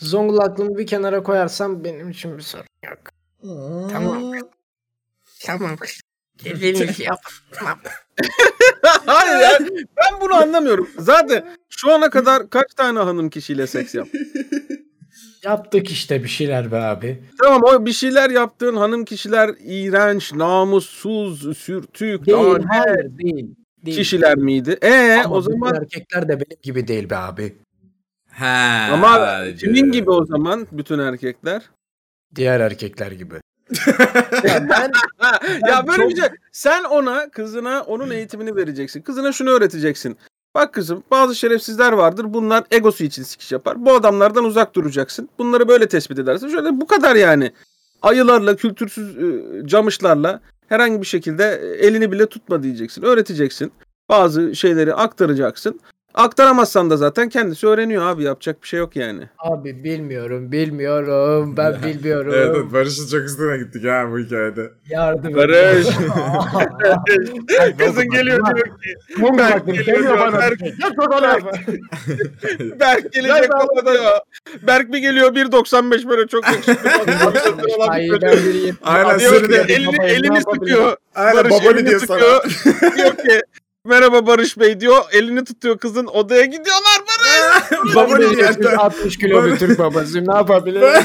Zonguldaklığımı 0.00 0.78
bir 0.78 0.86
kenara 0.86 1.22
koyarsam 1.22 1.84
benim 1.84 2.10
için 2.10 2.36
bir 2.36 2.42
sorun 2.42 2.64
yok. 2.86 2.98
Tamam. 3.90 4.32
Tamam. 5.44 5.76
Dediğinizi 6.44 7.02
yap. 7.02 7.20
Hayır 9.06 9.40
ya. 9.40 9.58
Ben 9.96 10.20
bunu 10.20 10.34
anlamıyorum. 10.34 10.90
Zaten 10.98 11.56
şu 11.68 11.92
ana 11.92 12.10
kadar 12.10 12.50
kaç 12.50 12.74
tane 12.76 12.98
hanım 12.98 13.30
kişiyle 13.30 13.66
seks 13.66 13.94
yap? 13.94 14.08
Yaptık 15.44 15.90
işte 15.90 16.22
bir 16.22 16.28
şeyler 16.28 16.72
be 16.72 16.76
abi. 16.76 17.24
Tamam 17.42 17.62
o 17.64 17.86
bir 17.86 17.92
şeyler 17.92 18.30
yaptığın 18.30 18.76
hanım 18.76 19.04
kişiler 19.04 19.50
iğrenç, 19.60 20.32
namussuz, 20.32 21.58
sürtük, 21.58 22.26
Değil, 22.26 22.38
lanet 22.38 22.64
hayır 22.68 23.18
değil. 23.18 23.54
Değil. 23.86 23.96
kişiler 23.96 24.36
miydi? 24.36 24.78
E 24.82 25.20
Ama 25.24 25.34
o 25.34 25.40
zaman 25.40 25.74
erkekler 25.74 26.28
de 26.28 26.32
benim 26.32 26.60
gibi 26.62 26.88
değil 26.88 27.10
be 27.10 27.16
abi. 27.16 27.54
He. 28.30 28.46
ama 28.92 29.44
kimin 29.60 29.92
gibi 29.92 30.10
o 30.10 30.24
zaman 30.26 30.66
bütün 30.72 30.98
erkekler? 30.98 31.62
Diğer 32.34 32.60
erkekler 32.60 33.12
gibi. 33.12 33.34
ya 34.44 34.66
ben 34.70 34.92
Ha, 35.18 35.40
ya 35.68 35.86
böyle 35.86 36.02
çok- 36.02 36.10
bir 36.10 36.16
şey. 36.16 36.28
Sen 36.52 36.84
ona, 36.84 37.30
kızına 37.30 37.82
onun 37.82 38.10
eğitimini 38.10 38.56
vereceksin. 38.56 39.02
Kızına 39.02 39.32
şunu 39.32 39.50
öğreteceksin. 39.50 40.16
Bak 40.54 40.74
kızım 40.74 41.02
bazı 41.10 41.34
şerefsizler 41.34 41.92
vardır. 41.92 42.26
Bunlar 42.28 42.64
egosu 42.70 43.04
için 43.04 43.22
sikiş 43.22 43.52
yapar. 43.52 43.84
Bu 43.86 43.92
adamlardan 43.94 44.44
uzak 44.44 44.74
duracaksın. 44.74 45.28
Bunları 45.38 45.68
böyle 45.68 45.88
tespit 45.88 46.18
edersin. 46.18 46.48
Şöyle 46.48 46.80
bu 46.80 46.86
kadar 46.86 47.16
yani. 47.16 47.52
Ayılarla, 48.02 48.56
kültürsüz 48.56 49.16
e, 49.18 49.42
camışlarla 49.66 50.40
herhangi 50.74 51.00
bir 51.00 51.06
şekilde 51.06 51.44
e, 51.62 51.86
elini 51.86 52.12
bile 52.12 52.26
tutma 52.26 52.62
diyeceksin. 52.62 53.02
Öğreteceksin. 53.02 53.72
Bazı 54.08 54.56
şeyleri 54.56 54.94
aktaracaksın. 54.94 55.80
Aktaramazsan 56.14 56.90
da 56.90 56.96
zaten 56.96 57.28
kendisi 57.28 57.66
öğreniyor 57.66 58.06
abi. 58.06 58.22
Yapacak 58.22 58.62
bir 58.62 58.68
şey 58.68 58.78
yok 58.80 58.96
yani. 58.96 59.22
abi 59.38 59.84
bilmiyorum, 59.84 60.52
bilmiyorum. 60.52 61.56
Ben 61.56 61.82
bilmiyorum. 61.86 62.32
Evet, 62.36 62.50
evet 62.56 62.72
Barış'ın 62.72 63.08
çok 63.08 63.20
üstüne 63.28 63.56
gittik 63.58 63.84
ha 63.84 64.06
bu 64.10 64.18
hikayede. 64.18 64.70
Yardım 64.88 65.26
et. 65.30 65.36
Barış. 65.36 65.86
Kızın 67.78 68.10
geliyor 68.10 68.46
diyor 68.46 68.66
ki. 68.66 68.94
Mum 69.18 69.38
Berk 69.38 69.66
geliyor 69.66 70.18
bana. 70.20 70.38
Berk. 70.38 70.60
Tarafa. 71.10 71.50
Berk 72.80 73.12
gelecek 73.12 73.50
baba 73.50 73.92
diyor. 73.92 74.18
Berk 74.62 74.92
bir 74.92 74.98
geliyor 74.98 75.34
1.95 75.34 76.08
böyle 76.08 76.26
çok 76.28 76.44
yakışıklı. 76.46 76.90
Aynen, 78.82 79.18
diyor 79.20 79.32
seni 79.34 79.42
ki 79.42 79.52
de- 79.52 79.74
elini, 80.04 80.40
sıkıyor. 80.40 80.96
Aynen 81.14 81.44
elini 81.44 81.86
diyor 81.86 82.00
sana. 82.06 82.18
diyor 82.96 83.16
ki 83.16 83.40
merhaba 83.86 84.26
Barış 84.26 84.58
Bey 84.58 84.80
diyor. 84.80 85.02
Elini 85.12 85.44
tutuyor 85.44 85.78
kızın 85.78 86.06
odaya 86.06 86.44
gidiyorlar 86.44 87.00
Barış. 87.08 87.94
babali 87.94 88.36
diyor. 88.36 88.72
60 88.76 89.18
kilo 89.18 89.44
bir 89.44 89.56
Türk 89.56 89.78
babasıyım. 89.78 90.28
Ne 90.28 90.34
yapabilirim? 90.34 91.02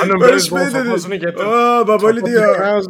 Hanım 0.00 0.20
Barış 0.20 0.52
Bey 0.52 0.60
dedi. 0.60 1.18
getir. 1.18 1.44
Aa 1.44 1.88
babali 1.88 2.26
diyor. 2.26 2.82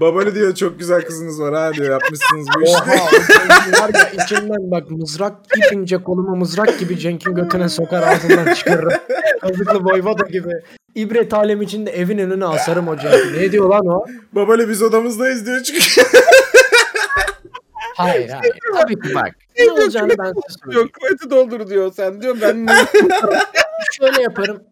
Babali 0.00 0.34
diyor 0.34 0.54
çok 0.54 0.78
güzel 0.78 1.02
kızınız 1.02 1.40
var 1.40 1.54
ha 1.54 1.72
diyor. 1.74 1.90
Yapmışsınız 1.90 2.46
bu 2.56 2.62
işi. 2.62 2.72
Oha 2.72 3.82
var 3.82 3.90
ya 3.94 4.24
içinden 4.24 4.70
bak 4.70 4.90
mızrak 4.90 5.32
ip 5.56 5.72
ince 5.72 6.02
kolumu 6.02 6.36
mızrak 6.36 6.78
gibi 6.78 6.98
Cenk'in 6.98 7.34
götüne 7.34 7.68
sokar 7.68 8.02
ağzından 8.02 8.54
çıkarırım. 8.54 8.92
Kazıklı 9.40 9.84
boyvada 9.84 10.26
gibi. 10.26 10.52
İbret 10.94 11.34
alem 11.34 11.62
içinde 11.62 11.90
evin 11.90 12.18
önüne 12.18 12.46
asarım 12.46 12.88
Cenk'i. 12.88 13.38
Ne 13.38 13.52
diyor 13.52 13.68
lan 13.68 13.86
o? 13.86 14.04
babali 14.32 14.68
biz 14.68 14.82
odamızdayız 14.82 15.46
diyor 15.46 15.62
çünkü. 15.62 16.02
Hayır 17.96 18.28
hayır. 18.30 18.54
Tabii 18.80 19.00
ki 19.00 19.14
bak. 19.14 19.34
Ne 19.58 19.72
olacağını 19.72 20.18
ben 20.18 20.24
size 20.24 20.58
söyleyeyim. 20.64 20.90
Kuvveti 21.00 21.30
doldur 21.30 21.68
diyor 21.68 21.92
sen 21.92 22.22
diyor 22.22 22.36
ben 22.40 22.66
Şöyle 23.92 24.22
yaparım. 24.22 24.62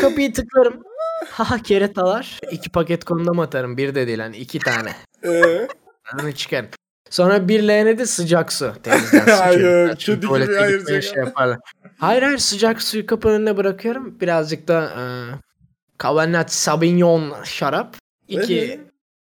Kapıyı 0.00 0.32
tıklarım. 0.32 0.82
Haha 1.30 1.62
keretalar. 1.62 2.40
İki 2.50 2.70
paket 2.70 3.04
kondom 3.04 3.40
atarım. 3.40 3.76
Bir 3.76 3.94
de 3.94 4.06
değil 4.06 4.18
hani 4.18 4.36
iki 4.36 4.58
tane. 4.58 4.92
Ee? 5.24 5.68
Onu 6.22 6.32
çıkarım. 6.32 6.68
Sonra 7.10 7.48
bir 7.48 7.62
leğene 7.68 7.98
de 7.98 8.06
sıcak 8.06 8.52
su 8.52 8.72
temizlensin. 8.82 9.30
Hayır, 9.42 9.88
kedi 9.88 9.98
Çünkü 9.98 10.20
gibi 10.20 10.58
ayıracak. 10.58 11.02
şey 11.02 11.14
yaparlar. 11.16 11.58
Hayır 11.98 12.22
hayır 12.22 12.38
sıcak 12.38 12.82
suyu 12.82 13.06
kapının 13.06 13.34
önüne 13.34 13.56
bırakıyorum. 13.56 14.20
Birazcık 14.20 14.68
da 14.68 14.82
e, 14.84 15.02
Cabernet 16.02 16.52
Sauvignon 16.52 17.34
şarap. 17.44 17.96
İki 18.28 18.60
Ee? 18.60 18.80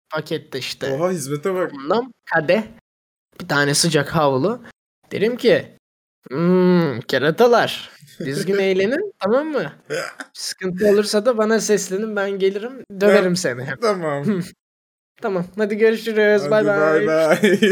pakette 0.10 0.60
işte 0.60 0.94
Oha 0.94 1.10
hizmete 1.12 1.56
bak. 1.56 1.72
bundan 1.74 2.14
kadeh. 2.34 2.64
Bir 3.42 3.48
tane 3.48 3.74
sıcak 3.74 4.10
havlu. 4.10 4.62
Derim 5.12 5.38
ki 5.38 5.66
hmm, 6.30 7.00
keratalar 7.00 7.90
düzgün 8.20 8.58
eğlenin 8.60 9.14
tamam 9.20 9.48
mı? 9.48 9.74
Sıkıntı 10.34 10.88
olursa 10.88 11.26
da 11.26 11.38
bana 11.38 11.60
seslenin 11.60 12.16
ben 12.16 12.32
gelirim 12.32 12.84
döverim 13.02 13.36
seni. 13.36 13.66
Tamam. 13.82 14.26
Tamam 15.22 15.46
hadi 15.58 15.78
görüşürüz 15.78 16.52
bay 16.52 16.66
Hadi 16.66 16.68
bay. 16.68 17.08
bay 17.08 17.08
bay. 17.08 17.60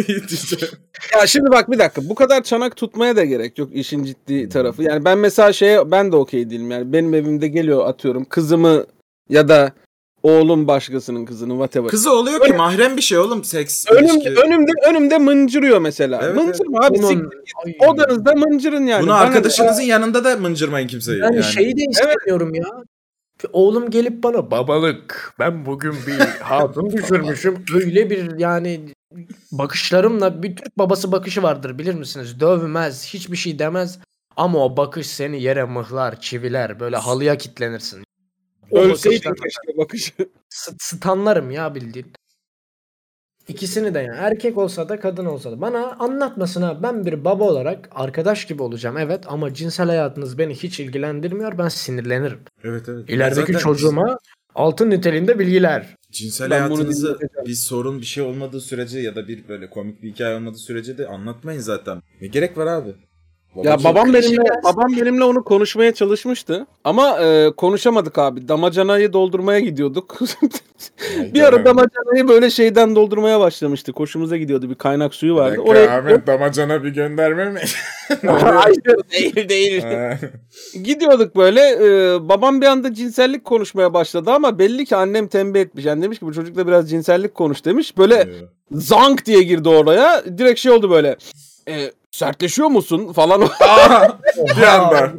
Ya 1.13 1.27
şimdi 1.27 1.51
bak 1.51 1.71
bir 1.71 1.79
dakika 1.79 2.09
bu 2.09 2.15
kadar 2.15 2.43
çanak 2.43 2.75
tutmaya 2.75 3.15
da 3.15 3.25
gerek 3.25 3.57
yok 3.57 3.69
işin 3.73 4.03
ciddi 4.03 4.49
tarafı. 4.49 4.83
Yani 4.83 5.05
ben 5.05 5.17
mesela 5.17 5.53
şeye 5.53 5.91
ben 5.91 6.11
de 6.11 6.15
okey 6.15 6.49
değilim 6.49 6.71
yani 6.71 6.93
benim 6.93 7.13
evimde 7.13 7.47
geliyor 7.47 7.87
atıyorum 7.87 8.25
kızımı 8.25 8.85
ya 9.29 9.47
da 9.47 9.71
oğlum 10.23 10.67
başkasının 10.67 11.25
kızını 11.25 11.51
whatever. 11.53 11.89
Kızı 11.89 12.11
oluyor 12.13 12.45
ki 12.45 12.53
mahrem 12.53 12.97
bir 12.97 13.01
şey 13.01 13.17
oğlum 13.17 13.43
seks. 13.43 13.85
önümde, 13.91 14.13
ilişki. 14.13 14.29
önümde 14.41 14.71
önümde 14.89 15.17
mıncırıyor 15.17 15.79
mesela. 15.79 16.19
Evet, 16.23 16.35
Mıncırma 16.35 16.79
abi 16.85 16.97
Bunun- 16.97 17.07
siktir. 17.07 17.53
Ay. 17.65 17.89
Odanızda 17.89 18.33
mıncırın 18.35 18.85
yani. 18.87 19.01
Bunu 19.01 19.09
Bana- 19.09 19.19
arkadaşınızın 19.19 19.81
yanında 19.83 20.23
da 20.23 20.37
mıncırmayın 20.37 20.87
kimseyi. 20.87 21.21
Ben 21.21 21.31
Yani. 21.31 21.43
şeyi 21.43 21.77
de 21.77 21.81
istemiyorum 21.89 22.53
ya. 22.55 22.63
Oğlum 23.53 23.89
gelip 23.89 24.23
bana 24.23 24.51
babalık 24.51 25.33
ben 25.39 25.65
bugün 25.65 25.93
bir 26.07 26.19
hatun 26.41 26.89
düşürmüşüm. 26.97 27.63
Öyle 27.75 28.09
bir 28.09 28.39
yani 28.39 28.81
bakışlarımla 29.51 30.43
bir 30.43 30.55
Türk 30.55 30.77
babası 30.77 31.11
bakışı 31.11 31.43
vardır 31.43 31.77
bilir 31.79 31.93
misiniz? 31.93 32.39
Dövmez, 32.39 33.05
hiçbir 33.13 33.37
şey 33.37 33.59
demez. 33.59 33.99
Ama 34.37 34.65
o 34.65 34.77
bakış 34.77 35.07
seni 35.07 35.41
yere 35.41 35.63
mıhlar, 35.63 36.19
çiviler. 36.21 36.79
Böyle 36.79 36.95
halıya 36.97 37.37
kitlenirsin. 37.37 38.03
Ölseydin 38.71 39.33
keşke 39.33 39.77
bakışı. 39.77 40.11
st- 40.49 40.75
Stanlarım 40.79 41.51
ya 41.51 41.75
bildiğin. 41.75 42.13
İkisini 43.47 43.93
de 43.93 43.99
yani. 43.99 44.17
Erkek 44.17 44.57
olsa 44.57 44.89
da 44.89 44.99
kadın 44.99 45.25
olsa 45.25 45.51
da. 45.51 45.61
Bana 45.61 45.91
anlatmasın 45.99 46.61
ha. 46.61 46.79
Ben 46.83 47.05
bir 47.05 47.25
baba 47.25 47.43
olarak 47.43 47.89
arkadaş 47.91 48.45
gibi 48.45 48.63
olacağım 48.63 48.97
evet 48.97 49.23
ama 49.27 49.53
cinsel 49.53 49.87
hayatınız 49.87 50.37
beni 50.37 50.55
hiç 50.55 50.79
ilgilendirmiyor. 50.79 51.57
Ben 51.57 51.67
sinirlenirim. 51.67 52.39
Evet 52.63 52.89
evet. 52.89 53.09
İlerideki 53.09 53.53
Zaten 53.53 53.59
çocuğuma 53.59 54.19
altın 54.55 54.89
niteliğinde 54.89 55.39
bilgiler. 55.39 55.95
Cinsel 56.11 56.49
Ben 56.49 56.59
hayatınızı 56.59 57.19
bir 57.45 57.53
sorun 57.53 58.01
bir 58.01 58.05
şey 58.05 58.23
olmadığı 58.23 58.61
sürece 58.61 58.99
ya 58.99 59.15
da 59.15 59.27
bir 59.27 59.47
böyle 59.47 59.69
komik 59.69 60.03
bir 60.03 60.09
hikaye 60.13 60.35
olmadığı 60.35 60.57
sürece 60.57 60.97
de 60.97 61.07
anlatmayın 61.07 61.59
zaten. 61.59 62.01
Ne 62.21 62.27
gerek 62.27 62.57
var 62.57 62.67
abi? 62.67 62.95
Ya 63.55 63.83
babam 63.83 64.13
benimle 64.13 64.49
babam 64.63 64.91
benimle 64.91 65.23
onu 65.23 65.43
konuşmaya 65.43 65.93
çalışmıştı. 65.93 66.67
Ama 66.83 67.19
e, 67.19 67.51
konuşamadık 67.57 68.17
abi. 68.17 68.47
Damacanayı 68.47 69.13
doldurmaya 69.13 69.59
gidiyorduk. 69.59 70.19
bir 71.33 71.41
ara 71.41 71.65
damacanayı 71.65 72.27
böyle 72.27 72.49
şeyden 72.49 72.95
doldurmaya 72.95 73.39
başlamıştı. 73.39 73.93
Koşumuza 73.93 74.37
gidiyordu. 74.37 74.69
Bir 74.69 74.75
kaynak 74.75 75.15
suyu 75.15 75.35
vardı. 75.35 75.61
Oraya 75.61 75.97
Ahmet 75.97 76.27
damacana 76.27 76.83
bir 76.83 76.89
gönderme 76.89 77.49
mi? 77.49 77.59
Hayır 78.27 78.83
değil 79.11 79.49
değil. 79.49 79.83
Gidiyorduk 80.83 81.35
böyle. 81.35 81.61
e, 81.61 82.17
babam 82.29 82.61
bir 82.61 82.65
anda 82.65 82.93
cinsellik 82.93 83.45
konuşmaya 83.45 83.93
başladı 83.93 84.31
ama 84.31 84.59
belli 84.59 84.85
ki 84.85 84.95
annem 84.95 85.27
tembih 85.27 85.61
etmiş. 85.61 85.85
Yani 85.85 86.01
demiş 86.01 86.19
ki 86.19 86.25
bu 86.25 86.33
çocukla 86.33 86.67
biraz 86.67 86.89
cinsellik 86.89 87.35
konuş 87.35 87.65
demiş. 87.65 87.97
Böyle 87.97 88.27
zank 88.71 89.25
diye 89.25 89.43
girdi 89.43 89.69
oraya. 89.69 90.23
Direkt 90.37 90.59
şey 90.59 90.71
oldu 90.71 90.89
böyle. 90.91 91.15
E, 91.67 91.91
sertleşiyor 92.11 92.67
musun 92.67 93.13
falan. 93.13 93.41
Bir 94.57 94.63
anda. 94.63 95.13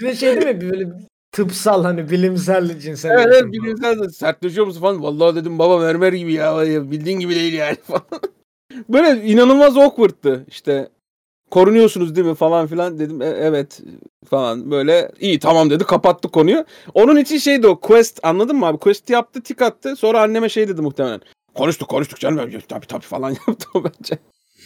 Bir 0.00 0.06
de 0.06 0.14
şey 0.16 0.40
değil 0.40 0.56
mi 0.56 0.60
böyle 0.72 0.88
tıpsal 1.32 1.84
hani 1.84 2.10
bilimsel 2.10 2.78
cinsel. 2.78 3.10
evet, 3.10 3.26
evet 3.30 3.52
bilimsel 3.52 3.98
de 4.02 4.08
sertleşiyor 4.10 4.66
musun 4.66 4.80
falan. 4.80 5.02
Vallahi 5.02 5.36
dedim 5.36 5.58
baba 5.58 5.78
mermer 5.78 6.12
gibi 6.12 6.32
ya. 6.32 6.60
Bildiğin 6.90 7.20
gibi 7.20 7.34
değil 7.34 7.52
yani 7.54 7.76
falan. 7.86 8.02
Böyle 8.88 9.24
inanılmaz 9.24 9.76
awkward'tı 9.76 10.44
işte. 10.48 10.88
Korunuyorsunuz 11.50 12.16
değil 12.16 12.26
mi 12.26 12.34
falan 12.34 12.66
filan 12.66 12.98
dedim. 12.98 13.22
"E- 13.22 13.24
evet 13.26 13.80
falan 14.28 14.70
böyle 14.70 15.12
iyi 15.20 15.38
tamam 15.38 15.70
dedi 15.70 15.84
kapattı 15.84 16.28
konuyu. 16.30 16.64
Onun 16.94 17.16
için 17.16 17.38
şeydi 17.38 17.66
o 17.66 17.80
quest 17.80 18.20
anladın 18.22 18.56
mı 18.56 18.66
abi? 18.66 18.78
Quest 18.78 19.10
yaptı 19.10 19.42
tik 19.42 19.62
attı 19.62 19.96
sonra 19.96 20.22
anneme 20.22 20.48
şey 20.48 20.68
dedi 20.68 20.82
muhtemelen. 20.82 21.20
Konuştuk 21.54 21.88
konuştuk 21.88 22.20
canım 22.20 22.50
tabii 22.68 22.86
tabii 22.86 23.04
falan 23.04 23.30
yaptı 23.48 23.66
o 23.74 23.84
bence. 23.84 24.18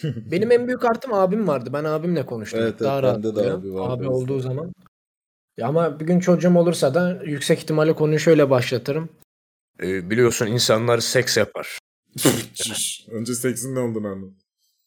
Benim 0.30 0.52
en 0.52 0.66
büyük 0.66 0.84
artım 0.84 1.12
abim 1.12 1.48
vardı. 1.48 1.70
Ben 1.72 1.84
abimle 1.84 2.26
konuştum. 2.26 2.60
Evet, 2.60 2.70
evet, 2.72 2.80
Daha 2.80 3.02
bende 3.02 3.28
rahat. 3.28 3.36
de 3.36 3.40
ya. 3.42 3.54
abi 3.54 3.74
var 3.74 3.90
Abi 3.90 4.08
olduğu 4.08 4.40
zaman. 4.40 4.72
Ya 5.56 5.68
ama 5.68 6.00
bir 6.00 6.06
gün 6.06 6.20
çocuğum 6.20 6.56
olursa 6.56 6.94
da 6.94 7.20
yüksek 7.24 7.58
ihtimalle 7.58 7.92
konuyu 7.92 8.18
şöyle 8.18 8.50
başlatırım. 8.50 9.08
Ee, 9.82 10.10
biliyorsun 10.10 10.46
insanlar 10.46 10.98
seks 10.98 11.36
yapar. 11.36 11.78
Önce 13.10 13.34
seksin 13.34 13.74
ne 13.74 13.78
olduğunu 13.78 14.06
anlat. 14.08 14.30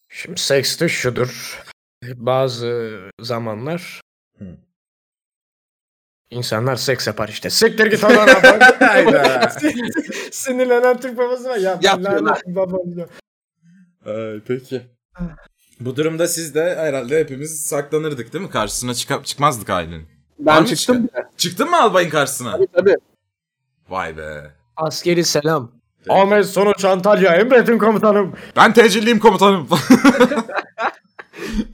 Şimdi 0.09 0.39
seks 0.41 0.80
de 0.80 0.89
şudur. 0.89 1.64
Bazı 2.16 2.99
zamanlar 3.22 4.01
Hı. 4.38 4.45
insanlar 6.30 6.76
seks 6.76 7.07
yapar 7.07 7.30
işte. 7.30 7.49
Siktir 7.49 7.86
git 7.86 8.03
oradan 8.03 8.59
Hayda. 8.80 9.49
Sinirlenen 10.32 10.99
Türk 10.99 11.18
babası 11.18 11.49
var. 11.49 11.57
Ya 11.57 11.80
ben 11.84 12.26
babam 12.55 12.97
ya. 12.97 13.07
Ay, 14.05 14.41
peki. 14.47 14.82
Bu 15.80 15.95
durumda 15.95 16.28
siz 16.28 16.55
de 16.55 16.76
herhalde 16.76 17.20
hepimiz 17.20 17.61
saklanırdık 17.61 18.34
değil 18.34 18.43
mi? 18.43 18.49
Karşısına 18.49 18.93
çıkıp 18.93 19.26
çıkmazdık 19.26 19.70
ailenin. 19.70 20.01
Var 20.39 20.55
Ben 20.55 20.61
mı 20.61 20.68
çıktım. 20.68 21.09
Çıktın 21.38 21.70
mı 21.70 21.82
albayın 21.82 22.09
karşısına? 22.09 22.51
Tabii 22.51 22.68
tabii. 22.74 22.95
Vay 23.89 24.18
be. 24.18 24.51
Askeri 24.78 25.24
selam. 25.24 25.72
Ahmet 26.09 26.45
Sonuç 26.45 26.86
Antalya 26.86 27.36
emredin 27.36 27.78
komutanım. 27.78 28.34
Ben 28.55 28.74
tecilliyim 28.74 29.20
komutanım. 29.20 29.68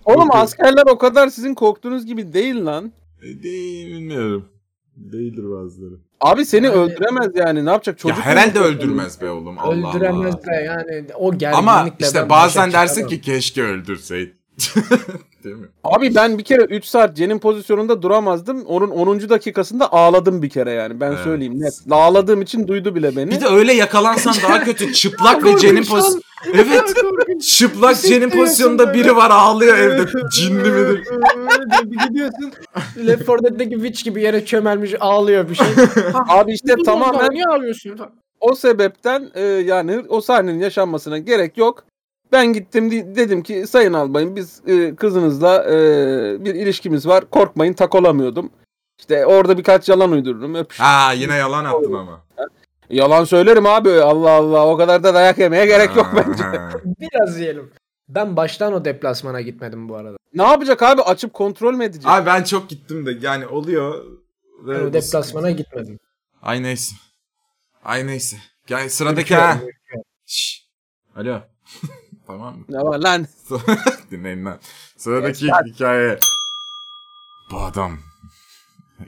Oğlum 0.05 0.31
askerler 0.31 0.83
o 0.87 0.97
kadar 0.97 1.27
sizin 1.27 1.55
korktuğunuz 1.55 2.05
gibi 2.05 2.33
değil 2.33 2.65
lan. 2.65 2.91
Değil 3.21 3.87
bilmiyorum. 3.87 4.49
Değildir 4.95 5.43
bazıları. 5.51 5.93
Abi 6.22 6.45
seni 6.45 6.65
Yani- 6.65 6.76
öldüremez 6.76 7.32
yani. 7.36 7.65
Ne 7.65 7.70
yapacak 7.70 7.99
çocuk? 7.99 8.17
ya 8.17 8.26
herhalde 8.26 8.59
öldürmez 8.59 9.22
be 9.22 9.30
oğlum. 9.30 9.59
Allah 9.59 9.89
Öldüremez 9.89 10.36
Allah. 10.36 10.45
de 10.45 10.55
yani 10.65 11.05
o 11.15 11.38
gerginlikle 11.38 11.57
Ama 11.57 11.89
işte 11.99 12.30
bazen 12.30 12.72
dersin 12.72 12.95
çıkamam. 12.95 13.09
ki 13.09 13.22
keşke 13.22 13.63
öldürseydin. 13.63 14.36
Değil 15.43 15.55
mi? 15.55 15.67
Abi 15.83 16.15
ben 16.15 16.37
bir 16.37 16.43
kere 16.43 16.61
3 16.61 16.85
saat 16.85 17.17
Cen'in 17.17 17.39
pozisyonunda 17.39 18.01
duramazdım. 18.01 18.65
Onun 18.65 18.89
10. 18.89 19.29
dakikasında 19.29 19.93
ağladım 19.93 20.41
bir 20.41 20.49
kere 20.49 20.71
yani. 20.71 20.99
Ben 20.99 21.07
Evet. 21.11 21.19
söyleyeyim 21.23 21.59
net. 21.61 21.73
Ağladığım 21.91 22.41
için 22.41 22.67
duydu 22.67 22.95
bile 22.95 23.15
beni. 23.15 23.31
Bir 23.31 23.41
de 23.41 23.47
öyle 23.47 23.73
yakalansan 23.73 24.33
daha 24.43 24.63
kötü. 24.63 24.93
Çıplak 24.93 25.43
ve 25.43 25.57
Cen'in 25.57 25.83
pozisyonu. 25.83 26.21
Evet. 26.53 26.95
Çıplak 27.41 28.01
Cen'in 28.01 28.29
pozisyonunda 28.29 28.93
biri 28.93 29.15
var 29.15 29.31
ağlıyor 29.31 29.77
evde. 29.77 30.05
Cinli 30.35 30.71
midir? 30.71 31.03
bir 31.83 32.07
gidiyorsun. 32.07 32.51
Left 33.07 33.27
4 33.27 33.43
Dead'deki 33.43 33.75
witch 33.75 34.03
gibi 34.03 34.21
yere 34.21 34.45
çömelmiş 34.45 34.93
ağlıyor 34.99 35.49
bir 35.49 35.55
şey. 35.55 35.67
Abi 36.27 36.53
işte 36.53 36.75
tamamen 36.85 37.29
Niye 37.31 37.45
ağlıyorsun? 37.45 37.95
o 38.39 38.55
sebepten 38.55 39.29
e, 39.33 39.41
yani 39.43 40.01
o 40.09 40.21
sahnenin 40.21 40.59
yaşanmasına 40.59 41.17
gerek 41.17 41.57
yok. 41.57 41.83
Ben 42.32 42.53
gittim 42.53 42.91
di- 42.91 43.15
dedim 43.15 43.43
ki 43.43 43.67
sayın 43.67 43.93
albayım 43.93 44.36
biz 44.36 44.61
e, 44.67 44.95
kızınızla 44.95 45.63
e, 45.63 45.75
bir 46.45 46.55
ilişkimiz 46.55 47.07
var. 47.07 47.30
Korkmayın 47.30 47.73
tak 47.73 47.95
olamıyordum. 47.95 48.51
İşte 48.99 49.25
orada 49.25 49.57
birkaç 49.57 49.89
yalan 49.89 50.11
uydururum. 50.11 50.55
Öpüş. 50.55 50.80
Ha 50.80 51.13
yine 51.13 51.36
yalan 51.36 51.65
attın 51.65 51.93
ama. 51.93 52.21
Yalan 52.89 53.23
söylerim 53.23 53.65
abi. 53.65 53.89
Allah 53.91 54.32
Allah 54.32 54.67
o 54.67 54.77
kadar 54.77 55.03
da 55.03 55.13
dayak 55.13 55.38
yemeye 55.38 55.65
gerek 55.65 55.95
yok 55.95 56.07
bence. 56.15 56.43
Biraz 56.99 57.39
yiyelim. 57.39 57.71
Ben 58.09 58.36
baştan 58.36 58.73
o 58.73 58.86
deplasmana 58.86 59.41
gitmedim 59.41 59.89
bu 59.89 59.95
arada. 59.95 60.17
Ne 60.34 60.43
yapacak 60.43 60.84
abi? 60.84 61.01
Açıp 61.01 61.34
kontrol 61.34 61.73
mü 61.73 61.84
edecek? 61.84 62.05
Abi 62.11 62.25
ben 62.25 62.43
çok 62.43 62.69
gittim 62.69 63.05
de 63.05 63.17
yani 63.21 63.47
oluyor. 63.47 64.05
Ben 64.67 64.80
o 64.80 64.93
deplasmana 64.93 65.51
gitmedim. 65.51 65.99
Ay 66.41 66.63
neyse. 66.63 66.95
Ay 67.84 68.07
neyse. 68.07 68.38
Gel 68.67 68.89
sıradaki 68.89 69.36
ha. 69.36 69.57
Şşş. 70.25 70.67
Alo. 71.15 71.39
Tamam 72.30 72.57
mı? 72.57 72.65
Ne 72.69 72.77
var 72.77 72.99
lan? 72.99 73.27
Dinleyin 74.11 74.45
lan. 74.45 74.59
Sıradaki 74.97 75.47
hikaye. 75.65 76.19
Bu 77.51 77.59
adam. 77.61 77.99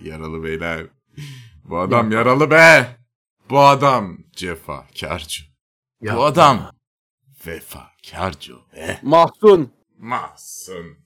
Yaralı 0.02 0.44
beyler. 0.44 0.88
Bu 1.64 1.80
adam 1.80 2.12
yaralı 2.12 2.52
be. 2.52 2.98
Bu 3.50 3.60
adam 3.60 4.18
cefakarcı. 4.32 5.44
Ya. 6.02 6.16
Bu 6.16 6.26
adam 6.26 6.72
vefakarcı 7.48 8.54
be. 8.76 9.00
Mahzun. 9.04 9.72
Masum. 9.98 10.98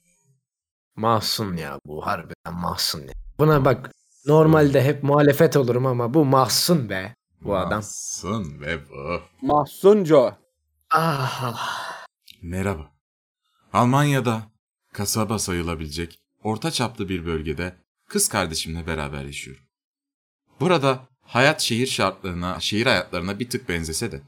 Mahsun 0.95 1.57
ya 1.57 1.80
bu 1.86 2.05
harbiden 2.05 2.53
mahsun 2.53 3.01
ya. 3.01 3.13
Buna 3.39 3.66
bak 3.66 3.91
normalde 4.26 4.84
hep 4.84 5.03
muhalefet 5.03 5.57
olurum 5.57 5.86
ama 5.86 6.13
bu 6.13 6.26
mahsun 6.26 6.89
be 6.89 7.16
bu 7.41 7.57
adam. 7.57 7.78
Masum 7.78 8.61
ve 8.61 8.89
bu. 8.89 9.22
Mahsunco. 9.41 10.34
Ah. 10.91 11.95
Merhaba. 12.46 12.91
Almanya'da 13.74 14.52
kasaba 14.93 15.39
sayılabilecek 15.39 16.20
orta 16.43 16.72
çaplı 16.72 17.10
bir 17.10 17.26
bölgede 17.26 17.76
kız 18.08 18.30
kardeşimle 18.30 18.88
beraber 18.88 19.26
yaşıyorum. 19.26 19.64
Burada 20.60 21.08
hayat 21.22 21.62
şehir 21.62 21.88
şartlarına, 21.88 22.60
şehir 22.60 22.86
hayatlarına 22.86 23.39
bir 23.39 23.50
tık 23.50 23.70
benzese 23.70 24.12
de 24.12 24.22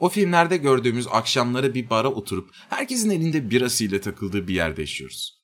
o 0.00 0.08
filmlerde 0.08 0.56
gördüğümüz 0.56 1.06
akşamları 1.10 1.74
bir 1.74 1.90
bara 1.90 2.08
oturup 2.08 2.50
herkesin 2.68 3.10
elinde 3.10 3.50
birasıyla 3.50 4.00
takıldığı 4.00 4.48
bir 4.48 4.54
yerde 4.54 4.80
yaşıyoruz. 4.80 5.42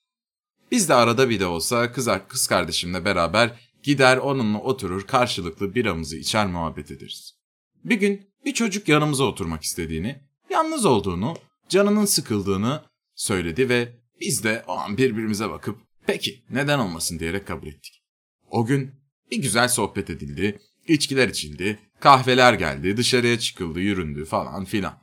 Biz 0.71 0.89
de 0.89 0.93
arada 0.93 1.29
bir 1.29 1.39
de 1.39 1.45
olsa 1.45 1.91
kız, 1.91 2.09
kız 2.27 2.47
kardeşimle 2.47 3.05
beraber 3.05 3.59
gider 3.83 4.17
onunla 4.17 4.57
oturur 4.57 5.07
karşılıklı 5.07 5.75
biramızı 5.75 6.17
içer 6.17 6.47
muhabbet 6.47 6.91
ederiz. 6.91 7.35
Bir 7.83 7.95
gün 7.95 8.29
bir 8.45 8.53
çocuk 8.53 8.87
yanımıza 8.87 9.23
oturmak 9.23 9.63
istediğini, 9.63 10.21
yalnız 10.49 10.85
olduğunu, 10.85 11.35
canının 11.69 12.05
sıkıldığını 12.05 12.83
söyledi 13.15 13.69
ve 13.69 13.99
biz 14.21 14.43
de 14.43 14.63
o 14.67 14.71
an 14.71 14.97
birbirimize 14.97 15.49
bakıp 15.49 15.79
peki 16.07 16.43
neden 16.49 16.79
olmasın 16.79 17.19
diyerek 17.19 17.47
kabul 17.47 17.67
ettik. 17.67 18.01
O 18.49 18.65
gün 18.65 18.91
bir 19.31 19.37
güzel 19.37 19.67
sohbet 19.67 20.09
edildi, 20.09 20.59
içkiler 20.87 21.27
içildi, 21.27 21.79
kahveler 21.99 22.53
geldi, 22.53 22.97
dışarıya 22.97 23.39
çıkıldı, 23.39 23.79
yüründü 23.79 24.25
falan 24.25 24.65
filan. 24.65 24.97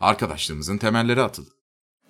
Arkadaşlığımızın 0.00 0.78
temelleri 0.78 1.22
atıldı. 1.22 1.50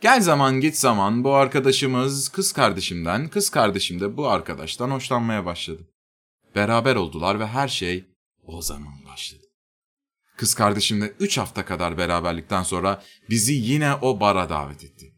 Gel 0.00 0.20
zaman 0.20 0.60
git 0.60 0.76
zaman 0.76 1.24
bu 1.24 1.34
arkadaşımız 1.34 2.28
kız 2.28 2.52
kardeşimden, 2.52 3.28
kız 3.28 3.50
kardeşim 3.50 4.00
de 4.00 4.16
bu 4.16 4.28
arkadaştan 4.28 4.90
hoşlanmaya 4.90 5.44
başladı. 5.44 5.88
Beraber 6.54 6.96
oldular 6.96 7.40
ve 7.40 7.46
her 7.46 7.68
şey 7.68 8.04
o 8.46 8.62
zaman 8.62 9.04
başladı. 9.04 9.45
Kız 10.36 10.54
kardeşimle 10.54 11.12
3 11.20 11.38
hafta 11.38 11.64
kadar 11.64 11.98
beraberlikten 11.98 12.62
sonra 12.62 13.02
bizi 13.30 13.52
yine 13.52 13.94
o 13.94 14.20
bara 14.20 14.48
davet 14.48 14.84
etti. 14.84 15.14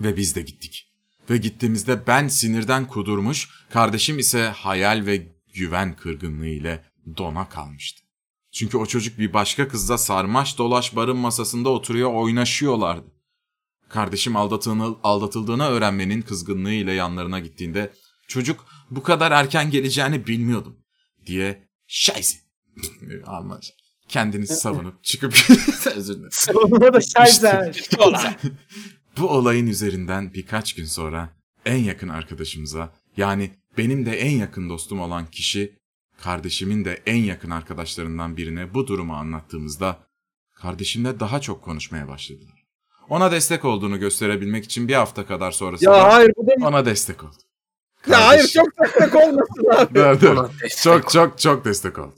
Ve 0.00 0.16
biz 0.16 0.36
de 0.36 0.42
gittik. 0.42 0.92
Ve 1.30 1.36
gittiğimizde 1.36 2.06
ben 2.06 2.28
sinirden 2.28 2.88
kudurmuş, 2.88 3.48
kardeşim 3.70 4.18
ise 4.18 4.44
hayal 4.44 5.06
ve 5.06 5.28
güven 5.54 5.96
kırgınlığı 5.96 6.46
ile 6.46 6.84
dona 7.16 7.48
kalmıştı. 7.48 8.04
Çünkü 8.52 8.76
o 8.76 8.86
çocuk 8.86 9.18
bir 9.18 9.32
başka 9.32 9.68
kızla 9.68 9.98
sarmaş 9.98 10.58
dolaş 10.58 10.96
barın 10.96 11.16
masasında 11.16 11.68
oturuyor 11.68 12.12
oynaşıyorlardı. 12.12 13.06
Kardeşim 13.88 14.36
aldatıldığını, 14.36 14.96
aldatıldığını 15.02 15.64
öğrenmenin 15.64 16.22
kızgınlığı 16.22 16.72
ile 16.72 16.92
yanlarına 16.92 17.40
gittiğinde 17.40 17.92
çocuk 18.28 18.66
bu 18.90 19.02
kadar 19.02 19.32
erken 19.32 19.70
geleceğini 19.70 20.26
bilmiyordum 20.26 20.76
diye 21.26 21.68
şayse 21.86 22.38
Alman 23.26 23.60
kendini 24.08 24.46
savunup 24.46 25.04
çıkıp 25.04 25.34
özür 25.96 26.14
dilerim. 26.14 26.28
Savunma 26.32 26.92
da 26.92 27.00
şayza. 27.00 27.72
Bu 29.18 29.28
olayın 29.28 29.66
üzerinden 29.66 30.34
birkaç 30.34 30.74
gün 30.74 30.84
sonra 30.84 31.28
en 31.66 31.76
yakın 31.76 32.08
arkadaşımıza 32.08 32.92
yani 33.16 33.50
benim 33.78 34.06
de 34.06 34.20
en 34.20 34.30
yakın 34.30 34.68
dostum 34.70 35.00
olan 35.00 35.26
kişi 35.26 35.78
kardeşimin 36.22 36.84
de 36.84 37.02
en 37.06 37.16
yakın 37.16 37.50
arkadaşlarından 37.50 38.36
birine 38.36 38.74
bu 38.74 38.86
durumu 38.86 39.14
anlattığımızda 39.14 39.98
kardeşimle 40.54 41.20
daha 41.20 41.40
çok 41.40 41.62
konuşmaya 41.62 42.08
başladılar. 42.08 42.64
Ona 43.08 43.32
destek 43.32 43.64
olduğunu 43.64 43.98
gösterebilmek 44.00 44.64
için 44.64 44.88
bir 44.88 44.94
hafta 44.94 45.26
kadar 45.26 45.50
sonrasında 45.52 45.96
Ya 45.96 46.12
hayır 46.12 46.32
bu 46.36 46.46
da... 46.46 46.66
ona 46.66 46.86
destek 46.86 47.24
oldu. 47.24 47.36
Ya 48.08 48.26
hayır 48.28 48.40
Kardeşim- 48.40 48.62
çok 48.62 48.86
destek 48.86 49.14
olmasın 49.14 49.64
abi. 49.76 49.94
Dur, 49.94 50.20
dur. 50.20 50.36
Ona 50.36 50.48
destek 50.62 50.82
Çok 50.82 51.10
çok 51.10 51.38
çok 51.38 51.64
destek 51.64 51.98
oldu. 51.98 52.14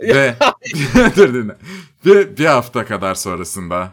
Ve 0.00 0.34
dur 1.16 1.34
dinle. 1.34 1.56
Bir, 2.04 2.36
bir 2.36 2.46
hafta 2.46 2.84
kadar 2.84 3.14
sonrasında 3.14 3.92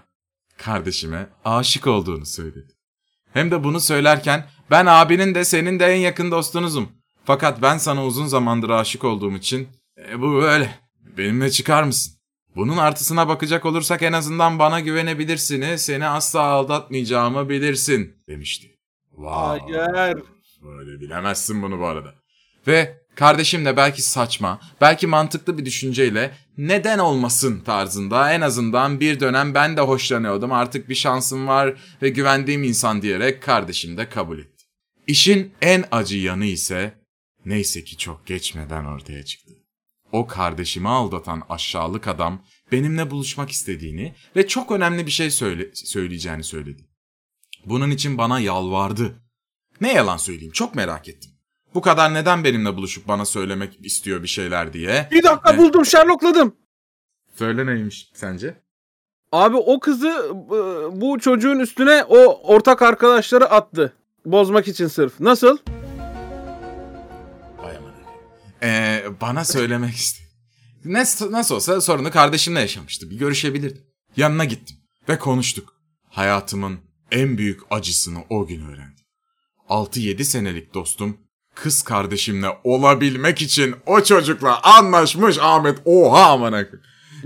kardeşime 0.58 1.30
aşık 1.46 1.88
olduğunu 1.88 2.26
söyledi. 2.26 2.68
Hem 3.34 3.52
de 3.52 3.64
bunu 3.64 3.80
söylerken 3.80 4.48
ben 4.72 4.86
abinin 4.86 5.36
de 5.36 5.46
senin 5.46 5.80
de 5.80 5.86
en 5.86 5.98
yakın 5.98 6.32
dostunuzum. 6.32 6.90
Fakat 7.26 7.62
ben 7.62 7.78
sana 7.78 8.06
uzun 8.06 8.28
zamandır 8.28 8.70
aşık 8.70 9.04
olduğum 9.04 9.36
için 9.36 9.68
"E, 10.10 10.22
bu 10.22 10.34
böyle. 10.42 10.80
Benimle 11.18 11.52
çıkar 11.52 11.84
mısın? 11.84 12.14
Bunun 12.56 12.78
artısına 12.78 13.28
bakacak 13.28 13.66
olursak 13.66 14.02
en 14.04 14.14
azından 14.14 14.60
bana 14.60 14.80
güvenebilirsin. 14.80 15.76
Seni 15.76 16.08
asla 16.08 16.42
aldatmayacağımı 16.42 17.50
bilirsin 17.50 18.16
demişti. 18.30 18.68
Wow. 19.10 19.78
Hayır. 19.96 20.18
Böyle 20.62 21.00
bilemezsin 21.02 21.62
bunu 21.64 21.80
bu 21.80 21.86
arada. 21.86 22.14
Ve 22.68 23.02
kardeşim 23.20 23.66
de 23.66 23.78
belki 23.78 24.02
saçma, 24.02 24.60
belki 24.82 25.08
mantıklı 25.08 25.58
bir 25.58 25.66
düşünceyle 25.66 26.32
neden 26.58 27.00
olmasın 27.00 27.60
tarzında 27.60 28.34
en 28.34 28.42
azından 28.42 29.00
bir 29.00 29.20
dönem 29.20 29.54
ben 29.54 29.78
de 29.78 29.82
hoşlanıyordum 29.82 30.52
artık 30.52 30.90
bir 30.90 30.96
şansım 30.96 31.48
var 31.48 31.74
ve 32.02 32.10
güvendiğim 32.10 32.64
insan 32.64 33.02
diyerek 33.02 33.44
kardeşim 33.44 33.98
de 33.98 34.10
kabul 34.10 34.40
etti. 34.40 34.64
İşin 35.08 35.54
en 35.62 35.86
acı 35.92 36.18
yanı 36.18 36.46
ise 36.46 36.94
neyse 37.46 37.84
ki 37.84 37.98
çok 37.98 38.28
geçmeden 38.28 38.86
ortaya 38.86 39.26
çıktı. 39.26 39.54
O 40.12 40.28
kardeşimi 40.28 40.90
aldatan 40.90 41.44
aşağılık 41.50 42.08
adam 42.08 42.44
benimle 42.72 43.12
buluşmak 43.12 43.52
istediğini 43.52 44.16
ve 44.36 44.48
çok 44.48 44.72
önemli 44.72 45.06
bir 45.06 45.12
şey 45.12 45.32
söyle 45.32 45.70
söyleyeceğini 45.74 46.44
söyledi. 46.44 46.82
Bunun 47.66 47.92
için 47.92 48.18
bana 48.18 48.40
yalvardı. 48.40 49.24
Ne 49.82 49.94
yalan 49.94 50.18
söyleyeyim 50.18 50.54
çok 50.54 50.76
merak 50.76 51.10
ettim. 51.10 51.29
Bu 51.74 51.82
kadar 51.82 52.14
neden 52.14 52.44
benimle 52.44 52.76
buluşup 52.78 53.08
bana 53.08 53.26
söylemek 53.26 53.86
istiyor 53.86 54.24
bir 54.24 54.28
şeyler 54.28 54.74
diye. 54.74 55.08
Bir 55.12 55.24
dakika 55.24 55.58
buldum 55.58 55.86
Sherlockladım. 55.86 56.56
Söyle 57.36 57.66
neymiş 57.66 58.12
sence? 58.14 58.62
Abi 59.32 59.56
o 59.58 59.80
kızı 59.80 60.32
bu- 60.34 60.92
bu 61.02 61.20
çocuğun 61.20 61.60
üstüne 61.60 62.04
o 62.04 62.42
ortak 62.54 62.82
arkadaşları 62.82 63.50
attı. 63.50 63.94
Bozmak 64.26 64.68
için 64.68 64.88
sırf. 64.88 65.20
Nasıl? 65.20 65.58
Ay 67.64 67.78
aman 67.78 67.94
öyle. 67.94 68.08
Ee, 68.64 69.04
bana 69.22 69.46
söylemek 69.46 69.96
istedi. 69.96 70.30
Ne, 70.86 71.00
nasıl 71.32 71.56
olsa 71.56 71.82
sorunu 71.82 72.12
kardeşimle 72.12 72.60
yaşamıştı. 72.60 73.10
Bir 73.10 73.18
görüşebilirdim. 73.18 73.86
Yanına 74.18 74.46
gittim 74.46 74.78
ve 75.10 75.20
konuştuk. 75.20 75.74
Hayatımın 76.10 76.80
en 77.12 77.38
büyük 77.38 77.60
acısını 77.70 78.20
o 78.30 78.46
gün 78.48 78.62
öğrendim. 78.66 79.06
6-7 79.70 80.24
senelik 80.24 80.74
dostum 80.74 81.18
kız 81.64 81.82
kardeşimle 81.82 82.48
olabilmek 82.64 83.42
için 83.42 83.76
o 83.86 84.04
çocukla 84.04 84.62
anlaşmış 84.62 85.38
Ahmet. 85.42 85.80
Oha 85.86 86.26
amına. 86.32 86.66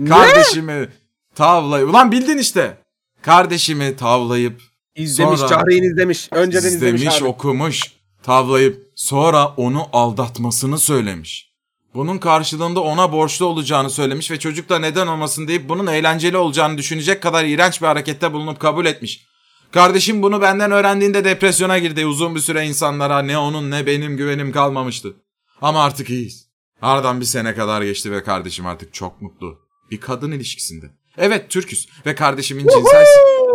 Kardeşimi 0.09 0.89
tavlayıp... 1.35 1.89
Ulan 1.89 2.11
bildin 2.11 2.37
işte. 2.37 2.77
Kardeşimi 3.21 3.95
tavlayıp 3.95 4.61
İzlemiş, 4.95 5.39
Sonra- 5.39 5.73
izlemiş. 5.73 6.29
Önceden 6.31 6.67
izlemiş, 6.67 7.01
izlemiş, 7.01 7.21
abi. 7.21 7.27
okumuş, 7.27 7.81
tavlayıp 8.23 8.91
sonra 8.95 9.47
onu 9.47 9.87
aldatmasını 9.93 10.77
söylemiş. 10.77 11.53
Bunun 11.93 12.17
karşılığında 12.17 12.79
ona 12.79 13.11
borçlu 13.11 13.45
olacağını 13.45 13.89
söylemiş 13.89 14.31
ve 14.31 14.39
çocuk 14.39 14.69
da 14.69 14.79
neden 14.79 15.07
olmasın 15.07 15.47
deyip 15.47 15.69
bunun 15.69 15.87
eğlenceli 15.87 16.37
olacağını 16.37 16.77
düşünecek 16.77 17.23
kadar 17.23 17.45
iğrenç 17.45 17.81
bir 17.81 17.87
harekette 17.87 18.33
bulunup 18.33 18.59
kabul 18.59 18.85
etmiş. 18.85 19.25
Kardeşim 19.73 20.21
bunu 20.21 20.41
benden 20.41 20.71
öğrendiğinde 20.71 21.25
depresyona 21.25 21.77
girdi. 21.77 22.05
Uzun 22.05 22.35
bir 22.35 22.39
süre 22.39 22.65
insanlara 22.67 23.21
ne 23.21 23.37
onun 23.37 23.71
ne 23.71 23.85
benim 23.85 24.17
güvenim 24.17 24.51
kalmamıştı. 24.51 25.15
Ama 25.61 25.83
artık 25.83 26.09
iyiyiz. 26.09 26.49
Aradan 26.81 27.19
bir 27.19 27.25
sene 27.25 27.55
kadar 27.55 27.81
geçti 27.81 28.11
ve 28.11 28.23
kardeşim 28.23 28.65
artık 28.65 28.93
çok 28.93 29.21
mutlu. 29.21 29.59
Bir 29.91 29.99
kadın 29.99 30.31
ilişkisinde. 30.31 30.85
Evet 31.17 31.49
Türküz 31.49 31.87
ve 32.05 32.15
kardeşimin 32.15 32.67
cinsel 32.67 33.05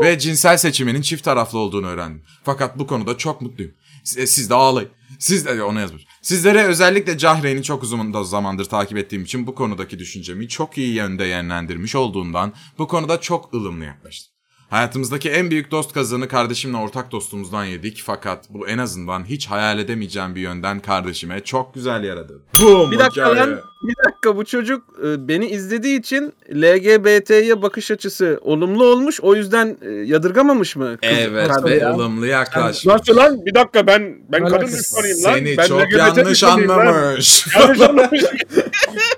ve 0.02 0.18
cinsel 0.18 0.56
seçiminin 0.56 1.02
çift 1.02 1.24
taraflı 1.24 1.58
olduğunu 1.58 1.86
öğrendim. 1.86 2.24
Fakat 2.44 2.78
bu 2.78 2.86
konuda 2.86 3.18
çok 3.18 3.40
mutluyum. 3.40 3.72
Siz, 4.04 4.30
siz 4.30 4.50
de 4.50 4.54
ağlayın. 4.54 4.90
Siz 5.18 5.46
de 5.46 5.62
onu 5.62 5.80
yazmış. 5.80 6.06
Sizlere 6.22 6.64
özellikle 6.64 7.18
Cahreyn'i 7.18 7.62
çok 7.62 7.82
uzun 7.82 8.22
zamandır 8.22 8.64
takip 8.64 8.98
ettiğim 8.98 9.22
için 9.22 9.46
bu 9.46 9.54
konudaki 9.54 9.98
düşüncemi 9.98 10.48
çok 10.48 10.78
iyi 10.78 10.94
yönde 10.94 11.24
yönlendirmiş 11.26 11.94
olduğundan 11.94 12.52
bu 12.78 12.88
konuda 12.88 13.20
çok 13.20 13.54
ılımlı 13.54 13.84
yaklaştım. 13.84 14.37
Hayatımızdaki 14.70 15.30
en 15.30 15.50
büyük 15.50 15.70
dost 15.70 15.92
kazığını 15.92 16.28
kardeşimle 16.28 16.76
ortak 16.76 17.12
dostumuzdan 17.12 17.64
yedik 17.64 18.02
fakat 18.06 18.44
bu 18.50 18.68
en 18.68 18.78
azından 18.78 19.24
hiç 19.24 19.46
hayal 19.46 19.78
edemeyeceğim 19.78 20.34
bir 20.34 20.40
yönden 20.40 20.80
kardeşime 20.80 21.40
çok 21.40 21.74
güzel 21.74 22.04
yaradı. 22.04 22.40
Boom, 22.62 22.90
Bir 22.90 22.98
dakika 22.98 23.30
hikaye. 23.30 23.40
lan. 23.40 23.60
Bir 23.82 23.94
dakika 24.08 24.36
bu 24.36 24.44
çocuk 24.44 24.82
e, 25.04 25.28
beni 25.28 25.46
izlediği 25.46 25.98
için 26.00 26.32
LGBT'ye 26.54 27.62
bakış 27.62 27.90
açısı 27.90 28.38
olumlu 28.42 28.84
olmuş. 28.84 29.20
O 29.20 29.34
yüzden 29.34 29.76
e, 29.82 29.90
yadırgamamış 29.90 30.76
mı? 30.76 30.96
kız 31.02 31.10
Evet 31.12 31.50
ve 31.64 31.74
ya? 31.74 31.94
ılımlı 31.94 32.26
yaklaşmış. 32.26 32.86
Nasıl 32.86 33.16
lan? 33.16 33.46
Bir 33.46 33.54
dakika 33.54 33.86
ben 33.86 34.16
ben 34.32 34.44
kadın 34.48 34.66
düşmanıyım 34.66 35.24
lan. 35.24 35.34
Seni 35.34 35.56
ben 35.56 35.66
çok 35.66 35.80
LGBT 35.82 36.16
yanlış 36.16 36.44
anlamış. 36.44 37.46
Yanlış 37.56 37.80
anlamış. 37.80 38.22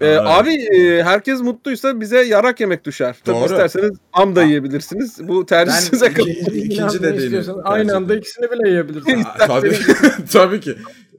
Ee, 0.00 0.14
abi 0.16 0.50
e, 0.50 1.02
herkes 1.02 1.40
mutluysa 1.40 2.00
bize 2.00 2.22
yarak 2.22 2.60
yemek 2.60 2.84
düşer. 2.84 3.16
Tabii 3.24 3.36
Doğru. 3.36 3.44
isterseniz 3.44 3.90
am 4.12 4.36
da 4.36 4.42
yiyebilirsiniz. 4.42 5.28
Bu 5.28 5.46
tercih 5.46 5.72
Ben- 5.74 5.80
size 5.80 6.12
kalmış. 6.12 6.36
İkinci 6.54 7.02
de 7.02 7.18
değil. 7.18 7.48
Aynı 7.64 7.96
anda 7.96 8.16
ikisini 8.16 8.50
bile 8.50 8.68
yiyebilirsin. 8.68 9.24
Aa, 9.24 9.46
tabii, 9.46 9.78
tabii 10.32 10.60
ki. 10.60 10.76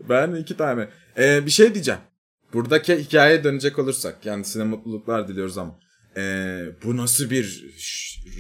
Ben 0.09 0.35
iki 0.35 0.57
tane. 0.57 0.87
Ee, 1.17 1.45
bir 1.45 1.51
şey 1.51 1.73
diyeceğim. 1.73 1.99
Buradaki 2.53 2.97
hikayeye 2.97 3.43
dönecek 3.43 3.79
olursak. 3.79 4.21
Kendisine 4.21 4.63
mutluluklar 4.63 5.27
diliyoruz 5.27 5.57
ama. 5.57 5.79
ee, 6.17 6.59
bu 6.83 6.97
nasıl 6.97 7.29
bir 7.29 7.65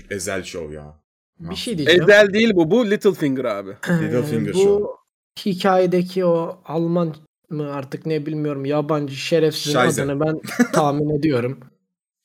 ezel 0.09 0.43
şov 0.43 0.71
ya? 0.71 1.01
bir 1.39 1.55
şey 1.55 1.77
diyeceğim. 1.77 2.03
Ezel 2.03 2.33
değil 2.33 2.51
bu. 2.55 2.71
Bu 2.71 2.91
Littlefinger 2.91 3.45
abi. 3.45 3.69
Littlefinger 3.71 4.51
Ee, 4.51 4.53
bu 4.53 4.57
Show. 4.63 4.87
hikayedeki 5.45 6.25
o 6.25 6.61
Alman 6.65 7.15
mı 7.51 7.73
artık 7.73 8.05
ne 8.05 8.25
bilmiyorum 8.25 8.65
yabancı 8.65 9.15
şerefsizin 9.15 9.79
Scheiße. 9.79 10.01
adını 10.03 10.19
ben 10.19 10.41
tahmin 10.73 11.09
ediyorum. 11.19 11.59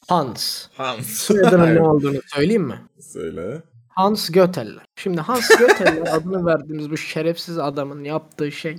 Hans. 0.09 0.67
Hans. 0.77 1.07
Soyadının 1.07 1.75
ne 1.75 1.83
olduğunu 1.83 2.19
söyleyeyim 2.35 2.63
mi? 2.65 2.81
Söyle. 3.01 3.63
Hans 3.89 4.31
Göteller. 4.31 4.85
Şimdi 4.97 5.21
Hans 5.21 5.49
Göteller 5.49 6.15
adını 6.15 6.47
verdiğimiz 6.47 6.91
bu 6.91 6.97
şerefsiz 6.97 7.59
adamın 7.59 8.05
yaptığı 8.05 8.53
şey 8.53 8.79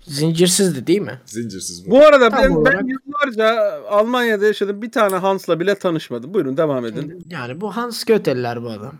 zincirsizdi 0.00 0.86
değil 0.86 1.00
mi? 1.00 1.20
Zincirsiz 1.26 1.86
bu. 1.86 1.90
Bu 1.90 1.98
arada 2.06 2.30
Tam 2.30 2.38
ben, 2.42 2.50
ben 2.50 2.54
olarak- 2.56 2.84
yıllarca 2.88 3.80
Almanya'da 3.88 4.46
yaşadım. 4.46 4.82
Bir 4.82 4.92
tane 4.92 5.16
Hans'la 5.16 5.60
bile 5.60 5.74
tanışmadım. 5.74 6.34
Buyurun 6.34 6.56
devam 6.56 6.86
edin. 6.86 7.22
Yani 7.28 7.60
bu 7.60 7.76
Hans 7.76 8.04
Göteller 8.04 8.62
bu 8.62 8.70
adam. 8.70 8.94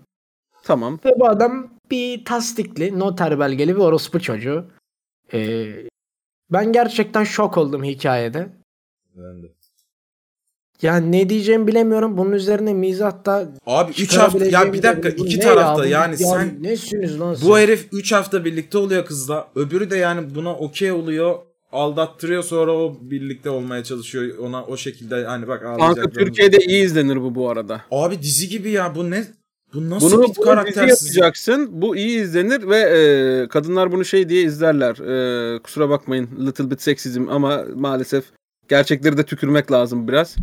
Tamam. 0.63 0.99
Ve 1.05 1.11
bu 1.21 1.29
adam 1.29 1.69
bir 1.91 2.25
tasdikli, 2.25 2.99
noter 2.99 3.39
belgeli 3.41 3.75
bir 3.77 3.81
orospu 3.81 4.21
çocuğu. 4.21 4.65
Ee, 5.33 5.67
ben 6.53 6.73
gerçekten 6.73 7.25
şok 7.25 7.59
oldum 7.59 7.85
hikayede. 7.85 8.49
Ben 9.17 9.43
de. 9.43 9.47
Yani 10.83 11.13
ne 11.13 11.29
diyeceğimi 11.29 11.67
bilemiyorum. 11.67 12.17
Bunun 12.17 12.33
üzerine 12.33 12.75
mizahta 12.75 13.49
Abi 13.67 13.93
3 13.93 14.17
hafta 14.17 14.45
ya 14.45 14.73
bir 14.73 14.83
dakika 14.83 15.09
iki 15.09 15.39
ne 15.39 15.43
tarafta 15.43 15.87
ya? 15.87 15.91
Yani 15.91 16.13
ya 16.23 16.29
sen 16.29 16.63
nesiniz 16.63 17.21
lan 17.21 17.35
siz? 17.35 17.49
bu 17.49 17.59
herif 17.59 17.89
3 17.93 18.13
hafta 18.13 18.45
birlikte 18.45 18.79
oluyor 18.79 19.05
kızla. 19.05 19.49
Öbürü 19.55 19.91
de 19.91 19.97
yani 19.97 20.35
buna 20.35 20.55
okey 20.57 20.93
oluyor. 20.93 21.39
Aldattırıyor 21.73 22.43
sonra 22.43 22.73
o 22.73 22.97
birlikte 23.01 23.51
olmaya 23.51 23.85
çalışıyor. 23.85 24.39
Ona 24.39 24.65
o 24.65 24.77
şekilde 24.77 25.25
hani 25.25 25.49
bak 25.49 25.63
Kanka 25.63 25.85
ağlayacak. 25.85 26.15
Türkiye'de 26.15 26.59
iyi 26.59 26.85
izlenir 26.85 27.23
bu 27.23 27.35
bu 27.35 27.51
arada. 27.51 27.81
Abi 27.91 28.23
dizi 28.23 28.49
gibi 28.49 28.71
ya 28.71 28.95
bu 28.95 29.11
ne? 29.11 29.25
Bu 29.75 29.91
nasıl 29.91 30.11
Bunu, 30.13 30.23
bir 30.23 30.37
bunu 30.37 30.45
karaktersiz? 30.45 31.17
yapacaksın. 31.17 31.69
Bu 31.83 31.97
iyi 31.97 32.21
izlenir 32.21 32.69
ve 32.69 32.79
e, 32.79 33.49
kadınlar 33.49 33.93
bunu 33.93 34.05
şey 34.05 34.29
diye 34.29 34.43
izlerler. 34.43 34.97
E, 35.55 35.59
kusura 35.59 35.89
bakmayın 35.91 36.29
little 36.47 36.71
bit 36.71 36.83
seksizm 36.83 37.29
ama 37.31 37.65
maalesef 37.75 38.25
gerçekleri 38.69 39.17
de 39.19 39.25
tükürmek 39.25 39.73
lazım 39.73 40.09
biraz. 40.09 40.37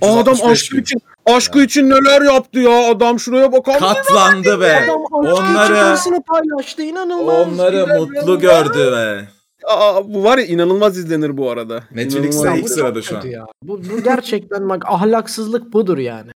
Adam 0.00 0.20
365 0.20 0.50
aşkı 0.52 0.76
gün. 0.76 0.82
için 0.82 1.00
aşkı 1.26 1.62
için 1.62 1.90
neler 1.90 2.22
yaptı 2.22 2.58
ya 2.58 2.90
adam 2.90 3.18
şuraya 3.20 3.52
bakar 3.52 3.78
katlandı 3.78 4.60
be. 4.60 4.84
Adam 4.84 5.02
Onları- 5.12 6.22
paylaştı 6.26 6.82
inanılmaz. 6.82 7.48
Onları 7.48 7.80
Güzel 7.80 7.98
mutlu 8.00 8.32
ya. 8.32 8.36
gördü 8.36 8.92
be. 8.92 9.28
Aa, 9.64 10.14
bu 10.14 10.24
var 10.24 10.38
ya 10.38 10.44
inanılmaz 10.44 10.98
izlenir 10.98 11.36
bu 11.36 11.50
arada. 11.50 11.84
Netflix'te 11.94 12.58
ilk 12.58 12.68
sırada 12.70 13.02
şu 13.02 13.18
an. 13.18 13.26
Ya. 13.26 13.46
Bu, 13.62 13.80
bu 13.84 14.02
gerçekten 14.02 14.68
bak 14.68 14.82
ahlaksızlık 14.86 15.72
budur 15.72 15.98
yani. 15.98 16.30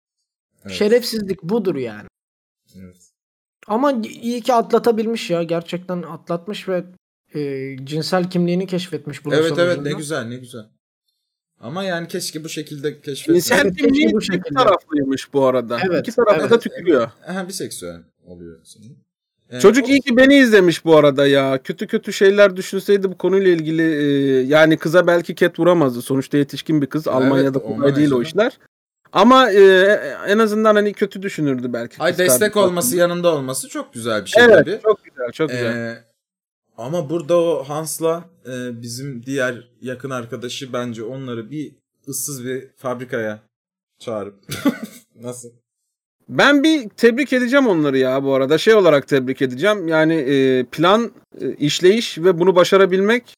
Evet. 0.66 0.76
Şerefsizlik 0.76 1.44
budur 1.44 1.76
yani. 1.76 2.04
Evet. 3.72 3.80
Ama 3.96 4.02
iyi 4.22 4.42
ki 4.42 4.54
atlatabilmiş 4.54 5.30
ya. 5.30 5.44
Gerçekten 5.44 6.02
atlatmış 6.02 6.70
ve 6.70 6.84
e, 7.36 7.76
cinsel 7.86 8.30
kimliğini 8.30 8.68
keşfetmiş 8.68 9.26
bunun 9.26 9.36
Evet 9.36 9.46
sonucunda. 9.48 9.72
evet 9.74 9.82
ne 9.82 9.92
güzel 9.94 10.24
ne 10.26 10.36
güzel. 10.36 10.66
Ama 11.60 11.84
yani 11.84 12.08
keşke 12.08 12.44
bu 12.44 12.50
şekilde 12.50 13.02
keşfetmesi. 13.02 13.48
Cinsel 13.50 13.66
Evet, 13.66 13.78
kimliği 13.78 14.12
bu 14.14 14.18
iki 14.18 14.26
şekilde. 14.26 14.56
taraflıymış 14.56 15.34
bu 15.34 15.46
arada. 15.46 15.80
Evet, 15.88 16.08
İki 16.08 16.16
tarafta 16.16 16.42
evet. 16.42 16.52
da 16.52 16.60
tükürüyor. 16.60 17.10
Aha 17.28 17.48
biseksüel 17.48 18.00
oluyor 18.26 18.60
sanırım. 18.64 18.98
Ee, 19.50 19.60
Çocuk 19.60 19.86
o- 19.86 19.88
iyi 19.88 20.02
ki 20.02 20.18
beni 20.18 20.36
izlemiş 20.38 20.86
bu 20.86 20.96
arada 20.98 21.28
ya. 21.28 21.64
Kötü 21.64 21.88
kötü 21.88 22.14
şeyler 22.14 22.56
düşünseydi 22.58 23.12
bu 23.12 23.18
konuyla 23.18 23.52
ilgili 23.52 23.82
e, 23.82 24.06
yani 24.42 24.78
kıza 24.78 25.08
belki 25.08 25.36
ket 25.36 25.60
vuramazdı. 25.60 26.02
Sonuçta 26.02 26.38
yetişkin 26.38 26.82
bir 26.82 26.88
kız. 26.88 27.08
Almanya'da 27.08 27.60
ondan 27.60 27.78
kolay 27.78 27.96
değil 27.96 28.12
o 28.12 28.22
işler. 28.22 28.58
Ama 29.14 29.52
e, 29.52 29.62
en 30.28 30.38
azından 30.38 30.76
hani 30.76 30.94
kötü 30.94 31.22
düşünürdü 31.22 31.74
belki. 31.74 31.96
Ay 32.00 32.18
destek 32.18 32.54
kardeşi. 32.54 32.60
olması 32.60 32.96
yanında 32.98 33.36
olması 33.36 33.70
çok 33.70 33.94
güzel 33.94 34.26
bir 34.26 34.30
şey 34.30 34.44
Evet 34.44 34.56
tabii. 34.56 34.80
çok 34.84 35.04
güzel 35.04 35.32
çok 35.32 35.50
güzel. 35.50 35.76
Ee, 35.76 36.04
ama 36.78 37.10
burada 37.10 37.38
o 37.42 37.64
Hans'la 37.64 38.24
e, 38.46 38.82
bizim 38.82 39.26
diğer 39.26 39.68
yakın 39.82 40.10
arkadaşı 40.10 40.74
bence 40.74 41.04
onları 41.04 41.52
bir 41.52 41.72
ıssız 42.08 42.46
bir 42.46 42.68
fabrikaya 42.78 43.40
çağırıp 44.00 44.36
nasıl? 45.22 45.50
Ben 46.30 46.64
bir 46.64 46.90
tebrik 46.90 47.34
edeceğim 47.34 47.68
onları 47.68 47.98
ya 47.98 48.24
bu 48.24 48.34
arada. 48.34 48.58
Şey 48.58 48.74
olarak 48.74 49.08
tebrik 49.08 49.42
edeceğim. 49.42 49.88
Yani 49.88 50.14
e, 50.14 50.64
plan, 50.64 51.12
e, 51.42 51.54
işleyiş 51.54 52.18
ve 52.18 52.40
bunu 52.40 52.56
başarabilmek 52.56 53.36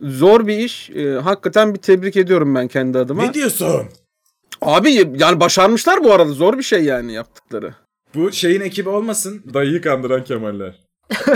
zor 0.00 0.46
bir 0.46 0.58
iş. 0.58 0.90
E, 0.90 1.12
hakikaten 1.12 1.74
bir 1.74 1.78
tebrik 1.78 2.16
ediyorum 2.16 2.54
ben 2.54 2.68
kendi 2.68 2.98
adıma. 2.98 3.22
Ne 3.22 3.34
diyorsun? 3.34 3.88
Abi 4.62 4.92
yani 5.18 5.40
başarmışlar 5.40 6.04
bu 6.04 6.12
arada. 6.12 6.32
Zor 6.32 6.58
bir 6.58 6.62
şey 6.62 6.84
yani 6.84 7.12
yaptıkları. 7.12 7.74
Bu 8.14 8.32
şeyin 8.32 8.60
ekibi 8.60 8.88
olmasın. 8.88 9.42
Dayıyı 9.54 9.80
kandıran 9.82 10.24
Kemaller. 10.24 10.74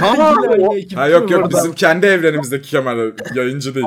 Ama 0.02 0.34
o- 0.58 0.76
Ha 0.94 1.08
yok 1.08 1.30
yok 1.30 1.50
bizim 1.50 1.72
kendi 1.72 2.06
evrenimizdeki 2.06 2.68
Kemaller 2.70 3.12
yayıncı 3.34 3.74
değil. 3.74 3.86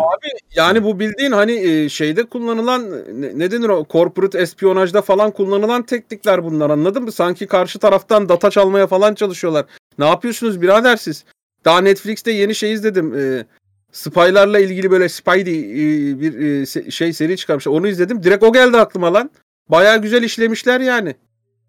yani 0.56 0.84
bu 0.84 1.00
bildiğin 1.00 1.32
hani 1.32 1.52
e, 1.52 1.90
şeyde 1.90 2.24
kullanılan 2.24 2.92
ne, 3.22 3.40
ne 3.40 3.52
denir 3.52 3.70
o 3.70 3.86
corporate 3.90 4.40
espiyonajda 4.40 5.02
falan 5.02 5.32
kullanılan 5.32 5.84
teknikler 5.84 6.44
bunlar 6.44 6.70
anladın 6.70 7.04
mı? 7.04 7.12
Sanki 7.12 7.48
karşı 7.48 7.80
taraftan 7.80 8.30
data 8.30 8.50
çalmaya 8.50 8.88
falan 8.88 9.14
çalışıyorlar. 9.14 9.66
Ne 10.00 10.06
yapıyorsunuz 10.08 10.62
birader 10.62 10.98
siz? 10.98 11.26
Daha 11.66 11.82
Netflix'te 11.82 12.32
yeni 12.32 12.56
şey 12.56 12.74
izledim. 12.74 13.14
E, 13.20 13.46
Spy'larla 13.92 14.60
ilgili 14.60 14.92
böyle 14.92 15.10
Spidey 15.10 15.60
e, 15.60 16.20
bir 16.20 16.40
e, 16.40 16.92
şey 16.92 17.14
seri 17.14 17.38
çıkarmış. 17.38 17.68
Onu 17.68 17.88
izledim. 17.88 18.24
Direkt 18.24 18.44
o 18.44 18.54
geldi 18.54 18.78
aklıma 18.78 19.14
lan. 19.14 19.30
Bayağı 19.70 20.02
güzel 20.02 20.24
işlemişler 20.24 20.80
yani. 20.80 21.16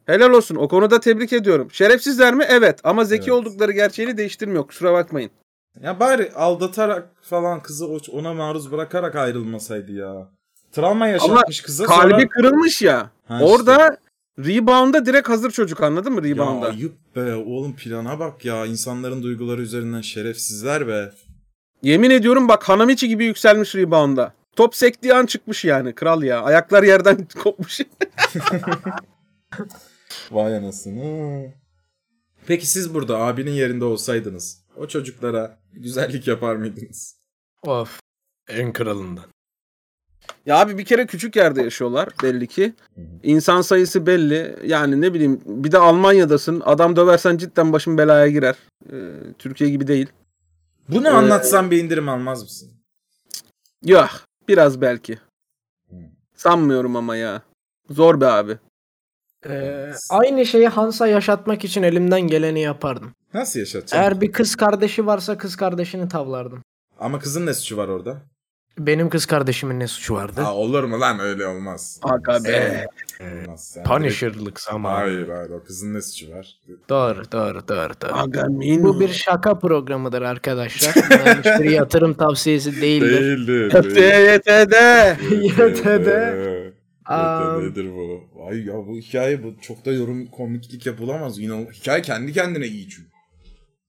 Helal 0.07 0.31
olsun. 0.31 0.57
O 0.57 0.69
konuda 0.69 1.01
tebrik 1.01 1.33
ediyorum. 1.33 1.69
Şerefsizler 1.73 2.35
mi? 2.35 2.45
Evet. 2.49 2.81
Ama 2.85 3.05
zeki 3.05 3.23
Evet. 3.23 3.33
oldukları 3.33 3.73
gerçeğini 3.73 4.17
değiştirmiyor. 4.17 4.67
Kusura 4.67 4.93
bakmayın. 4.93 5.31
Ya 5.83 6.01
bari 6.01 6.33
aldatarak 6.33 7.09
falan 7.23 7.61
kızı 7.63 7.87
ona 8.13 8.35
maruz 8.35 8.73
bırakarak 8.73 9.17
ayrılmasaydı 9.17 9.93
ya. 9.93 10.29
Travma 10.73 11.07
yaşatmış 11.09 11.61
kıza 11.61 11.85
Kalbi 11.85 12.11
sonra... 12.11 12.29
kırılmış 12.29 12.83
ya. 12.83 13.11
Ha 13.29 13.39
Orada 13.43 13.97
rebound'a 14.39 15.07
direkt 15.07 15.29
hazır 15.29 15.51
çocuk 15.51 15.83
anladın 15.83 16.13
mı 16.13 16.29
Ya 16.29 16.35
rebound'a? 16.35 16.67
ayıp 16.67 16.93
be 17.17 17.35
oğlum 17.35 17.77
plana 17.77 18.19
bak 18.19 18.45
ya 18.45 18.67
insanların 18.67 19.23
duyguları 19.23 19.63
üzerinden 19.63 20.01
şerefsizler 20.01 20.89
be. 20.89 21.11
Yemin 21.83 22.11
ediyorum 22.11 22.49
bak 22.49 22.69
Hanamichi 22.69 23.09
gibi 23.09 23.25
yükselmiş 23.25 23.75
rebound'a. 23.75 24.35
Top 24.57 24.75
sektiği 24.75 25.15
an 25.15 25.27
çıkmış 25.27 25.65
yani 25.65 25.95
kral 25.95 26.23
ya. 26.23 26.43
Ayaklar 26.43 26.83
yerden 26.83 27.29
kopmuş. 27.43 27.81
Vay 30.31 30.57
anasını. 30.57 31.47
Peki 32.47 32.67
siz 32.67 32.95
burada 32.95 33.19
abinin 33.19 33.51
yerinde 33.51 33.85
olsaydınız 33.85 34.65
o 34.77 34.87
çocuklara 34.89 35.59
güzellik 35.73 36.29
yapar 36.29 36.57
mıydınız? 36.57 37.17
Of. 37.67 38.01
En 38.49 38.73
kralından. 38.73 39.25
ya 40.47 40.59
abi 40.59 40.79
bir 40.79 40.85
kere 40.85 41.07
küçük 41.07 41.37
yerde 41.37 41.63
yaşıyorlar 41.63 42.09
belli 42.23 42.47
ki. 42.47 42.75
İnsan 43.23 43.63
sayısı 43.63 44.07
belli. 44.07 44.57
Yani 44.65 45.01
ne 45.01 45.15
bileyim 45.15 45.41
bir 45.47 45.73
de 45.73 45.79
Almanya'dasın. 45.79 46.63
Adam 46.65 46.97
döversen 46.97 47.37
cidden 47.37 47.73
başın 47.73 47.99
belaya 47.99 48.29
girer. 48.29 48.57
Ee, 48.93 48.97
Türkiye 49.39 49.71
gibi 49.71 49.87
değil. 49.87 50.07
Bunu 50.89 51.07
Ee, 51.09 51.11
anlatsam 51.11 51.71
bir 51.71 51.85
indirim 51.85 52.09
almaz 52.09 52.43
mısın? 52.43 52.71
Yok 53.85 54.11
biraz 54.49 54.81
belki. 54.81 55.19
Sanmıyorum 56.37 56.97
ama 56.97 57.17
ya. 57.17 57.43
Zor 57.91 58.21
be 58.21 58.27
abi. 58.27 58.59
Ee, 59.47 59.93
aynı 60.11 60.47
şeyi 60.47 60.69
Hans'a 60.69 61.07
yaşatmak 61.07 61.65
için 61.65 61.83
elimden 61.83 62.21
geleni 62.21 62.61
yapardım. 62.61 63.15
Nasıl 63.35 63.61
yaşatacağım? 63.61 64.03
Eğer 64.03 64.21
bir 64.21 64.33
kız 64.33 64.57
kardeşi 64.57 65.07
varsa 65.07 65.39
kız 65.39 65.57
kardeşini 65.57 66.09
tavlardım. 66.09 66.63
Ama 66.99 67.19
kızın 67.19 67.47
ne 67.47 67.55
suçu 67.55 67.77
var 67.77 67.89
orada? 67.89 68.23
Benim 68.87 69.11
kız 69.11 69.27
kardeşimin 69.27 69.81
ne 69.81 69.87
suçu 69.87 70.15
vardı? 70.15 70.41
Aa, 70.45 70.55
olur 70.55 70.85
mu 70.85 71.01
lan 71.01 71.21
öyle 71.21 71.47
olmaz. 71.47 72.01
Aga 72.03 72.45
be. 72.45 72.87
Olmaz. 73.21 73.71
Sen 73.75 73.85
Punisher'lık 73.85 74.61
zamanı. 74.61 74.95
Hayır 74.95 75.29
hayır 75.29 75.51
o 75.51 75.65
kızın 75.65 75.95
ne 75.95 76.03
suçu 76.03 76.31
var? 76.31 76.57
Doğru 76.89 77.33
doğru 77.33 77.69
doğru 77.69 77.93
doğru. 78.03 78.19
Aga 78.19 78.45
min. 78.45 78.83
Bu 78.83 79.01
bir 79.01 79.09
şaka 79.09 79.59
programıdır 79.59 80.23
arkadaşlar. 80.23 80.95
Yani 81.27 81.39
hiçbir 81.39 81.71
yatırım 81.71 82.15
tavsiyesi 82.15 82.81
değildir. 82.81 83.21
Değildir. 83.21 83.73
YTYT'de. 83.75 85.17
YTD. 85.31 86.09
Am. 87.05 87.65
Nedir 87.65 87.91
bu? 87.93 88.21
Ay 88.49 88.65
ya 88.65 88.75
bu 88.75 88.97
hikaye 88.97 89.43
bu 89.43 89.55
çok 89.61 89.85
da 89.85 89.93
yorum 89.93 90.27
komiklik 90.27 90.87
yapılamaz. 90.87 91.39
İnan 91.39 91.65
hikaye 91.73 92.03
kendi 92.03 92.33
kendine 92.33 92.67
iyi 92.67 92.89
çünkü. 92.89 93.10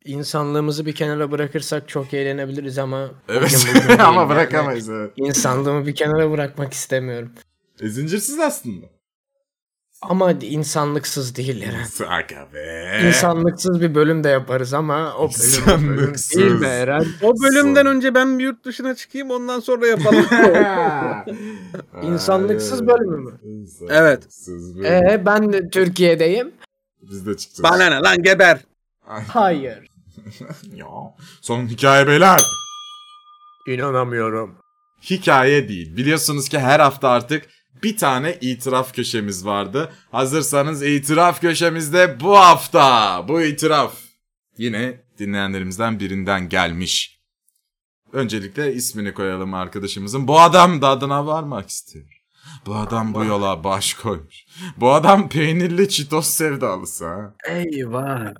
İnsanlığımızı 0.06 0.86
bir 0.86 0.95
kenara 0.95 1.32
bırakırsak 1.32 1.89
çok 1.89 2.14
eğlenebiliriz 2.14 2.78
ama 2.78 3.10
Evet 3.30 3.68
bugün 3.70 3.84
bugün 3.89 3.97
ama 3.99 4.30
bırakamayız 4.30 4.89
evet. 4.89 5.12
İnsanlığımı 5.18 5.88
bir 5.88 5.95
kenara 5.95 6.32
bırakmak 6.32 6.74
istemiyorum. 6.74 7.32
E, 7.82 7.88
zincirsiz 7.88 8.39
aslında. 8.39 8.86
Ama 10.02 10.32
insanlıksız 10.32 11.36
değil 11.36 11.62
Eren. 11.62 12.08
Aga 12.08 12.47
be. 12.54 13.02
İnsanlıksız 13.08 13.82
bir 13.82 13.95
bölüm 13.95 14.24
de 14.24 14.30
yaparız 14.30 14.74
ama 14.74 15.14
o 15.18 15.30
bölüm, 15.30 15.64
o 15.64 15.68
bölüm 15.68 15.93
İnsanlıksız. 15.93 16.38
değil 16.39 16.62
be 16.62 16.68
Eren. 16.68 17.06
O 17.22 17.34
bölümden 17.43 17.84
Son. 17.84 17.91
önce 17.95 18.16
ben 18.16 18.39
bir 18.39 18.43
yurt 18.43 18.66
dışına 18.66 18.95
çıkayım 18.95 19.32
ondan 19.32 19.60
sonra 19.60 19.88
yapalım. 19.88 20.26
İnsanlıksız 22.14 22.88
bölümü 22.88 23.18
mü? 23.18 23.39
Evet. 23.89 24.24
Bölüm. 24.47 24.86
Ee, 24.86 25.24
ben 25.26 25.54
de 25.54 25.70
Türkiye'deyim. 25.70 26.52
Biz 27.02 27.26
de 27.26 27.38
çıkacağız. 27.38 27.64
Bana 27.64 27.89
ne 27.89 27.95
lan 27.95 28.24
geber. 28.24 28.60
Hayır. 29.28 29.91
ya. 30.76 30.88
Son 31.42 31.68
hikaye 31.68 32.08
beyler. 32.08 32.42
İnanamıyorum. 33.68 34.58
hikaye 35.10 35.70
değil. 35.70 35.98
Biliyorsunuz 35.98 36.50
ki 36.50 36.60
her 36.60 36.80
hafta 36.80 37.10
artık 37.10 37.50
bir 37.84 37.98
tane 37.98 38.38
itiraf 38.42 38.94
köşemiz 38.96 39.46
vardı. 39.46 39.94
Hazırsanız 40.12 40.84
itiraf 40.84 41.42
köşemizde 41.42 42.20
bu 42.20 42.38
hafta 42.38 43.26
bu 43.28 43.42
itiraf 43.42 43.94
yine 44.58 45.02
dinleyenlerimizden 45.20 46.00
birinden 46.00 46.50
gelmiş. 46.50 47.22
Öncelikle 48.14 48.74
ismini 48.74 49.14
koyalım 49.14 49.54
arkadaşımızın. 49.54 50.28
Bu 50.28 50.40
adam 50.40 50.82
da 50.82 50.90
adına 50.90 51.26
varmak 51.26 51.70
istiyor. 51.70 52.06
Bu 52.66 52.76
adam 52.76 53.14
bu 53.14 53.26
yola 53.26 53.64
baş 53.64 53.94
koymuş. 53.94 54.46
Bu 54.78 54.92
adam 54.92 55.30
peynirli 55.30 55.90
çitos 55.90 56.28
sevdalısı 56.28 57.06
ha. 57.08 57.36
Eyvah. 57.50 58.34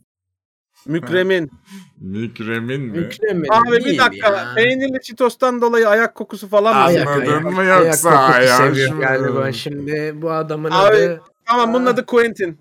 Mükremin. 0.86 1.52
Mükremin 2.00 2.82
mi? 2.82 2.98
Mükremin 3.00 3.48
Abi 3.52 3.86
bir 3.86 3.98
dakika. 3.98 4.28
ya. 4.30 4.54
Peynirli 4.56 5.02
çitostan 5.02 5.62
dolayı 5.62 5.90
ayak 5.90 6.16
kokusu 6.16 6.48
falan 6.48 6.76
mı? 6.76 6.82
Ayak-? 6.82 7.08
Anladın 7.08 7.54
mı 7.54 7.64
yoksa 7.64 8.10
kokusu 8.10 8.34
ayağı 8.34 8.58
seviyor 8.58 8.98
galiba 8.98 9.52
şimdi 9.52 10.14
bu 10.22 10.32
adamın 10.32 10.72
Abi, 10.72 10.96
adı 10.96 11.22
Tamam 11.46 11.74
bunun 11.74 11.86
adı 11.86 12.06
Quentin. 12.06 12.58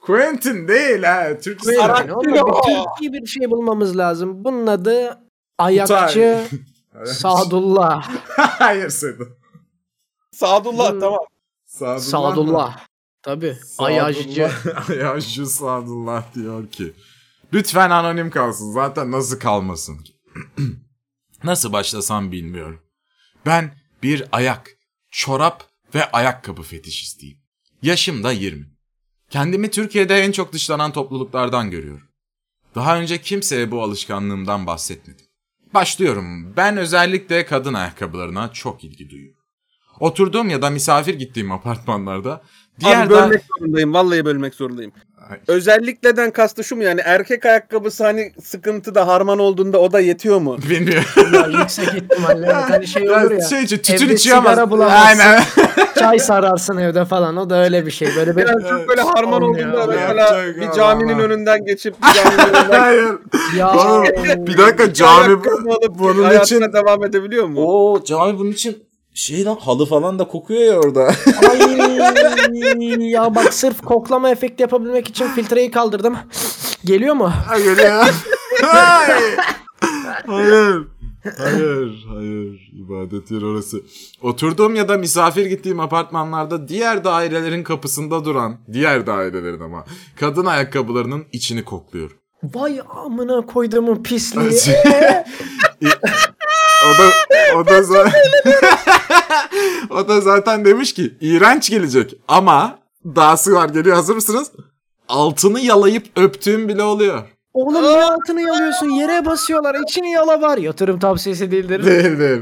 Quentin 0.00 0.68
değil 0.68 1.02
ha. 1.02 1.26
Türk 1.42 1.60
Quentin. 1.64 2.08
Oğlum, 2.08 2.34
bir 2.34 2.40
Türkiye 2.40 3.12
bir 3.22 3.26
şey 3.26 3.50
bulmamız 3.50 3.98
lazım. 3.98 4.44
Bunun 4.44 4.66
adı 4.66 5.18
Ayakçı 5.58 6.38
Sadullah. 7.04 8.10
Hayır 8.36 8.88
Sedat. 8.88 9.28
Sadullah 10.32 10.92
Hmm. 10.92 11.00
tamam. 11.00 11.20
Sadullah. 11.66 11.98
Sadullah. 12.00 12.78
Tabi. 13.22 13.56
Ayacı. 13.78 14.50
Ayacı 14.88 15.46
Sadullah 15.46 16.34
diyor 16.34 16.66
ki. 16.66 16.92
Lütfen 17.52 17.90
anonim 17.90 18.30
kalsın. 18.30 18.72
Zaten 18.72 19.10
nasıl 19.10 19.38
kalmasın 19.38 19.98
ki? 19.98 20.12
nasıl 21.44 21.72
başlasam 21.72 22.32
bilmiyorum. 22.32 22.80
Ben 23.46 23.74
bir 24.02 24.24
ayak, 24.32 24.70
çorap 25.10 25.64
ve 25.94 26.10
ayakkabı 26.10 26.62
fetişistiyim. 26.62 27.38
Yaşım 27.82 28.24
da 28.24 28.32
20. 28.32 28.66
Kendimi 29.30 29.70
Türkiye'de 29.70 30.16
en 30.18 30.32
çok 30.32 30.52
dışlanan 30.52 30.92
topluluklardan 30.92 31.70
görüyorum. 31.70 32.08
Daha 32.74 32.98
önce 32.98 33.20
kimseye 33.20 33.70
bu 33.70 33.82
alışkanlığımdan 33.82 34.66
bahsetmedim. 34.66 35.26
Başlıyorum. 35.74 36.56
Ben 36.56 36.76
özellikle 36.76 37.46
kadın 37.46 37.74
ayakkabılarına 37.74 38.52
çok 38.52 38.84
ilgi 38.84 39.10
duyuyorum. 39.10 39.42
Oturduğum 40.00 40.50
ya 40.50 40.62
da 40.62 40.70
misafir 40.70 41.14
gittiğim 41.14 41.52
apartmanlarda 41.52 42.42
diğer 42.80 43.02
Abi 43.06 43.10
bölmek 43.10 43.42
zorundayım. 43.58 43.94
Vallahi 43.94 44.24
bölmek 44.24 44.54
zorundayım. 44.54 44.92
Özellikleden 45.48 46.30
kastı 46.30 46.64
şu 46.64 46.76
mu 46.76 46.82
yani 46.82 47.00
erkek 47.04 47.46
ayakkabısı 47.46 48.04
hani 48.04 48.32
sıkıntıda 48.42 49.06
harman 49.06 49.38
olduğunda 49.38 49.78
o 49.78 49.92
da 49.92 50.00
yetiyor 50.00 50.40
mu? 50.40 50.58
Bilmiyorum. 50.70 51.04
Ya 51.34 51.60
yüksek 51.60 51.88
ihtimalle 51.88 52.46
evet. 52.46 52.54
hani 52.68 52.86
şey 52.86 53.10
olur 53.10 53.30
ya. 53.30 53.40
şey 53.40 53.66
tütün 53.66 54.70
bulamazsın. 54.70 55.20
Aynen. 55.20 55.42
Çay 55.98 56.18
sararsın 56.18 56.76
evde 56.76 57.04
falan. 57.04 57.36
O 57.36 57.50
da 57.50 57.64
öyle 57.64 57.86
bir 57.86 57.90
şey. 57.90 58.08
Böyle 58.16 58.36
bir 58.36 58.46
Yani 58.46 58.62
çok 58.68 58.88
böyle 58.88 59.00
harman 59.00 59.42
olduğunda 59.42 59.86
mesela 59.86 60.46
bir 60.60 60.72
caminin 60.72 61.18
önünden 61.18 61.64
geçip 61.64 61.94
bir 62.02 62.14
caminin 62.14 62.54
önünden 62.54 62.80
Hayır. 62.80 63.18
ya 63.56 63.74
Oğlum, 63.74 64.04
bir 64.46 64.58
dakika 64.58 64.92
cami 64.92 65.38
bunun 65.88 66.24
hayatına 66.24 66.66
için 66.66 66.72
devam 66.72 67.04
edebiliyor 67.04 67.46
mu? 67.46 67.60
Oo 67.60 68.04
cami 68.04 68.38
bunun 68.38 68.50
için 68.50 68.87
şey 69.18 69.44
lan 69.44 69.56
halı 69.56 69.86
falan 69.86 70.18
da 70.18 70.28
kokuyor 70.28 70.60
ya 70.60 70.78
orada. 70.78 71.04
Ay 71.50 73.10
ya 73.10 73.34
bak 73.34 73.54
sırf 73.54 73.80
koklama 73.80 74.30
efekti 74.30 74.62
yapabilmek 74.62 75.08
için 75.08 75.28
filtreyi 75.28 75.70
kaldırdım. 75.70 76.16
Geliyor 76.84 77.14
mu? 77.14 77.32
Hayır 77.46 77.78
ya. 77.78 78.08
Hayır. 78.62 79.38
Hayır. 80.26 80.86
Hayır, 81.38 82.06
hayır. 82.08 82.70
İbadet 82.72 83.30
yeri 83.30 83.46
orası. 83.46 83.80
Oturduğum 84.22 84.74
ya 84.74 84.88
da 84.88 84.96
misafir 84.96 85.46
gittiğim 85.46 85.80
apartmanlarda 85.80 86.68
diğer 86.68 87.04
dairelerin 87.04 87.62
kapısında 87.62 88.24
duran, 88.24 88.56
diğer 88.72 89.06
dairelerin 89.06 89.60
ama, 89.60 89.84
kadın 90.20 90.46
ayakkabılarının 90.46 91.24
içini 91.32 91.64
kokluyorum. 91.64 92.16
Vay 92.42 92.80
amına 93.04 93.46
koyduğumun 93.46 94.02
pisliği. 94.02 94.60
o 96.86 96.98
da 96.98 97.10
o 97.56 97.66
da 97.66 97.82
zaten 97.82 98.12
o 99.90 100.08
da 100.08 100.20
zaten 100.20 100.64
demiş 100.64 100.94
ki 100.94 101.14
iğrenç 101.20 101.70
gelecek 101.70 102.14
ama 102.28 102.78
dahası 103.04 103.52
var 103.52 103.68
geliyor 103.68 103.96
hazır 103.96 104.14
mısınız? 104.14 104.52
Altını 105.08 105.60
yalayıp 105.60 106.06
öptüğüm 106.16 106.68
bile 106.68 106.82
oluyor. 106.82 107.22
Oğlum 107.54 107.82
ne 107.82 108.04
altını 108.04 108.40
yalıyorsun? 108.40 108.88
Yere 108.90 109.24
basıyorlar. 109.26 109.76
İçini 109.88 110.10
yala 110.10 110.40
var. 110.40 110.58
Yatırım 110.58 110.98
tavsiyesi 110.98 111.50
değildir. 111.50 111.84
Değil 111.84 112.18
değil. 112.18 112.40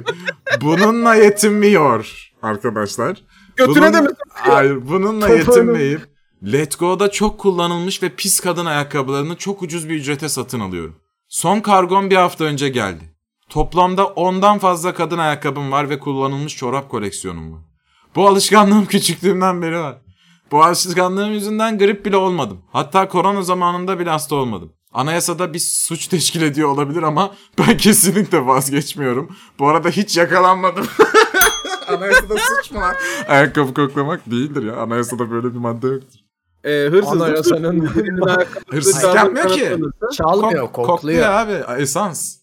Bununla 0.60 1.14
yetinmiyor 1.14 2.12
arkadaşlar. 2.42 3.16
Götüne 3.56 3.92
de 3.92 3.98
Bunun- 3.98 4.04
mi? 4.10 4.16
Hayır 4.28 4.88
bununla 4.88 5.26
Topuğunu- 5.26 5.38
yetinmeyip 5.38 6.00
Let 6.52 6.78
Go'da 6.78 7.10
çok 7.10 7.38
kullanılmış 7.38 8.02
ve 8.02 8.08
pis 8.08 8.40
kadın 8.40 8.66
ayakkabılarını 8.66 9.36
çok 9.36 9.62
ucuz 9.62 9.88
bir 9.88 9.94
ücrete 9.94 10.28
satın 10.28 10.60
alıyorum. 10.60 10.96
Son 11.28 11.60
kargom 11.60 12.10
bir 12.10 12.16
hafta 12.16 12.44
önce 12.44 12.68
geldi. 12.68 13.15
Toplamda 13.50 14.02
10'dan 14.02 14.58
fazla 14.58 14.94
kadın 14.94 15.18
ayakkabım 15.18 15.72
var 15.72 15.90
ve 15.90 15.98
kullanılmış 15.98 16.56
çorap 16.56 16.90
koleksiyonum 16.90 17.52
var. 17.52 17.60
Bu 18.16 18.28
alışkanlığım 18.28 18.86
küçüklüğümden 18.86 19.62
beri 19.62 19.78
var. 19.78 19.96
Bu 20.50 20.64
alışkanlığım 20.64 21.32
yüzünden 21.32 21.78
grip 21.78 22.06
bile 22.06 22.16
olmadım. 22.16 22.58
Hatta 22.72 23.08
korona 23.08 23.42
zamanında 23.42 23.98
bile 23.98 24.10
hasta 24.10 24.34
olmadım. 24.36 24.72
Anayasada 24.92 25.52
bir 25.54 25.58
suç 25.58 26.06
teşkil 26.06 26.42
ediyor 26.42 26.68
olabilir 26.68 27.02
ama 27.02 27.30
ben 27.58 27.76
kesinlikle 27.76 28.46
vazgeçmiyorum. 28.46 29.36
Bu 29.58 29.68
arada 29.68 29.88
hiç 29.88 30.16
yakalanmadım. 30.16 30.86
Anayasada 31.88 32.34
suç 32.38 32.70
mu 32.70 32.80
lan? 32.80 32.94
Ayakkabı 33.28 33.74
koklamak 33.74 34.30
değildir 34.30 34.62
ya. 34.62 34.76
Anayasada 34.76 35.30
böyle 35.30 35.54
bir 35.54 35.58
madde 35.58 35.86
yoktur. 35.86 36.18
Ee, 36.64 36.70
hırsızlık 36.90 37.22
Anayasanın- 37.22 37.86
çaldığı 39.02 39.16
yapmıyor 39.16 39.48
ki. 39.50 39.76
Çalmıyor, 40.16 40.62
Kok- 40.64 40.72
kokluyor. 40.72 40.86
kokluyor 40.86 41.28
abi. 41.28 41.82
Esans. 41.82 42.35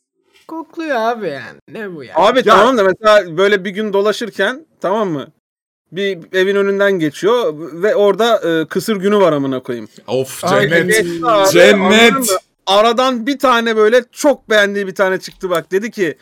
Kokluyor 0.48 0.96
abi 0.96 1.28
yani. 1.28 1.60
Ne 1.70 1.96
bu 1.96 2.04
ya? 2.04 2.16
Abi 2.16 2.38
Ya- 2.38 2.44
tamam 2.44 2.78
da 2.78 2.84
mesela 2.84 3.38
böyle 3.38 3.66
bir 3.66 3.70
gün 3.70 3.94
dolaşırken 3.94 4.66
tamam 4.82 5.10
mı? 5.10 5.28
Bir 5.91 6.20
evin 6.34 6.56
önünden 6.56 6.91
geçiyor 6.91 7.54
ve 7.58 7.96
orada 7.96 8.38
e, 8.50 8.66
kısır 8.66 8.96
günü 8.96 9.18
var 9.18 9.34
amına 9.34 9.60
koyayım. 9.60 9.88
Of 10.08 10.41
cennet. 10.50 11.06
abi, 11.24 11.50
Cennet. 11.52 12.30
Aradan 12.68 13.28
bir 13.28 13.39
tane 13.39 13.76
böyle 13.76 14.04
çok 14.12 14.50
beğendiği 14.50 14.88
bir 14.88 14.96
tane 14.96 15.20
çıktı 15.20 15.50
bak. 15.50 15.72
Dedi 15.72 15.91
ki 15.91 16.18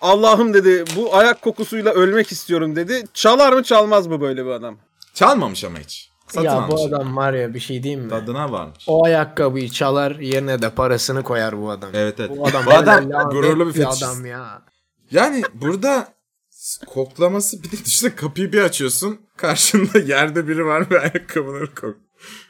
Allah'ım 0.00 0.54
dedi 0.54 0.84
bu 0.96 1.16
ayak 1.16 1.42
kokusuyla 1.42 1.92
ölmek 1.92 2.32
istiyorum 2.32 2.76
dedi. 2.76 3.04
Çalar 3.14 3.52
mı 3.52 3.62
çalmaz 3.62 4.06
mı 4.06 4.20
böyle 4.20 4.44
bir 4.46 4.50
adam? 4.50 4.76
Çalmamış 5.14 5.64
ama 5.64 5.78
hiç. 5.78 6.09
Satın 6.30 6.46
ya 6.46 6.52
almış. 6.52 6.70
bu 6.70 6.84
adam 6.84 7.16
var 7.16 7.32
ya 7.32 7.54
bir 7.54 7.60
şey 7.60 7.82
diyeyim 7.82 8.02
mi? 8.04 8.10
Tadına 8.10 8.52
varmış. 8.52 8.84
O 8.86 9.04
ayakkabıyı 9.04 9.68
çalar 9.70 10.16
yerine 10.16 10.62
de 10.62 10.70
parasını 10.70 11.22
koyar 11.22 11.60
bu 11.62 11.70
adam. 11.70 11.90
Evet 11.94 12.20
evet. 12.20 12.30
Bu 12.36 12.46
adam, 12.46 12.66
Bu 12.66 12.70
adam 12.74 13.30
gururlu 13.30 13.66
bir 13.68 13.72
fetişist. 13.72 14.02
adam 14.02 14.26
ya. 14.26 14.62
Yani 15.10 15.42
burada 15.54 16.08
koklaması 16.86 17.62
bir 17.62 17.70
de 17.72 17.76
işte 17.86 18.14
kapıyı 18.14 18.52
bir 18.52 18.60
açıyorsun. 18.62 19.20
Karşında 19.36 19.98
yerde 19.98 20.48
biri 20.48 20.66
var 20.66 20.90
ve 20.90 21.00
ayakkabıları 21.00 21.74
kok. 21.74 21.96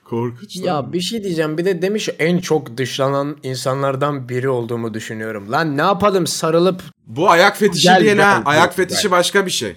Korkunç. 0.05 0.59
lan. 0.59 0.64
Ya 0.64 0.93
bir 0.93 1.01
şey 1.01 1.24
diyeceğim 1.24 1.59
bir 1.59 1.64
de 1.64 1.83
demiş 1.83 2.09
en 2.18 2.39
çok 2.39 2.76
dışlanan 2.76 3.37
insanlardan 3.43 4.28
biri 4.28 4.49
olduğumu 4.49 4.95
düşünüyorum. 4.95 5.53
Lan 5.53 5.76
ne 5.76 5.83
yapalım 5.83 6.26
sarılıp 6.26 6.83
Bu 7.07 7.31
ayak 7.31 7.57
fetişi 7.57 7.89
değil 8.01 8.18
ha. 8.18 8.43
Ayak 8.45 8.76
fetişi 8.76 9.11
başka 9.11 9.47
bir 9.47 9.51
şey. 9.51 9.76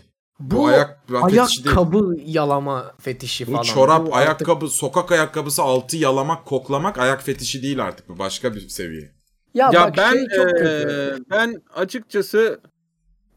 Bu, 0.51 0.67
ayak- 0.67 0.99
fetişi 1.07 1.63
değil. 1.63 1.77
ayakkabı 1.77 2.15
yalama 2.25 2.91
fetişi 3.01 3.47
Bu 3.47 3.51
falan. 3.51 3.63
çorap, 3.63 3.99
Bu 4.07 4.15
artık- 4.15 4.17
ayakkabı, 4.47 4.67
sokak 4.67 5.11
ayakkabısı 5.11 5.61
altı 5.61 5.97
yalamak, 5.97 6.45
koklamak 6.45 6.97
ayak 6.97 7.23
fetişi 7.23 7.63
değil 7.63 7.83
artık. 7.83 8.09
Bu 8.09 8.19
başka 8.19 8.55
bir 8.55 8.69
seviye. 8.69 9.11
Ya, 9.53 9.69
Ya 9.73 9.83
bak 9.83 9.97
ben 9.97 10.11
şey 10.13 10.25
çok 10.35 10.47
e, 10.49 10.51
kötü. 10.53 11.17
ben 11.31 11.61
açıkçası 11.75 12.59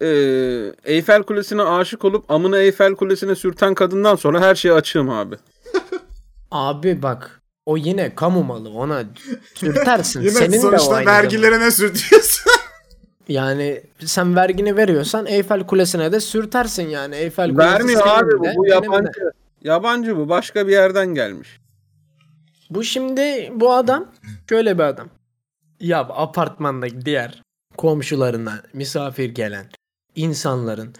e, 0.02 0.06
Eyfel 0.84 1.22
Kulesi'ne 1.22 1.62
aşık 1.62 2.04
olup 2.04 2.30
amına 2.30 2.58
Eyfel 2.58 2.94
Kulesi'ne 2.94 3.34
sürten 3.34 3.74
kadından 3.74 4.16
sonra 4.16 4.40
her 4.40 4.54
şeye 4.54 4.72
açığım 4.74 5.10
abi. 5.10 5.36
Abi 6.50 7.02
bak 7.02 7.40
o 7.66 7.76
yine 7.76 8.14
kamu 8.14 8.42
malı 8.44 8.70
ona 8.70 9.04
sürtersin. 9.54 10.20
Yine 10.20 10.30
Senin 10.30 10.52
de 10.52 10.56
o 10.58 10.60
sonuçta 10.60 10.84
zamanda. 10.84 11.10
vergilerine 11.10 11.70
sürtüyorsun. 11.70 12.52
Yani 13.28 13.82
sen 14.04 14.36
vergini 14.36 14.76
veriyorsan 14.76 15.26
Eyfel 15.26 15.66
Kulesi'ne 15.66 16.12
de 16.12 16.20
sürtersin 16.20 16.88
yani. 16.88 17.14
Eyfel 17.14 17.54
Kulesi 17.54 17.72
Vermiyor 17.72 18.06
abi 18.06 18.38
bu, 18.38 18.44
de, 18.44 18.52
bu 18.56 18.66
yabancı. 18.66 19.06
de. 19.08 19.30
Yabancı 19.62 20.16
bu 20.16 20.28
başka 20.28 20.66
bir 20.66 20.72
yerden 20.72 21.06
gelmiş. 21.06 21.60
Bu 22.70 22.84
şimdi 22.84 23.52
bu 23.54 23.72
adam 23.72 24.12
şöyle 24.48 24.78
bir 24.78 24.82
adam. 24.82 25.08
Ya 25.80 26.00
apartmandaki 26.00 27.04
diğer 27.06 27.42
komşularına 27.76 28.62
misafir 28.72 29.28
gelen 29.28 29.66
insanların 30.16 30.94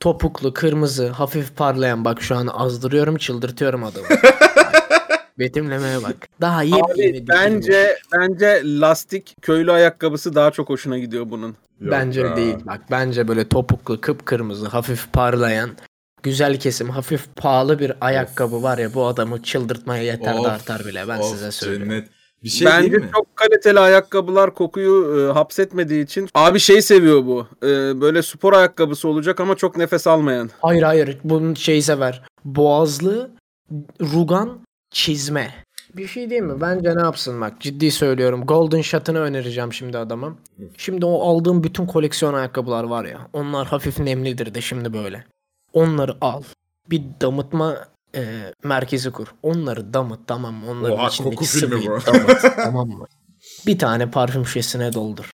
topuklu, 0.00 0.54
kırmızı, 0.54 1.08
hafif 1.08 1.56
parlayan 1.56 2.04
bak 2.04 2.22
şu 2.22 2.36
an 2.36 2.46
azdırıyorum, 2.46 3.16
çıldırtıyorum 3.16 3.84
adamı. 3.84 4.06
Betimlemeye 5.38 6.02
bak. 6.02 6.16
Daha 6.40 6.62
iyi 6.64 6.74
Abi 6.74 7.24
bence 7.28 7.98
bence 8.12 8.62
lastik 8.64 9.34
köylü 9.42 9.72
ayakkabısı 9.72 10.34
daha 10.34 10.50
çok 10.50 10.68
hoşuna 10.68 10.98
gidiyor 10.98 11.30
bunun. 11.30 11.56
Bence 11.80 12.20
Yok 12.20 12.30
ya. 12.30 12.36
değil. 12.36 12.56
Bak 12.64 12.80
bence 12.90 13.28
böyle 13.28 13.48
topuklu, 13.48 14.00
kıpkırmızı, 14.00 14.66
hafif 14.68 15.12
parlayan, 15.12 15.70
güzel 16.22 16.60
kesim, 16.60 16.90
hafif 16.90 17.36
pahalı 17.36 17.78
bir 17.78 17.92
ayakkabı 18.00 18.62
var 18.62 18.78
ya 18.78 18.94
bu 18.94 19.06
adamı 19.06 19.42
çıldırtmaya 19.42 20.02
yeter 20.02 20.34
de 20.34 20.38
Of, 20.38 20.46
artar 20.46 20.84
bile 20.86 21.08
ben 21.08 21.18
of, 21.18 21.30
size 21.32 21.50
söyleyeyim. 21.50 21.90
Cennet. 21.90 22.08
Bir 22.44 22.48
şey 22.48 22.66
Bence 22.66 22.92
değil 22.92 23.04
mi? 23.04 23.10
çok 23.16 23.36
kaliteli 23.36 23.80
ayakkabılar 23.80 24.54
kokuyu 24.54 25.18
e, 25.18 25.32
hapsetmediği 25.32 26.04
için 26.04 26.28
abi 26.34 26.60
şey 26.60 26.82
seviyor 26.82 27.26
bu. 27.26 27.46
E, 27.62 28.00
böyle 28.00 28.22
spor 28.22 28.52
ayakkabısı 28.52 29.08
olacak 29.08 29.40
ama 29.40 29.54
çok 29.54 29.76
nefes 29.76 30.06
almayan. 30.06 30.50
Hayır 30.60 30.82
hayır 30.82 31.18
bunun 31.24 31.54
şeyi 31.54 31.82
sever. 31.82 32.22
Boğazlı, 32.44 33.30
rugan, 34.00 34.58
çizme. 34.90 35.54
Bir 35.96 36.06
şey 36.08 36.30
değil 36.30 36.42
mi? 36.42 36.60
Bence 36.60 36.96
ne 36.96 37.00
yapsın 37.00 37.40
bak 37.40 37.60
ciddi 37.60 37.90
söylüyorum. 37.90 38.44
Golden 38.46 38.80
Shot'ını 38.80 39.18
önereceğim 39.18 39.72
şimdi 39.72 39.98
adama. 39.98 40.36
Şimdi 40.76 41.06
o 41.06 41.20
aldığım 41.28 41.64
bütün 41.64 41.86
koleksiyon 41.86 42.34
ayakkabılar 42.34 42.84
var 42.84 43.04
ya. 43.04 43.28
Onlar 43.32 43.66
hafif 43.66 43.98
nemlidir 43.98 44.54
de 44.54 44.60
şimdi 44.60 44.92
böyle. 44.92 45.24
Onları 45.72 46.16
al. 46.20 46.42
Bir 46.90 47.02
damıtma 47.20 47.88
e, 48.14 48.52
merkezi 48.64 49.10
kur. 49.10 49.34
Onları 49.42 49.94
damıt 49.94 50.20
tamam 50.26 50.54
mı? 50.54 50.70
Onların 50.70 50.98
Oha, 50.98 51.08
içindeki 51.08 51.44
filmi 51.44 51.60
sıvıyı 51.60 51.90
bu. 51.90 52.06
damıt 52.06 52.40
tamam 52.56 52.88
mı? 52.88 53.06
Bir 53.66 53.78
tane 53.78 54.10
parfüm 54.10 54.46
şişesine 54.46 54.92
doldur. 54.92 55.30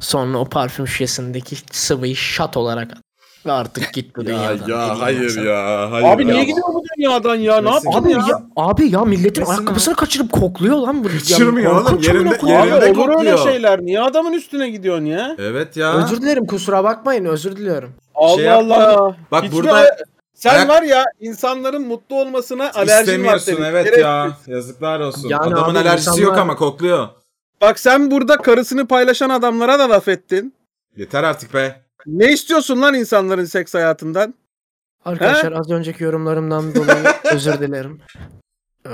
Sonra 0.00 0.38
o 0.38 0.44
parfüm 0.44 0.88
şişesindeki 0.88 1.56
sıvıyı 1.72 2.16
şat 2.16 2.56
olarak 2.56 2.92
at. 2.92 3.02
Ve 3.46 3.52
artık 3.52 3.92
git 3.92 4.16
bu 4.16 4.20
Ya, 4.20 4.26
dünyadan. 4.26 4.68
ya 4.68 4.84
Elini 4.86 4.98
hayır 4.98 5.44
ya. 5.44 5.90
Hayır 5.90 6.06
Abi 6.06 6.22
ya. 6.26 6.32
niye 6.32 6.44
gidiyor 6.44 6.68
bu 6.74 6.82
dünyadan 6.96 7.34
ya? 7.34 7.60
Ne 7.60 7.70
yaptın 7.70 7.90
Abi 7.94 8.12
ya? 8.12 8.18
ya, 8.28 8.42
abi 8.56 8.90
ya 8.90 9.04
milletin 9.04 9.40
Kesin 9.42 9.52
ayakkabısını 9.52 9.94
kaçırıp 9.96 10.32
kokluyor 10.32 10.76
lan 10.76 11.04
bu. 11.04 11.08
Kaçırmıyor 11.08 11.72
Ya, 11.74 11.80
oğlum, 11.80 11.98
yerinde- 12.02 12.38
amına 12.38 12.62
Abi 12.62 12.68
yerinde- 12.84 13.00
olur 13.00 13.18
öyle 13.20 13.36
şeyler. 13.36 13.80
Niye 13.82 14.00
adamın 14.00 14.32
üstüne 14.32 14.70
gidiyorsun 14.70 15.04
ya? 15.04 15.36
Evet 15.38 15.76
ya. 15.76 15.92
Özür 16.04 16.22
dilerim 16.22 16.46
kusura 16.46 16.84
bakmayın 16.84 17.24
özür 17.24 17.56
diliyorum. 17.56 17.92
Allah 18.14 18.36
Şey. 18.36 18.50
Allah. 18.50 19.16
Bak 19.30 19.44
Hiçbir 19.44 19.56
burada 19.56 19.96
sen 20.34 20.54
ayak- 20.54 20.68
var 20.68 20.82
ya 20.82 21.04
insanların 21.20 21.86
mutlu 21.86 22.16
olmasına 22.16 22.70
alerjin 22.74 22.96
var 22.96 23.00
istemiyorsun 23.00 23.52
senin. 23.54 23.62
evet 23.66 23.98
ya. 23.98 24.30
Yazıklar 24.46 25.00
olsun. 25.00 25.28
Yani 25.28 25.42
Adamın 25.54 25.70
abi 25.74 25.78
alerjisi 25.78 26.10
insanlar- 26.10 26.22
yok 26.26 26.38
ama 26.38 26.56
kokluyor. 26.56 27.08
Bak 27.60 27.78
sen 27.80 28.10
burada 28.10 28.36
karısını 28.36 28.86
paylaşan 28.86 29.30
adamlara 29.30 29.78
da 29.78 29.90
laf 29.90 30.08
ettin. 30.08 30.54
Yeter 30.96 31.24
artık 31.24 31.54
be. 31.54 31.80
Ne 32.06 32.32
istiyorsun 32.32 32.82
lan 32.82 32.94
insanların 32.94 33.44
seks 33.44 33.74
hayatından? 33.74 34.34
Arkadaşlar 35.04 35.52
az 35.52 35.70
önceki 35.70 36.04
yorumlarımdan 36.04 36.74
dolayı 36.74 37.04
özür 37.32 37.60
dilerim. 37.60 38.00
Ee, 38.86 38.90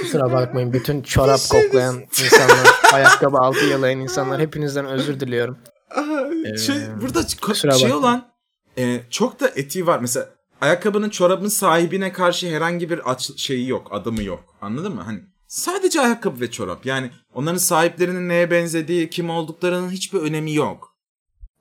Kusura 0.00 0.32
bakmayın 0.32 0.72
bütün 0.72 1.02
çorap 1.02 1.40
koklayan 1.50 2.00
insanlar, 2.24 2.80
ayakkabı 2.92 3.36
altı 3.38 3.64
yalayan 3.66 4.00
insanlar 4.00 4.40
hepinizden 4.40 4.86
özür 4.86 5.20
diliyorum. 5.20 5.58
Ee, 6.54 6.58
şey 6.58 6.76
burada 7.02 7.22
kusura 7.40 7.72
şey 7.72 7.88
bakma. 7.88 8.00
olan 8.00 8.28
e, 8.78 9.00
çok 9.10 9.40
da 9.40 9.48
etiği 9.48 9.86
var. 9.86 9.98
Mesela 9.98 10.28
ayakkabının 10.60 11.10
çorabın 11.10 11.48
sahibine 11.48 12.12
karşı 12.12 12.46
herhangi 12.56 12.90
bir 12.90 13.10
aç 13.10 13.30
şeyi 13.36 13.68
yok, 13.68 13.88
adımı 13.90 14.22
yok. 14.22 14.44
Anladın 14.60 14.94
mı? 14.94 15.02
Hani 15.02 15.20
sadece 15.46 16.00
ayakkabı 16.00 16.40
ve 16.40 16.50
çorap. 16.50 16.86
Yani 16.86 17.10
onların 17.34 17.58
sahiplerinin 17.58 18.28
neye 18.28 18.50
benzediği, 18.50 19.10
kim 19.10 19.30
olduklarının 19.30 19.90
hiçbir 19.90 20.18
önemi 20.18 20.54
yok. 20.54 20.89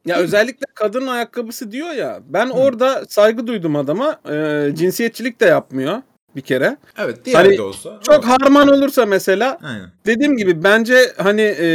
Ya 0.05 0.17
özellikle 0.17 0.65
kadın 0.73 1.07
ayakkabısı 1.07 1.71
diyor 1.71 1.89
ya. 1.89 2.19
Ben 2.29 2.49
orada 2.49 3.05
saygı 3.09 3.47
duydum 3.47 3.75
adama. 3.75 4.19
Ee, 4.29 4.71
cinsiyetçilik 4.75 5.41
de 5.41 5.45
yapmıyor 5.45 6.01
bir 6.35 6.41
kere. 6.41 6.77
Evet, 6.97 7.25
diğer 7.25 7.45
Hani 7.45 7.57
de 7.57 7.61
olsa. 7.61 7.99
Çok 8.03 8.15
evet. 8.15 8.25
harman 8.25 8.67
olursa 8.67 9.05
mesela 9.05 9.57
Aynen. 9.63 9.89
dediğim 10.05 10.37
gibi 10.37 10.63
bence 10.63 11.13
hani 11.17 11.55
e, 11.59 11.67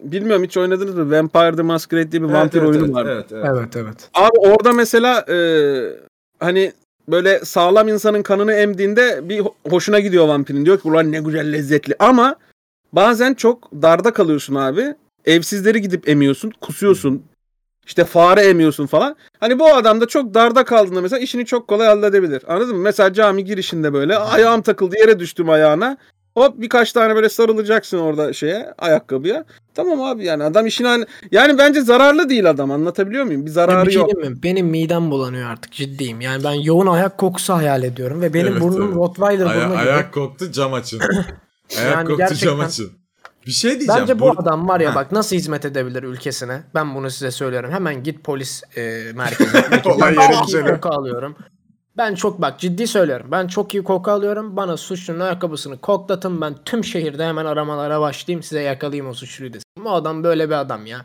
bilmiyorum 0.00 0.44
hiç 0.44 0.56
oynadınız 0.56 0.94
mı? 0.94 1.10
Vampire 1.10 1.56
the 1.56 1.62
Masquerade 1.62 2.12
diye 2.12 2.22
bir 2.22 2.28
vampir 2.28 2.58
evet, 2.58 2.68
oyunu 2.68 2.84
evet, 2.84 2.94
var. 2.94 3.06
Evet, 3.06 3.32
evet. 3.32 3.46
Evet 3.50 3.76
evet. 3.76 4.08
Abi 4.14 4.38
orada 4.38 4.72
mesela 4.72 5.24
e, 5.28 5.36
hani 6.40 6.72
böyle 7.08 7.44
sağlam 7.44 7.88
insanın 7.88 8.22
kanını 8.22 8.52
emdiğinde 8.52 9.28
bir 9.28 9.38
ho- 9.40 9.54
hoşuna 9.68 10.00
gidiyor 10.00 10.28
vampirin. 10.28 10.66
Diyor 10.66 10.80
ki 10.80 10.88
ulan 10.88 11.12
ne 11.12 11.20
güzel 11.20 11.52
lezzetli. 11.52 11.94
Ama 11.98 12.36
bazen 12.92 13.34
çok 13.34 13.72
darda 13.72 14.12
kalıyorsun 14.12 14.54
abi. 14.54 14.94
Evsizleri 15.24 15.82
gidip 15.82 16.08
emiyorsun, 16.08 16.52
kusuyorsun. 16.60 17.22
İşte 17.86 18.04
fare 18.04 18.40
emiyorsun 18.40 18.86
falan. 18.86 19.16
Hani 19.40 19.58
bu 19.58 19.74
adam 19.74 20.00
da 20.00 20.08
çok 20.08 20.34
darda 20.34 20.64
kaldığında 20.64 21.00
mesela 21.00 21.20
işini 21.20 21.46
çok 21.46 21.68
kolay 21.68 21.86
halledebilir. 21.86 22.42
Anladın 22.48 22.76
mı? 22.76 22.82
Mesela 22.82 23.12
cami 23.12 23.44
girişinde 23.44 23.92
böyle 23.92 24.16
ayağım 24.18 24.62
takıldı 24.62 24.96
yere 24.98 25.18
düştüm 25.18 25.50
ayağına. 25.50 25.96
Hop 26.34 26.54
birkaç 26.60 26.92
tane 26.92 27.14
böyle 27.14 27.28
sarılacaksın 27.28 27.98
orada 27.98 28.32
şeye 28.32 28.74
ayakkabıya. 28.78 29.44
Tamam 29.74 30.00
abi 30.02 30.24
yani 30.24 30.44
adam 30.44 30.66
işini 30.66 30.86
halle- 30.88 31.06
yani 31.30 31.58
bence 31.58 31.80
zararlı 31.80 32.28
değil 32.28 32.50
adam 32.50 32.70
anlatabiliyor 32.70 33.24
muyum? 33.24 33.42
Bir 33.42 33.46
Ya 33.50 33.52
zararı 33.54 33.86
bir 33.86 33.92
şey 33.92 34.00
yok. 34.00 34.14
mi? 34.14 34.42
Benim 34.42 34.66
midem 34.66 35.10
bulanıyor 35.10 35.50
artık 35.50 35.72
ciddiyim. 35.72 36.20
Yani 36.20 36.44
ben 36.44 36.52
yoğun 36.52 36.86
ayak 36.86 37.18
kokusu 37.18 37.54
hayal 37.54 37.82
ediyorum 37.82 38.22
ve 38.22 38.34
benim 38.34 38.52
Evet, 38.52 38.62
burnum 38.62 38.86
evet. 38.86 38.96
Rottweiler 38.96 39.46
Aya- 39.46 39.60
burnu 39.70 39.80
gibi. 39.80 39.90
ayak 39.90 40.12
koktu 40.14 40.52
cam 40.52 40.74
açın. 40.74 41.00
ayak 41.78 41.92
Yani 41.96 42.06
koktu 42.06 42.16
gerçekten- 42.16 42.46
cam 42.46 42.60
açın. 42.60 42.90
Bir 43.46 43.50
şey 43.52 43.70
diyeceğim. 43.70 44.00
Bence 44.00 44.18
bu 44.20 44.24
Bur- 44.24 44.42
adam 44.42 44.68
var 44.68 44.80
ya 44.80 44.90
Ha. 44.90 44.94
bak 44.94 45.12
nasıl 45.12 45.36
hizmet 45.36 45.64
edebilir 45.64 46.02
ülkesine. 46.02 46.62
Ben 46.74 46.94
bunu 46.94 47.10
size 47.10 47.30
söylüyorum. 47.30 47.70
Hemen 47.70 48.02
git 48.02 48.24
polis 48.24 48.62
e, 48.76 49.02
merkezine. 49.14 49.60
Olay 49.94 50.16
ben 50.16 50.22
yeri 50.22 50.32
çok 50.34 50.48
iyi 50.48 50.58
incele. 50.58 50.80
koku 50.80 50.88
alıyorum. 50.94 51.36
Ben 51.96 52.14
çok 52.14 52.42
bak 52.42 52.60
ciddi 52.60 52.86
söylüyorum. 52.86 53.26
Ben 53.30 53.46
çok 53.46 53.74
iyi 53.74 53.84
koku 53.84 54.10
alıyorum. 54.10 54.56
Bana 54.56 54.76
suçlunun 54.76 55.20
ayakkabısını 55.20 55.78
koklatın. 55.78 56.40
Ben 56.40 56.54
tüm 56.64 56.84
şehirde 56.84 57.26
hemen 57.26 57.44
aramalara 57.44 58.00
başlayayım. 58.00 58.42
Size 58.42 58.60
yakalayayım 58.60 59.08
o 59.10 59.14
suçluyu 59.14 59.52
desin. 59.52 59.64
Bu 59.84 59.90
adam 59.90 60.24
böyle 60.24 60.48
bir 60.48 60.54
adam 60.54 60.86
ya. 60.86 61.04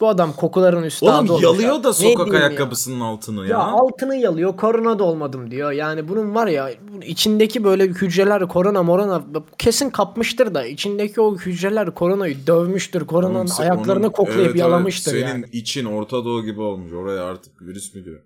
Bu 0.00 0.08
adam 0.08 0.32
kokuların 0.32 0.82
üstadı 0.82 1.32
Oğlum 1.32 1.42
yalıyor 1.42 1.74
ya. 1.74 1.84
da 1.84 1.92
sokak 1.92 2.16
diyeyim 2.26 2.34
ya? 2.34 2.40
ayakkabısının 2.40 3.00
altını 3.00 3.40
ya. 3.40 3.46
Ya 3.46 3.58
altını 3.58 4.16
yalıyor, 4.16 4.56
korona 4.56 4.98
da 4.98 5.04
olmadım 5.04 5.50
diyor. 5.50 5.72
Yani 5.72 6.08
bunun 6.08 6.34
var 6.34 6.46
ya 6.46 6.70
içindeki 7.02 7.64
böyle 7.64 7.84
hücreler 7.84 8.48
korona 8.48 8.82
morona 8.82 9.24
kesin 9.58 9.90
kapmıştır 9.90 10.54
da 10.54 10.66
içindeki 10.66 11.20
o 11.20 11.36
hücreler 11.36 11.94
koronayı 11.94 12.46
dövmüştür. 12.46 13.06
Koronanın 13.06 13.46
Oğlum 13.46 13.60
ayaklarını 13.60 14.06
onun- 14.06 14.12
koklayıp 14.12 14.40
evet, 14.50 14.56
yalamıştır 14.56 15.12
evet. 15.12 15.22
yani. 15.22 15.44
Senin 15.46 15.60
için 15.60 15.84
Orta 15.84 16.24
Doğu 16.24 16.44
gibi 16.44 16.60
olmuş. 16.60 16.92
Oraya 16.92 17.24
artık 17.24 17.62
virüs 17.62 17.94
mü 17.94 18.04
diyor. 18.04 18.20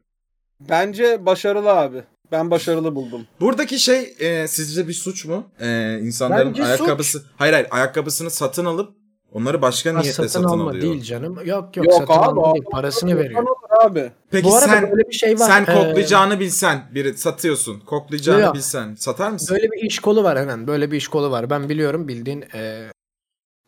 Bence 0.60 1.26
başarılı 1.26 1.70
abi. 1.70 2.02
Ben 2.32 2.50
başarılı 2.50 2.94
buldum. 2.94 3.20
Buradaki 3.40 3.78
şey 3.78 4.14
e, 4.18 4.48
sizce 4.48 4.88
bir 4.88 4.92
suç 4.92 5.24
mu? 5.24 5.44
E, 5.60 5.98
insanların 6.02 6.48
Bence 6.48 6.64
ayakkabısı... 6.64 7.22
Hayır 7.36 7.52
hayır 7.52 7.66
ayakkabısını 7.70 8.30
satın 8.30 8.64
alıp 8.64 8.99
onları 9.32 9.62
başka 9.62 9.92
niyetle 9.92 10.12
satın, 10.12 10.28
satın, 10.28 10.48
alma 10.48 10.70
alıyor. 10.70 10.82
değil 10.82 11.02
canım. 11.02 11.34
Yok 11.44 11.76
yok, 11.76 11.86
Yok 11.86 11.92
satın 11.94 12.12
abi, 12.12 12.18
alma 12.24 12.46
abi. 12.50 12.54
değil. 12.54 12.64
Parasını 12.72 13.16
veriyor. 13.18 13.44
Abi. 13.84 14.10
Peki 14.30 14.44
Bu 14.48 14.54
arada 14.56 14.66
sen 14.68 14.90
böyle 14.90 15.08
bir 15.08 15.14
şey 15.14 15.34
var. 15.38 15.46
sen 15.46 15.62
Ee, 15.62 15.74
koklayacağını 15.74 16.40
bilsen 16.40 16.82
biri 16.94 17.16
satıyorsun. 17.18 17.80
Koklayacağını 17.80 18.40
Yok. 18.40 18.54
bilsen 18.54 18.94
satar 18.94 19.30
mısın? 19.30 19.54
Böyle 19.56 19.70
bir 19.70 19.82
iş 19.82 19.98
kolu 19.98 20.24
var 20.24 20.38
hemen. 20.38 20.66
Böyle 20.66 20.90
bir 20.90 20.96
iş 20.96 21.08
kolu 21.08 21.30
var. 21.30 21.50
Ben 21.50 21.68
biliyorum 21.68 22.08
bildiğin 22.08 22.44
e, 22.54 22.90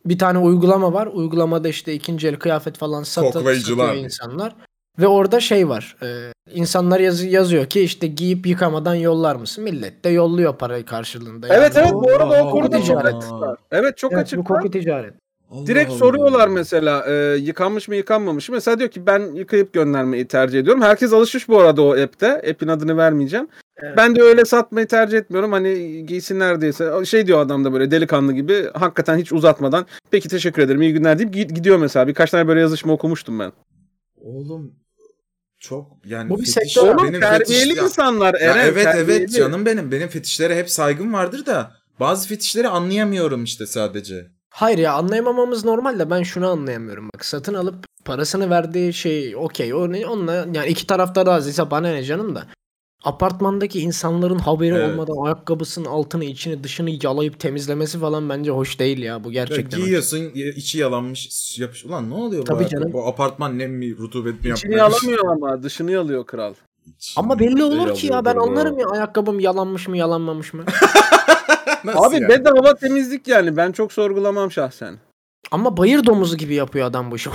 bir 0.05 0.19
tane 0.19 0.39
uygulama 0.39 0.93
var. 0.93 1.07
Uygulamada 1.07 1.69
işte 1.69 1.93
ikinci 1.93 2.29
el 2.29 2.37
kıyafet 2.37 2.79
falan 2.79 3.03
satı, 3.03 3.33
Koklayıcılar. 3.33 3.87
satıyor 3.87 4.05
insanlar. 4.05 4.57
Ve 4.99 5.07
orada 5.07 5.41
şey 5.41 5.69
var. 5.69 5.97
E, 6.03 6.33
insanlar 6.55 7.01
yaz- 7.01 7.25
yazıyor 7.25 7.67
ki 7.67 7.81
işte 7.81 8.07
giyip 8.07 8.47
yıkamadan 8.47 8.95
yollar 8.95 9.37
mısın? 9.37 9.65
Millet 9.65 10.05
de 10.05 10.09
yolluyor 10.09 10.57
parayı 10.57 10.85
karşılığında. 10.85 11.47
Yani 11.47 11.57
Evet 11.59 11.77
evet 11.77 11.93
bu- 11.93 12.11
arada 12.11 12.45
o 12.45 12.51
çok 12.87 12.95
Allah. 13.05 13.17
açıklar. 13.17 13.59
Evet 13.71 13.97
çok 13.99 14.13
Evet, 14.13 14.23
açık. 14.23 14.39
bu 14.39 14.45
koku 14.45 14.71
ticaret. 14.71 15.15
Allah 15.53 15.67
Direkt 15.67 15.91
Allah. 15.91 15.99
soruyorlar 15.99 16.49
mesela 16.49 17.05
e, 17.09 17.37
yıkanmış 17.37 17.89
mı 17.89 17.97
yıkanmamış 17.97 18.49
mı. 18.49 18.55
Mesela 18.55 18.79
diyor 18.79 18.91
ki 18.91 19.07
ben 19.07 19.35
yıkayıp 19.35 19.73
göndermeyi 19.73 20.27
tercih 20.29 20.59
ediyorum. 20.61 20.83
Herkes 20.83 21.13
alışmış 21.13 21.49
bu 21.49 21.61
arada 21.61 21.83
o 21.83 21.97
app'te. 21.97 22.33
App'in 22.51 22.69
adını 22.69 22.97
vermeyeceğim. 22.97 23.49
Evet. 23.83 23.95
Ben 23.97 24.17
de 24.17 24.23
öyle 24.23 24.45
satmayı 24.45 24.87
tercih 24.87 25.19
etmiyorum. 25.19 25.53
Hani 25.53 26.07
giysinler 26.07 26.61
diyese. 26.61 27.05
Şey 27.05 27.27
diyor 27.27 27.41
adam 27.41 27.65
da 27.65 27.73
böyle 27.73 27.91
delikanlı 27.91 28.33
gibi. 28.33 28.65
Hakikaten 28.75 29.19
hiç 29.19 29.33
uzatmadan. 29.33 29.87
Peki 30.11 30.29
teşekkür 30.29 30.63
ederim 30.63 30.83
iyi 30.83 30.93
günler 30.93 31.19
deyip 31.19 31.35
gi- 31.35 31.55
gidiyor 31.55 31.77
mesela. 31.79 32.09
Birkaç 32.09 32.31
tane 32.31 32.49
böyle 32.49 32.61
yazışma 32.61 32.93
okumuştum 32.93 33.39
ben. 33.39 33.53
Oğlum 34.17 34.75
çok 35.59 35.87
yani 36.05 36.31
Bu 36.31 36.39
bir 36.41 36.45
fetiş- 36.45 36.51
sektör. 36.53 36.83
Oğlum 36.95 37.09
benim 37.09 37.21
terbiyeli 37.21 37.73
fetiş- 37.75 37.85
insanlar 37.85 38.35
Ya 38.41 38.63
evet 38.67 38.85
terbiyeli. 38.85 39.21
evet 39.23 39.33
canım 39.33 39.67
benim. 39.67 39.93
Benim 39.93 40.09
fetişlere 40.09 40.57
hep 40.59 40.71
saygım 40.71 41.13
vardır 41.13 41.47
da 41.47 41.73
bazı 42.01 42.29
fetişleri 42.29 42.69
anlayamıyorum 42.69 43.45
işte 43.45 43.67
sadece. 43.67 44.27
Hayır 44.53 44.79
ya 44.79 44.93
anlayamamamız 44.93 45.65
normal 45.65 45.99
de 45.99 46.11
ben 46.11 46.23
şunu 46.23 46.49
anlayamıyorum. 46.49 47.09
Bak 47.15 47.25
satın 47.25 47.55
alıp 47.55 47.75
parasını 48.05 48.51
verdiği 48.51 48.93
şey 48.93 49.37
okey. 49.37 49.75
O 49.75 49.93
ne- 49.93 50.07
Onunla 50.07 50.35
yani 50.35 50.67
iki 50.69 50.87
tarafta 50.87 51.27
razıysa 51.27 51.71
bana 51.71 51.89
ne 51.89 52.03
canım 52.05 52.35
da. 52.35 52.47
Apartmandaki 53.05 53.81
insanların 53.81 54.39
haberi 54.39 54.75
Evet. 54.75 54.91
olmadan 54.91 55.27
ayakkabısının 55.27 55.85
altını 55.85 56.25
içini 56.25 56.65
dışını 56.65 56.91
yalayıp 57.03 57.41
temizlemesi 57.41 57.99
falan 57.99 58.29
bence 58.29 58.51
hoş 58.51 58.79
değil 58.79 58.99
ya. 58.99 59.25
Bu 59.25 59.33
Ya 59.33 59.45
gerçekten. 59.45 59.81
giyiyorsun 59.81 60.19
y- 60.35 60.53
içi 60.57 60.79
yalanmış 60.79 61.59
yapış. 61.59 61.85
Ulan 61.85 62.11
ne 62.11 62.15
oluyor 62.15 62.43
bu 62.43 62.47
Tabii 62.47 62.59
ayakkabı? 62.59 62.81
canım. 62.81 62.93
Bu 62.93 63.07
apartman 63.07 63.59
nem 63.59 63.73
mi 63.73 63.97
rutubet 63.99 64.45
mi 64.45 64.51
İçini 64.53 64.77
yapmış? 64.77 65.03
yalamıyor 65.03 65.29
ama 65.33 65.63
dışını 65.63 65.91
yalıyor 65.93 66.27
kral. 66.27 66.55
İçini 66.99 67.23
Ama 67.25 67.39
belli 67.39 67.65
olur 67.65 67.95
ki 67.95 68.07
ya 68.07 68.25
ben 68.25 68.37
bu. 68.37 68.43
anlarım 68.43 68.79
ya 68.79 68.87
ayakkabım 68.87 69.41
yalanmış 69.41 69.89
mı 69.89 69.97
yalanmamış 69.97 70.55
mı. 70.55 70.65
Abi 71.87 72.15
yani? 72.15 72.29
bedava 72.29 72.75
temizlik 72.75 73.29
yani. 73.29 73.57
Ben 73.57 73.73
çok 73.73 73.93
sorgulamam 73.93 74.51
şahsen. 74.51 74.95
Ama 75.51 75.77
bayır 75.77 76.07
domuzu 76.07 76.37
gibi 76.37 76.55
yapıyor 76.55 76.87
adam 76.87 77.11
bu 77.11 77.17
işi. 77.17 77.31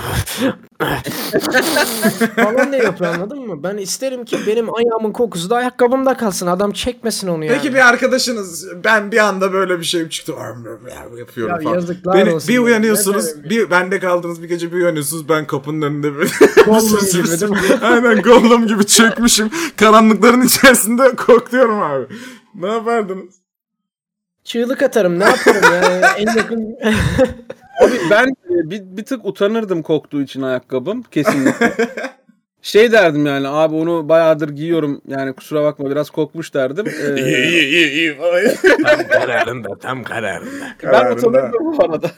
falan 2.36 2.72
ne 2.72 2.76
yapıyor 2.76 3.14
anladın 3.14 3.46
mı? 3.46 3.62
Ben 3.62 3.76
isterim 3.76 4.24
ki 4.24 4.36
benim 4.46 4.74
ayağımın 4.74 5.12
kokusu 5.12 5.50
da 5.50 5.56
ayakkabımda 5.56 6.16
kalsın. 6.16 6.46
Adam 6.46 6.72
çekmesin 6.72 7.28
onu 7.28 7.44
yani. 7.44 7.56
Peki 7.56 7.74
bir 7.74 7.88
arkadaşınız 7.88 8.66
ben 8.84 9.12
bir 9.12 9.18
anda 9.18 9.52
böyle 9.52 9.78
bir 9.78 9.84
şey 9.84 10.08
çıktı 10.08 10.32
yapıyorum 11.18 11.54
Ya 11.54 11.60
falan. 11.60 11.74
yazıklar 11.74 12.16
Beni, 12.18 12.34
olsun 12.34 12.48
bir 12.48 12.54
ya. 12.54 12.62
uyanıyorsunuz, 12.62 13.26
demek? 13.34 13.50
bir 13.50 13.70
bende 13.70 13.98
kaldınız 13.98 14.42
bir 14.42 14.48
gece 14.48 14.72
bir 14.72 14.76
uyanıyorsunuz 14.76 15.28
ben 15.28 15.46
kapının 15.46 15.82
önünde 15.82 16.14
böyle 16.14 16.30
Gollum 16.66 17.00
gibi 17.12 17.28
değil 17.40 17.52
mi? 17.52 17.58
Aynen 17.82 18.22
Gollum 18.22 18.66
gibi 18.66 18.86
çökmüşüm. 18.86 19.50
Karanlıkların 19.76 20.42
içerisinde 20.42 21.08
kokluyorum 21.16 21.82
abi. 21.82 22.06
Ne 22.54 22.68
yapardınız? 22.68 23.34
Çığlık 24.48 24.82
atarım 24.82 25.18
ne 25.18 25.24
yaparım 25.24 25.62
yani 25.72 26.04
en 26.18 26.36
yakın 26.36 26.76
Abi 27.82 27.92
ben 28.10 28.26
e, 28.26 28.70
bir, 28.70 28.82
bir 28.82 29.04
tık 29.04 29.26
utanırdım 29.26 29.82
koktuğu 29.82 30.22
için 30.22 30.42
ayakkabım 30.42 31.02
kesinlikle. 31.02 31.72
şey 32.62 32.92
derdim 32.92 33.26
yani 33.26 33.48
abi 33.48 33.74
onu 33.74 34.08
bayağıdır 34.08 34.48
giyiyorum 34.48 35.00
yani 35.08 35.32
kusura 35.32 35.64
bakma 35.64 35.90
biraz 35.90 36.10
kokmuş 36.10 36.54
derdim. 36.54 36.86
Ee, 37.16 37.22
iyi 37.22 37.90
iyi 37.90 38.16
falan. 38.16 38.42
tam 38.84 39.08
kararında 39.08 39.78
tam 39.78 40.04
kararında. 40.04 40.66
ben 40.82 41.12
utanırdım 41.12 41.78
bu 41.78 41.84
arada. 41.84 42.10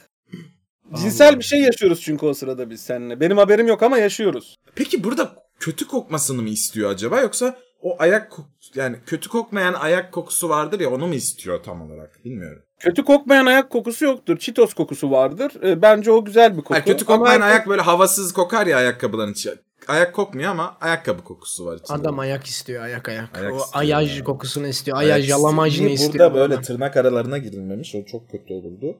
Cinsel 0.94 1.38
bir 1.38 1.44
şey 1.44 1.60
yaşıyoruz 1.60 2.00
çünkü 2.00 2.26
o 2.26 2.34
sırada 2.34 2.70
biz 2.70 2.80
seninle. 2.80 3.20
Benim 3.20 3.38
haberim 3.38 3.68
yok 3.68 3.82
ama 3.82 3.98
yaşıyoruz. 3.98 4.56
Peki 4.74 5.04
burada 5.04 5.32
kötü 5.60 5.86
kokmasını 5.86 6.42
mı 6.42 6.48
istiyor 6.48 6.90
acaba 6.90 7.20
yoksa 7.20 7.56
o 7.82 7.96
ayak 7.98 8.32
yani 8.74 8.96
kötü 9.06 9.28
kokmayan 9.28 9.74
ayak 9.74 10.12
kokusu 10.12 10.48
vardır 10.48 10.80
ya 10.80 10.90
onu 10.90 11.06
mu 11.06 11.14
istiyor 11.14 11.62
tam 11.62 11.82
olarak 11.82 12.24
bilmiyorum. 12.24 12.62
Kötü 12.78 13.04
kokmayan 13.04 13.46
ayak 13.46 13.70
kokusu 13.70 14.04
yoktur. 14.04 14.38
Cheetos 14.38 14.74
kokusu 14.74 15.10
vardır. 15.10 15.52
Ee, 15.64 15.82
bence 15.82 16.10
o 16.10 16.24
güzel 16.24 16.52
bir 16.56 16.62
koku. 16.62 16.74
Ha, 16.74 16.84
kötü 16.84 17.04
Ama 17.04 17.16
kokmayan 17.16 17.40
herkes- 17.40 17.46
ayak 17.56 17.68
böyle 17.68 17.82
havasız 17.82 18.32
kokar 18.32 18.66
ya 18.66 18.76
ayakkabıların 18.78 19.32
içi. 19.32 19.50
Ayak 19.88 20.14
kokmuyor 20.14 20.50
ama 20.50 20.76
ayakkabı 20.80 21.24
kokusu 21.24 21.66
var 21.66 21.76
içinde. 21.76 21.98
Adam 21.98 22.18
ayak 22.18 22.46
istiyor 22.46 22.82
ayak 22.82 23.08
ayak. 23.08 23.38
Ayak 23.38 23.52
o 23.52 23.56
istiyor 23.56 23.80
ayaj 23.82 24.18
ya. 24.18 24.24
kokusunu 24.24 24.66
istiyor. 24.66 24.96
Ayak 24.98 25.14
Ayaj 25.14 25.30
yalamajını 25.30 25.88
istiyor. 25.88 26.08
istiyor. 26.08 26.30
Burada 26.30 26.40
böyle 26.40 26.54
adam. 26.54 26.62
tırnak 26.64 26.96
aralarına 26.96 27.38
girilmemiş 27.38 27.94
o 27.94 28.04
çok 28.04 28.30
kötü 28.30 28.54
olurdu. 28.54 28.98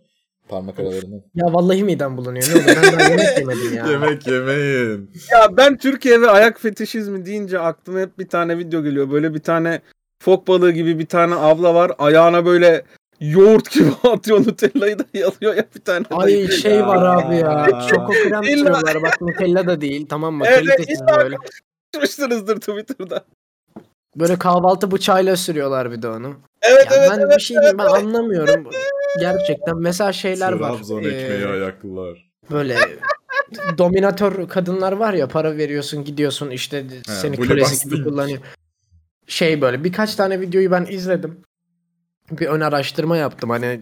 Parmak 0.51 0.79
aralarına. 0.81 1.15
Ya 1.35 1.47
vallahi 1.55 1.85
midem 1.85 2.17
bulanıyor. 2.17 2.45
Ne 2.49 2.55
olur 2.55 2.67
ben 2.67 2.93
daha 2.99 3.09
yemek 3.09 3.27
yemedim 3.39 3.75
ya. 3.77 3.87
Yemek 3.87 4.27
yemeyin. 4.27 5.11
Ya 5.33 5.57
ben 5.57 5.77
Türkiye 5.79 6.21
ve 6.21 6.31
ayak 6.31 6.61
fetişizmi 6.61 7.27
deyince 7.27 7.59
aklıma 7.59 8.01
hep 8.01 8.19
bir 8.19 8.29
tane 8.29 8.59
video 8.59 8.83
geliyor. 8.83 9.11
Böyle 9.11 9.35
bir 9.35 9.39
tane 9.41 9.81
fok 10.23 10.49
balığı 10.49 10.71
gibi 10.73 10.99
bir 10.99 11.07
tane 11.07 11.35
abla 11.35 11.75
var. 11.75 11.93
Ayağına 11.99 12.47
böyle 12.47 12.83
yoğurt 13.21 13.71
gibi 13.71 13.89
atıyor 14.13 14.39
Nutella'yı 14.47 14.99
da 14.99 15.05
yalıyor 15.15 15.55
ya 15.55 15.65
bir 15.75 15.81
tane. 15.81 16.05
Ay 16.11 16.49
şey 16.49 16.87
var 16.87 17.17
abi 17.25 17.37
ya. 17.37 17.49
Aa. 17.51 17.87
Çoko 17.87 18.13
krem 18.13 18.45
sürüyorlar. 18.45 19.03
Bak 19.03 19.21
Nutella 19.21 19.67
da 19.67 19.81
değil. 19.81 20.07
Tamam 20.11 20.35
mı? 20.35 20.45
Evet, 20.47 20.67
Kalitesiz 20.67 21.01
illa- 21.01 21.17
böyle. 21.17 21.37
Konuşmuşsunuzdur 21.95 22.57
Twitter'da. 22.57 23.25
Böyle 24.17 24.39
kahvaltı 24.39 24.91
bıçağıyla 24.91 25.37
sürüyorlar 25.37 25.93
bir 25.93 26.03
de 26.03 26.09
onu. 26.09 26.35
Evet 26.63 26.87
Ya 26.91 26.97
evet 26.97 27.11
ben 27.11 27.19
evet. 27.21 27.37
bir 27.37 27.43
şey 27.43 27.57
diyeyim 27.57 27.79
ben 27.79 27.85
anlamıyorum. 27.87 28.65
Gerçekten 29.19 29.79
mesela 29.79 30.13
şeyler 30.13 30.53
var. 30.53 30.73
Trabzon 30.77 31.03
Ee, 31.03 31.07
ekmeği 31.07 31.47
ayaklılar. 31.47 32.31
böyle 32.51 32.79
dominatör 33.79 34.49
kadınlar 34.49 34.93
var 34.93 35.15
ya 35.15 35.29
para 35.29 35.57
veriyorsun 35.57 36.05
gidiyorsun 36.05 36.51
işte 36.51 36.85
seni 37.07 37.39
Blue 37.39 37.47
kölesi 37.49 37.89
gibi 37.89 38.05
kullanıyor. 38.05 38.39
Şey 39.27 39.61
böyle 39.61 39.85
birkaç 39.85 40.15
tane 40.15 40.41
videoyu 40.41 40.71
ben 40.71 40.87
izledim. 40.91 41.41
Bir 42.31 42.47
ön 42.47 42.61
araştırma 42.61 43.17
yaptım 43.17 43.51
hani 43.51 43.81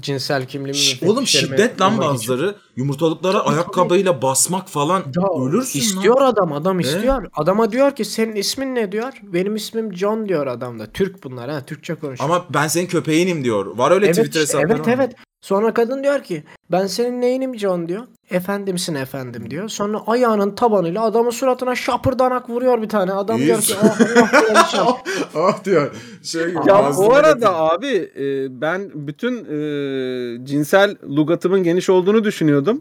cinsel 0.00 0.46
kimliğimi 0.46 0.76
Şş, 0.78 1.02
Oğlum 1.02 1.26
şiddet 1.26 1.80
lan 1.80 1.90
için. 1.90 2.02
bazıları. 2.02 2.54
Yumurtalıklara 2.76 3.40
ayakkabıyla 3.40 4.22
basmak 4.22 4.68
falan. 4.68 5.02
Ya, 5.16 5.44
Ölürsün 5.46 5.80
istiyor 5.80 6.20
lan. 6.20 6.26
adam 6.32 6.52
adam 6.52 6.80
istiyor. 6.80 7.28
Adama 7.34 7.72
diyor 7.72 7.96
ki 7.96 8.04
senin 8.04 8.36
ismin 8.36 8.74
ne 8.74 8.92
diyor? 8.92 9.12
Benim 9.22 9.56
ismim 9.56 9.96
John 9.96 10.28
diyor 10.28 10.46
adam 10.46 10.78
da. 10.78 10.86
Türk 10.86 11.24
bunlar 11.24 11.50
ha 11.50 11.64
Türkçe 11.66 11.94
konuşuyor. 11.94 12.30
Ama 12.30 12.44
ben 12.54 12.68
senin 12.68 12.86
köpeğinim 12.86 13.44
diyor. 13.44 13.66
Var 13.66 13.90
öyle 13.90 14.06
evet, 14.06 14.16
Twitter 14.16 14.40
hesapları. 14.40 14.72
evet 14.72 14.88
evet. 14.88 15.12
Sonra 15.40 15.74
kadın 15.74 16.02
diyor 16.02 16.22
ki 16.22 16.44
ben 16.70 16.86
senin 16.86 17.20
neyinim 17.20 17.58
John 17.58 17.88
diyor. 17.88 18.06
Efendimsin 18.32 18.94
efendim 18.94 19.50
diyor. 19.50 19.68
Sonra 19.68 20.02
ayağının 20.06 20.54
tabanıyla 20.54 21.02
adamın 21.02 21.30
suratına 21.30 21.74
şapırdanak 21.74 22.50
vuruyor 22.50 22.82
bir 22.82 22.88
tane. 22.88 23.12
Adam 23.12 23.38
diyor 23.38 23.60
ki 23.60 23.74
Allah 23.76 23.96
diyor, 24.48 24.64
şap. 24.70 25.08
ah 25.34 25.64
diyor. 25.64 25.94
Şey, 26.22 26.42
Ya 26.66 26.92
bu 26.96 27.14
arada 27.14 27.32
getiriyor. 27.32 27.72
abi 27.74 28.10
e, 28.16 28.60
ben 28.60 28.90
bütün 28.94 29.36
e, 29.44 30.46
cinsel 30.46 30.96
lugatımın 31.04 31.62
geniş 31.62 31.90
olduğunu 31.90 32.24
düşünüyordum. 32.24 32.80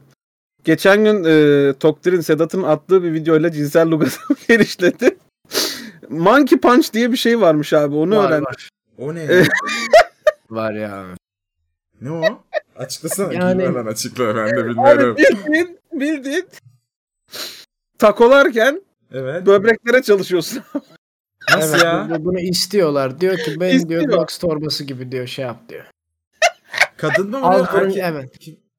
Geçen 0.64 1.04
gün 1.04 1.24
e, 1.24 1.74
Tokdir'in 1.74 2.22
Sedat'ın 2.22 2.64
attığı 2.64 3.04
bir 3.04 3.14
videoyla 3.14 3.52
cinsel 3.52 3.88
lugatım 3.92 4.36
genişledi. 4.48 5.18
Monkey 6.10 6.60
Punch 6.60 6.94
diye 6.94 7.12
bir 7.12 7.18
şey 7.18 7.42
varmış 7.42 7.74
abi 7.74 7.96
onu 7.96 8.18
Var, 8.18 8.26
öğrendim. 8.30 8.46
var. 8.46 8.70
O 8.98 9.16
ne? 9.16 9.24
Evet. 9.30 9.48
Var 10.50 10.74
ya. 10.74 11.04
ne 12.02 12.12
o? 12.12 12.22
Açıklasana. 12.86 13.34
Yani- 13.34 13.64
Yani... 13.64 13.90
açıkla 13.90 14.36
ben 14.36 14.48
de 14.56 14.60
Abi 14.60 14.70
bilmiyorum. 14.70 15.18
bildiğin, 15.18 15.80
bildiğin 15.94 16.46
takolarken 18.00 18.82
Evet. 19.14 19.46
böbreklere 19.46 20.02
çalışıyorsun. 20.02 20.64
Nasıl 21.56 21.74
evet, 21.74 21.84
ya? 21.84 22.08
bu- 22.10 22.26
Bunu 22.26 22.40
istiyorlar. 22.40 23.20
Diyor 23.22 23.38
ki 23.38 23.60
ben 23.60 23.76
İstiyor. 23.76 24.02
diyor 24.02 24.18
box 24.22 24.38
torbası 24.38 24.84
gibi 24.84 25.12
diyor 25.12 25.28
şey 25.28 25.46
yap 25.46 25.70
diyor. 25.70 25.86
Kadın 26.98 27.30
mı 27.30 27.38
vuruyor? 27.42 27.68
Erkek- 27.74 27.98
evet. 27.98 28.30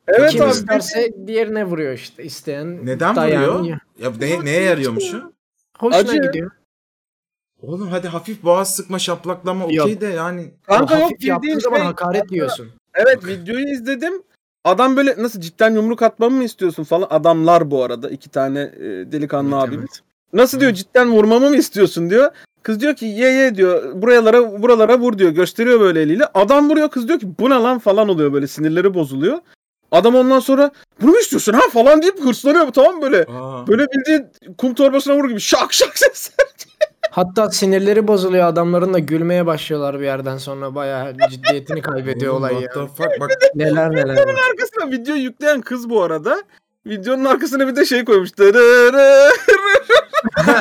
Evet 0.08 0.30
Kim 0.30 0.42
abi. 0.42 0.50
isterse 0.50 1.12
diğerine 1.26 1.64
vuruyor 1.64 1.92
işte. 1.92 2.24
İsteyen 2.24 2.86
Neden 2.86 3.16
vuruyor? 3.16 3.66
Ya 3.98 4.12
ne, 4.20 4.44
neye 4.44 4.62
yarıyormuş 4.62 5.14
o? 5.14 5.32
Hoşuna 5.78 6.00
Acı. 6.00 6.16
gidiyor. 6.22 6.50
Oğlum 7.62 7.88
hadi 7.88 8.08
hafif 8.08 8.42
boğaz 8.42 8.76
sıkma 8.76 8.98
şaplaklama 8.98 9.64
okey 9.64 10.00
de 10.00 10.06
yani. 10.06 10.54
Kanka 10.66 10.94
yok 10.94 11.02
hafif 11.04 11.20
bildiğin 11.20 11.58
zaman 11.58 11.76
şey. 11.76 11.86
hakaret 11.86 12.32
yiyorsun. 12.32 12.70
Evet 12.94 13.26
videoyu 13.26 13.68
izledim. 13.68 14.22
Adam 14.64 14.96
böyle 14.96 15.14
nasıl 15.18 15.40
cidden 15.40 15.74
yumruk 15.74 16.02
atmamı 16.02 16.36
mı 16.36 16.44
istiyorsun 16.44 16.84
falan. 16.84 17.06
Adamlar 17.10 17.70
bu 17.70 17.84
arada 17.84 18.10
iki 18.10 18.28
tane 18.28 18.60
e, 18.60 18.82
delikanlı 19.12 19.54
Evet, 19.56 19.68
abimiz. 19.68 20.02
Nasıl 20.32 20.60
diyor 20.60 20.72
cidden 20.72 21.12
vurmamı 21.12 21.50
mı 21.50 21.56
istiyorsun 21.56 22.10
diyor. 22.10 22.30
Kız 22.62 22.80
diyor 22.80 22.96
ki 22.96 23.04
ye 23.04 23.32
ye 23.32 23.54
diyor. 23.54 24.02
Buralara 24.02 24.62
buralara 24.62 24.98
vur 24.98 25.18
diyor. 25.18 25.30
Gösteriyor 25.30 25.80
böyle 25.80 26.02
eliyle. 26.02 26.26
Adam 26.34 26.70
vuruyor 26.70 26.88
kız 26.88 27.08
diyor 27.08 27.20
ki 27.20 27.28
bu 27.38 27.50
ne 27.50 27.54
lan 27.54 27.78
falan 27.78 28.08
oluyor 28.08 28.32
böyle 28.32 28.46
sinirleri 28.46 28.94
bozuluyor. 28.94 29.38
Adam 29.90 30.14
ondan 30.14 30.40
sonra 30.40 30.70
bunu 31.00 31.10
mu 31.10 31.18
istiyorsun 31.18 31.52
ha 31.52 31.60
falan 31.72 32.02
deyip 32.02 32.20
hırslanıyor 32.20 32.72
tamam 32.72 33.02
böyle. 33.02 33.24
Aa. 33.24 33.66
Böyle 33.66 33.86
bildiğin 33.86 34.26
kum 34.58 34.74
torbasına 34.74 35.16
vurur 35.16 35.28
gibi 35.28 35.40
şak 35.40 35.72
şak 35.72 35.98
ses. 35.98 36.32
Hatta 37.12 37.50
sinirleri 37.50 38.08
bozuluyor 38.08 38.46
adamların 38.46 38.94
da 38.94 38.98
gülmeye 38.98 39.46
başlıyorlar 39.46 40.00
bir 40.00 40.04
yerden 40.04 40.38
sonra 40.38 40.74
bayağı 40.74 41.16
ciddiyetini 41.30 41.82
kaybediyor 41.82 42.34
olay 42.34 42.54
ya. 42.62 42.70
fuck? 42.86 43.20
Bak 43.20 43.30
Neler 43.54 43.90
neler. 43.90 44.16
var. 44.26 44.34
arkasına 44.50 44.90
video 44.90 45.14
yükleyen 45.14 45.60
kız 45.60 45.90
bu 45.90 46.02
arada. 46.02 46.42
Videonun 46.86 47.24
arkasına 47.24 47.68
bir 47.68 47.76
de 47.76 47.84
şey 47.84 48.04
koymuş. 48.04 48.38
Dırırı. 48.38 49.30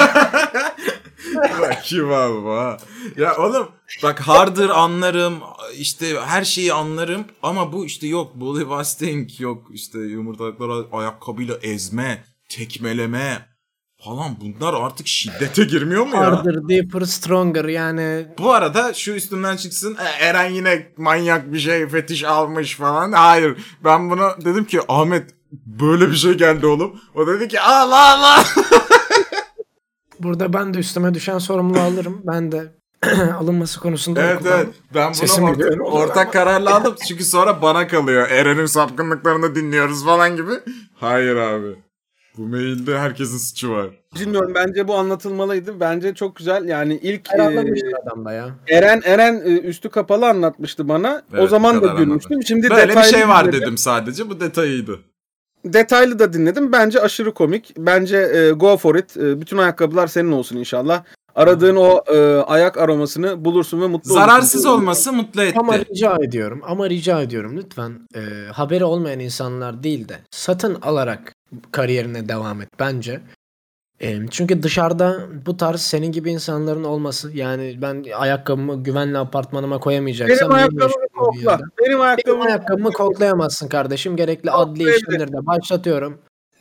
Bak 1.61 1.83
kim 1.83 2.11
abi 2.11 2.47
ha? 2.47 2.77
ya 3.17 3.37
oğlum 3.37 3.67
bak 4.03 4.19
hardır 4.19 4.69
anlarım 4.69 5.39
işte 5.77 6.05
her 6.25 6.43
şeyi 6.43 6.73
anlarım 6.73 7.25
ama 7.43 7.73
bu 7.73 7.85
işte 7.85 8.07
yok 8.07 8.35
bully 8.35 8.69
busting 8.69 9.39
yok 9.39 9.67
işte 9.73 9.99
yumurtalıklara 9.99 10.73
ayakkabıyla 10.91 11.55
ezme 11.61 12.23
tekmeleme 12.49 13.45
falan 14.05 14.37
bunlar 14.41 14.73
artık 14.73 15.07
şiddete 15.07 15.63
girmiyor 15.63 16.05
mu 16.07 16.15
ya? 16.15 16.21
Harder, 16.21 16.69
deeper, 16.69 17.01
stronger 17.01 17.65
yani 17.65 18.27
Bu 18.37 18.53
arada 18.53 18.93
şu 18.93 19.11
üstümden 19.11 19.57
çıksın 19.57 19.97
"E, 19.99 20.25
Eren 20.25 20.49
yine 20.51 20.87
manyak 20.97 21.53
bir 21.53 21.59
şey 21.59 21.87
fetiş 21.87 22.23
almış 22.23 22.75
falan. 22.75 23.11
Hayır 23.11 23.57
ben 23.83 24.09
buna 24.09 24.35
dedim 24.45 24.65
ki 24.65 24.79
Ahmet 24.87 25.29
böyle 25.65 26.07
bir 26.09 26.15
şey 26.15 26.33
geldi 26.33 26.65
oğlum. 26.67 27.01
O 27.15 27.27
dedi 27.27 27.47
ki 27.47 27.61
al 27.61 27.91
al 27.91 28.23
al. 28.23 28.43
burada 30.19 30.53
ben 30.53 30.73
de 30.73 30.77
üstüme 30.79 31.13
düşen 31.13 31.37
sorumluluğu 31.37 31.79
alırım. 31.81 32.21
Ben 32.25 32.51
de 32.51 32.71
alınması 33.39 33.79
konusunda 33.79 34.21
evet 34.21 34.41
evet 34.45 34.67
ben 34.95 35.13
bunu 35.39 35.53
gidiyor. 35.53 35.79
ortak, 35.79 35.93
ortak 35.93 36.33
kararla 36.33 36.75
aldım. 36.75 36.95
Çünkü 37.07 37.23
sonra 37.23 37.61
bana 37.61 37.87
kalıyor. 37.87 38.29
Eren'in 38.29 38.65
sapkınlıklarını 38.65 39.55
dinliyoruz 39.55 40.05
falan 40.05 40.35
gibi. 40.35 40.51
Hayır 40.95 41.35
abi. 41.35 41.75
Bu 42.41 42.47
mailde 42.47 42.99
herkesin 42.99 43.37
suçu 43.37 43.71
var. 43.71 43.87
Bilmiyorum 44.19 44.51
bence 44.55 44.87
bu 44.87 44.95
anlatılmalıydı. 44.95 45.79
Bence 45.79 46.13
çok 46.15 46.35
güzel. 46.35 46.67
Yani 46.67 46.99
ilk 47.03 47.27
e, 47.29 47.33
Herhalde 47.33 47.73
adam 48.03 48.25
da 48.25 48.31
ya. 48.33 48.49
Eren 48.69 49.01
Eren 49.05 49.35
e, 49.45 49.59
üstü 49.59 49.89
kapalı 49.89 50.27
anlatmıştı 50.27 50.87
bana. 50.89 51.21
o 51.33 51.37
Evet, 51.37 51.49
zaman 51.49 51.81
bu 51.81 51.87
da 51.87 51.93
gülmüştüm. 51.93 52.43
Şimdi 52.43 52.69
Böyle 52.69 52.95
bir 52.95 53.01
şey 53.03 53.27
var 53.27 53.43
dinledim. 53.45 53.61
dedim 53.61 53.77
sadece. 53.77 54.29
Bu 54.29 54.39
detayıydı. 54.39 54.99
Detaylı 55.65 56.19
da 56.19 56.33
dinledim. 56.33 56.71
Bence 56.71 57.01
aşırı 57.01 57.33
komik. 57.33 57.73
Bence 57.77 58.17
e, 58.17 58.51
go 58.51 58.77
for 58.77 58.95
it. 58.95 59.17
E, 59.17 59.41
bütün 59.41 59.57
ayakkabılar 59.57 60.07
senin 60.07 60.31
olsun 60.31 60.57
inşallah. 60.57 61.03
Aradığın 61.35 61.75
o 61.75 62.03
e, 62.13 62.37
ayak 62.37 62.77
aromasını 62.77 63.45
bulursun 63.45 63.81
ve 63.81 63.87
mutlu 63.87 64.13
Zararsız 64.13 64.65
olursun. 64.65 64.81
olması 64.81 65.13
mutlu 65.13 65.41
etti. 65.41 65.59
Ama 65.59 65.79
rica 65.79 66.17
ediyorum 66.23 66.61
ama 66.63 66.89
rica 66.89 67.21
ediyorum 67.21 67.57
lütfen 67.57 68.07
e, 68.15 68.19
haberi 68.51 68.83
olmayan 68.83 69.19
insanlar 69.19 69.83
değil 69.83 70.09
de 70.09 70.19
satın 70.31 70.77
alarak 70.81 71.33
kariyerine 71.71 72.29
devam 72.29 72.61
et 72.61 72.69
bence. 72.79 73.21
E, 74.01 74.19
çünkü 74.31 74.63
dışarıda 74.63 75.27
bu 75.45 75.57
tarz 75.57 75.81
senin 75.81 76.11
gibi 76.11 76.31
insanların 76.31 76.83
olması 76.83 77.31
yani 77.37 77.77
ben 77.81 78.05
ayakkabımı 78.15 78.83
güvenli 78.83 79.17
apartmanıma 79.17 79.79
koyamayacaksam 79.79 80.49
Benim 80.49 80.57
ayakkabımı 80.59 81.07
kokla. 81.13 81.59
Benim 81.59 81.69
Benim 81.81 82.01
ayakkabımı 82.01 82.43
ayakkabımı 82.43 82.91
koklayamazsın 82.91 83.67
kardeşim. 83.67 84.15
Gerekli 84.15 84.51
adli 84.51 84.95
işlemleri 84.95 85.33
de 85.33 85.45
başlatıyorum. 85.45 86.17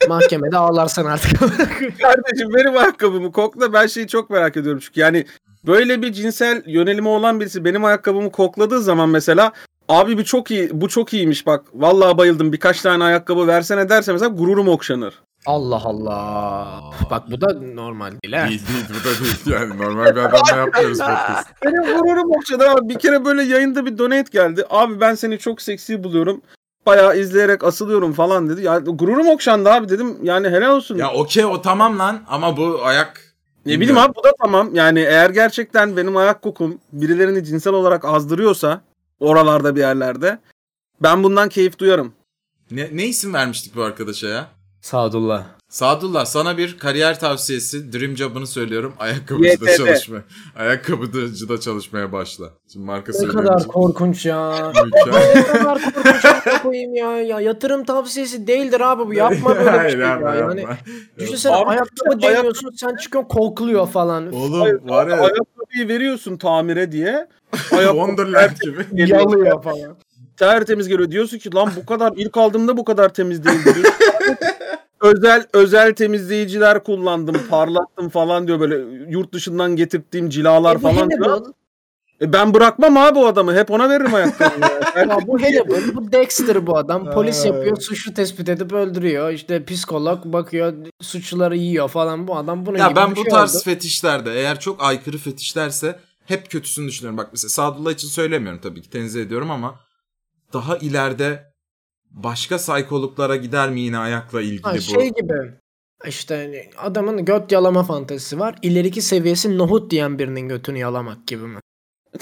Mahkemede 0.09 0.57
ağlarsın 0.57 1.05
artık. 1.05 1.39
Kardeşim 2.03 2.55
benim 2.55 2.77
ayakkabımı 2.77 3.33
kokla. 3.33 3.73
Ben 3.73 3.87
şeyi 3.87 4.07
çok 4.09 4.31
merak 4.31 4.57
ediyorum 4.57 4.81
çünkü 4.85 5.01
yani 5.01 5.27
böyle 5.67 6.03
bir 6.03 6.13
cinsel 6.13 6.63
yönelimi 6.67 7.09
olan 7.09 7.41
birisi 7.41 7.65
benim 7.65 7.85
ayakkabımı 7.85 8.33
kokladığı 8.33 8.81
zaman 8.83 9.09
mesela 9.09 9.53
abi 9.89 10.19
bir 10.19 10.25
çok 10.25 10.51
iyi 10.51 10.71
bu 10.73 10.89
çok 10.89 11.15
iyiymiş 11.15 11.47
bak 11.47 11.65
vallahi 11.75 12.19
bayıldım 12.19 12.53
birkaç 12.53 12.83
tane 12.83 13.05
ayakkabı 13.05 13.47
versene 13.47 13.89
derse 13.89 14.13
mesela 14.13 14.29
gururum 14.29 14.69
okşanır. 14.69 15.15
Allah 15.47 15.83
Allah. 15.85 16.81
Bak 17.11 17.31
bu 17.31 17.41
da 17.41 17.61
normal 17.75 18.13
değil 18.25 18.35
ha. 18.35 18.49
Değil 18.49 18.63
değil 18.69 18.85
bu 18.89 19.09
da 19.09 19.25
değil 19.25 19.61
yani. 19.61 19.79
Normal 19.83 20.07
bir 20.17 20.21
adamla 20.21 20.57
yapmıyoruz 20.57 20.99
podcast. 20.99 21.49
Benim 21.65 21.83
gururum 21.83 22.31
okşadı 22.37 22.69
abi 22.71 22.89
bir 22.89 22.99
kere 22.99 23.25
böyle 23.25 23.43
yayında 23.43 23.87
bir 23.87 23.99
donate 23.99 24.31
geldi. 24.33 24.65
Abi 24.71 25.01
ben 25.01 25.15
seni 25.15 25.39
çok 25.39 25.63
seksi 25.63 26.05
buluyorum. 26.05 26.43
Bayağı 26.87 27.19
izleyerek 27.19 27.65
asılıyorum 27.65 28.13
falan 28.13 28.49
dedi. 28.49 28.63
Ya 28.63 28.79
gururum 28.79 29.29
okşandı 29.29 29.71
abi 29.71 29.89
dedim. 29.89 30.17
Yani 30.23 30.49
helal 30.49 30.77
olsun. 30.77 30.97
Ya 30.97 31.13
okey 31.13 31.45
o 31.45 31.63
tamam 31.63 31.99
lan 31.99 32.23
ama 32.29 32.57
bu 32.57 32.81
ayak 32.85 33.21
Ne 33.67 33.81
bileyim 33.81 33.99
abi 33.99 34.15
bu 34.15 34.25
da 34.25 34.33
tamam. 34.43 34.75
Yani 34.75 35.01
eğer 35.01 35.31
gerçekten 35.31 35.97
benim 35.97 36.17
ayak 36.17 36.43
kokum 36.43 36.79
birilerini 36.93 37.45
cinsel 37.45 37.73
olarak 37.73 38.05
azdırıyorsa 38.05 38.81
oralarda 39.21 39.77
bir 39.77 39.81
yerlerde 39.81 40.39
ben 41.03 41.23
bundan 41.23 41.49
keyif 41.49 41.79
duyarım. 41.79 42.13
Ne, 42.71 42.89
ne 42.93 43.07
isim 43.07 43.35
vermiştik 43.35 43.77
bu 43.77 43.83
arkadaşa 43.83 44.29
ya? 44.29 44.47
Sadullah. 44.81 45.45
Sadullah 45.71 46.25
sana 46.25 46.59
bir 46.59 46.79
kariyer 46.79 47.21
tavsiyesi. 47.21 47.93
Dream 47.93 48.17
job'ını 48.17 48.47
söylüyorum. 48.47 48.95
Ayakkabıcıda 48.99 49.77
çalışma. 49.77 50.17
Ayakkabıcıda 50.57 51.61
çalışmaya 51.61 52.13
başla. 52.13 52.45
Şimdi 52.73 52.87
marka 52.87 53.13
Ne 53.13 53.19
söylüyorum. 53.19 53.45
kadar 53.49 53.67
korkunç 53.67 54.27
ya. 54.27 54.73
Ne 54.93 55.53
kadar 55.53 55.79
korkunç 55.95 56.63
koyayım 56.63 56.95
ya. 56.95 57.21
ya. 57.21 57.41
Yatırım 57.41 57.85
tavsiyesi 57.85 58.47
değildir 58.47 58.81
abi 58.81 59.07
bu. 59.07 59.15
Yapma 59.15 59.51
böyle 59.57 59.61
bir 59.61 59.67
Hayır, 59.79 59.91
şey 59.91 60.01
yapma, 60.01 60.29
ya. 60.31 60.35
yapma. 60.37 60.55
Yani 60.55 60.67
düşünsene 61.19 61.55
Abi, 61.55 61.65
ayakkabı 61.71 62.27
ayak- 62.27 62.37
deniyorsun 62.39 62.71
sen 62.77 62.97
çıkıyorsun 62.97 63.29
kokluyor 63.29 63.87
falan. 63.89 64.33
Oğlum 64.33 64.61
Hayır, 64.61 64.79
var 64.85 65.07
ya 65.07 65.15
Ayakkabıyı 65.15 65.89
veriyorsun 65.89 66.37
tamire 66.37 66.93
diye. 66.93 67.29
Wonderland 67.71 68.51
gibi. 68.63 69.11
Yalıyor 69.11 69.63
falan. 69.63 69.97
tertemiz 70.37 70.89
geliyor. 70.89 71.11
Diyorsun 71.11 71.39
ki 71.39 71.55
lan 71.55 71.71
bu 71.77 71.87
kadar 71.87 72.13
ilk 72.17 72.37
aldığımda 72.37 72.77
bu 72.77 72.85
kadar 72.85 73.09
temiz 73.15 73.45
değildi. 73.45 73.75
özel 75.01 75.47
özel 75.53 75.95
temizleyiciler 75.95 76.85
kullandım, 76.85 77.37
parlattım 77.51 78.09
falan 78.09 78.47
diyor 78.47 78.61
böyle 78.61 78.77
yurt 79.11 79.33
dışından 79.33 79.77
getirttiğim 79.77 80.29
cilalar 80.31 80.77
E 80.77 80.79
falan 80.79 81.11
diyor. 81.11 81.47
E 82.23 82.33
ben 82.33 82.55
bırakmam 82.55 82.97
abi 82.97 83.19
o 83.19 83.27
adamı. 83.27 83.55
Hep 83.55 83.71
ona 83.71 83.89
veririm 83.89 84.15
ayakkabıyı. 84.15 84.61
ya. 84.97 85.19
Bu 85.27 85.43
Hannibal, 85.43 85.95
bu 85.95 86.13
Dexter 86.13 86.67
bu 86.67 86.77
adam. 86.77 87.11
Polis 87.11 87.47
yapıyor, 87.47 87.77
suçlu 87.81 88.15
tespit 88.15 88.49
edip 88.49 88.73
öldürüyor. 88.73 89.31
İşte 89.31 89.65
psikolog 89.65 90.25
bakıyor, 90.25 90.73
suçluları 91.01 91.57
yiyor 91.57 91.89
falan. 91.89 92.29
Bu 92.29 92.37
adam 92.37 92.67
bunun 92.67 92.79
Ya 92.79 92.87
gibi 92.87 92.97
ben 92.97 93.11
bir 93.11 93.17
bu 93.17 93.23
şey 93.23 93.31
tarz 93.31 93.57
oldu. 93.57 93.63
fetişlerde 93.65 94.33
eğer 94.35 94.61
çok 94.61 94.83
aykırı 94.83 95.19
fetişlerse 95.19 95.99
hep 96.25 96.51
kötüsünü 96.51 96.89
düşünüyorum. 96.89 97.19
Bak 97.19 97.29
mesela 97.33 97.49
Sadullah 97.49 97.91
için 97.93 98.09
söylemiyorum 98.09 98.61
tabii 98.63 98.83
ki 98.83 98.91
tenzih 98.91 99.23
ediyorum 99.23 99.51
ama 99.51 99.75
daha 100.53 100.77
ileride 100.77 101.50
başka 102.11 102.59
saykoluklara 102.59 103.37
gider 103.37 103.71
mi 103.71 103.81
yine 103.81 103.99
ayakla 103.99 104.43
ilgili 104.43 104.63
Ha, 104.63 104.75
bu? 104.77 104.81
şey 104.81 105.09
gibi. 105.15 105.35
İşte 106.07 106.37
hani 106.37 106.71
adamın 106.87 107.25
göt 107.25 107.53
yalama 107.53 107.83
fantezisi 107.85 108.39
var. 108.39 108.55
İleriki 108.63 109.03
seviyesi 109.03 109.59
nohut 109.59 109.91
diyen 109.91 110.19
birinin 110.19 110.49
götünü 110.49 110.79
yalamak 110.79 111.27
gibi 111.27 111.43
mi? 111.47 111.59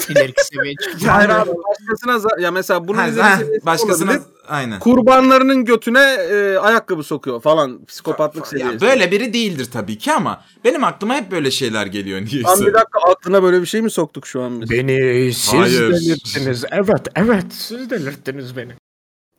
İleriki 0.08 0.42
çıkacak. 0.52 1.14
Hayır 1.14 1.28
abi 1.28 1.50
başkasına 1.68 2.40
ya 2.42 2.50
mesela 2.50 2.88
bunun 2.88 2.98
Ha, 2.98 3.08
ha, 3.30 3.40
başkasına 3.66 4.10
olabilir. 4.10 4.26
aynen. 4.48 4.78
kurbanlarının 4.80 5.64
götüne 5.64 6.00
e, 6.30 6.56
ayakkabı 6.58 7.02
sokuyor 7.02 7.40
falan 7.40 7.84
psikopatlık 7.84 8.44
Ya 8.44 8.50
seviyesi. 8.50 8.80
böyle 8.80 9.10
biri 9.10 9.32
değildir 9.32 9.68
tabii 9.72 9.98
ki 9.98 10.12
ama 10.12 10.44
benim 10.64 10.84
aklıma 10.84 11.14
hep 11.14 11.30
böyle 11.30 11.50
şeyler 11.50 11.86
geliyor 11.86 12.18
Lan 12.20 12.26
niyeyse. 12.26 12.66
bir 12.66 12.72
dakika 12.74 13.00
aklına 13.10 13.42
böyle 13.42 13.60
bir 13.60 13.66
şey 13.66 13.82
mi 13.82 13.90
soktuk 13.90 14.26
şu 14.26 14.42
an 14.42 14.60
biz? 14.60 14.70
Beni 14.70 15.32
siz 15.32 15.54
Hayır. 15.54 15.92
delirttiniz. 15.92 16.64
Evet, 16.70 17.02
evet. 17.14 17.46
Siz 17.52 17.90
delirttiniz 17.90 18.56
beni. 18.56 18.72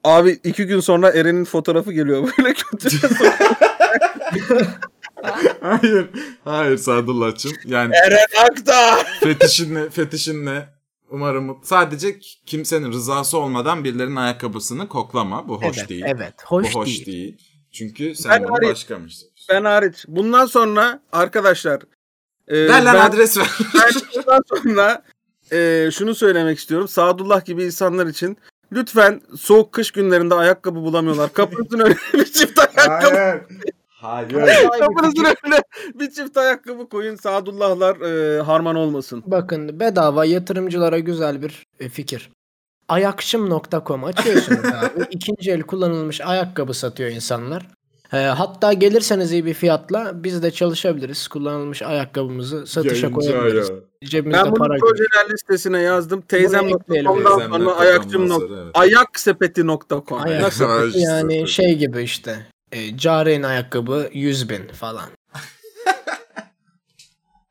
Abi 0.04 0.39
iki 0.43 0.66
gün 0.66 0.80
sonra 0.80 1.10
Eren'in 1.10 1.45
fotoğrafı 1.45 1.93
geliyor 1.93 2.30
böyle 2.38 2.54
kötü. 2.54 2.89
hayır. 5.62 6.10
Hayır 6.43 6.78
Sadullah'cığım. 6.78 7.54
Yani 7.66 7.93
Eren 8.06 8.26
Akta. 8.50 8.97
fetişinle 9.20 9.89
fetişinle 9.89 10.70
umarım 11.10 11.58
sadece 11.64 12.20
kimsenin 12.45 12.91
rızası 12.91 13.38
olmadan 13.38 13.84
birilerinin 13.84 14.16
ayakkabısını 14.16 14.88
koklama. 14.88 15.47
Bu 15.47 15.62
hoş 15.64 15.78
evet, 15.78 15.89
değil. 15.89 16.04
evet. 16.06 16.34
Hoş, 16.45 16.76
Bu 16.76 16.80
hoş 16.80 16.88
değil. 16.88 17.06
değil. 17.06 17.38
Çünkü 17.72 18.16
sen 18.16 18.32
Ben 18.32 18.43
bunu 18.43 18.52
hariç- 18.58 18.70
başkamışsın. 18.70 19.30
Ben 19.50 19.66
hariç. 19.66 20.06
Bundan 20.08 20.45
sonra 20.45 21.02
arkadaşlar 21.12 21.82
e, 22.47 22.68
Ver 22.68 22.84
lan 22.84 22.95
ben, 22.95 23.00
adres 23.10 23.38
ver. 23.38 23.47
ben 23.76 23.91
bundan 24.16 24.41
sonra 24.47 25.04
e, 25.52 25.89
şunu 25.93 26.16
söylemek 26.16 26.60
istiyorum. 26.60 26.88
Sadullah 26.88 27.45
gibi 27.45 27.64
insanlar 27.64 28.08
için 28.08 28.38
lütfen 28.72 29.22
soğuk 29.38 29.72
kış 29.72 29.92
günlerinde 29.92 30.36
ayakkabı 30.36 30.76
bulamıyorlar. 30.76 31.34
Kapınızın 31.34 31.80
önüne 31.80 31.96
bir 32.14 32.26
çift 32.26 32.60
ayakkabı 32.60 33.42
Hayır. 34.02 34.40
Hayır. 34.42 34.70
Kapınızın 34.80 35.24
önüne 35.24 35.62
bir 35.94 36.12
çift 36.12 36.38
ayakkabı 36.38 36.90
koyun. 36.90 37.16
Sadullahlar 37.16 38.02
e, 38.02 38.42
harman 38.42 38.76
olmasın. 38.76 39.24
Bakın 39.26 39.80
bedava 39.80 40.26
yatırımcılara 40.26 41.00
güzel 41.00 41.42
bir 41.42 41.68
e, 41.80 41.90
fikir. 41.90 42.30
Ayakçım.com 42.88 44.04
açıyorsunuz 44.04 44.66
abi. 44.66 45.06
İkinci 45.12 45.52
el 45.52 45.62
kullanılmış 45.62 46.22
ayakkabı 46.22 46.74
satıyor 46.74 47.10
insanlar. 47.10 47.68
E, 48.14 48.18
hatta 48.18 48.74
gelirseniz 48.74 49.32
iyi 49.32 49.45
bir 49.45 49.53
fiyatla 49.53 50.24
biz 50.24 50.43
de 50.43 50.51
çalışabiliriz. 50.51 51.28
Kullanılmış 51.28 51.82
ayakkabımızı 51.82 52.68
satışa 52.68 52.95
Yayıncı 52.95 53.12
koyabiliriz. 53.12 53.70
ayağı. 53.70 53.84
Cebimizde 54.03 54.43
Ben 54.43 54.51
bunu 54.51 54.60
para 54.60 54.78
projeler 54.78 55.34
listesine 55.34 55.82
yazdım. 55.82 56.22
Teyzem 56.22 56.68
ekleyelim. 56.68 57.12
ondan 57.12 57.38
Teyzem 57.38 57.51
sonra 57.53 57.76
ayakçım 57.76 58.32
evet. 58.32 58.72
ayaksepeti.com. 58.74 60.22
Ayak 60.22 60.41
Nasıl? 60.41 60.66
sepeti 60.66 60.99
yani 61.05 61.47
şey 61.47 61.76
gibi 61.76 62.03
işte. 62.03 62.45
E, 62.72 62.97
Cari'nin 62.97 63.43
ayakkabı 63.43 64.10
100 64.14 64.49
bin 64.49 64.68
falan. 64.68 65.10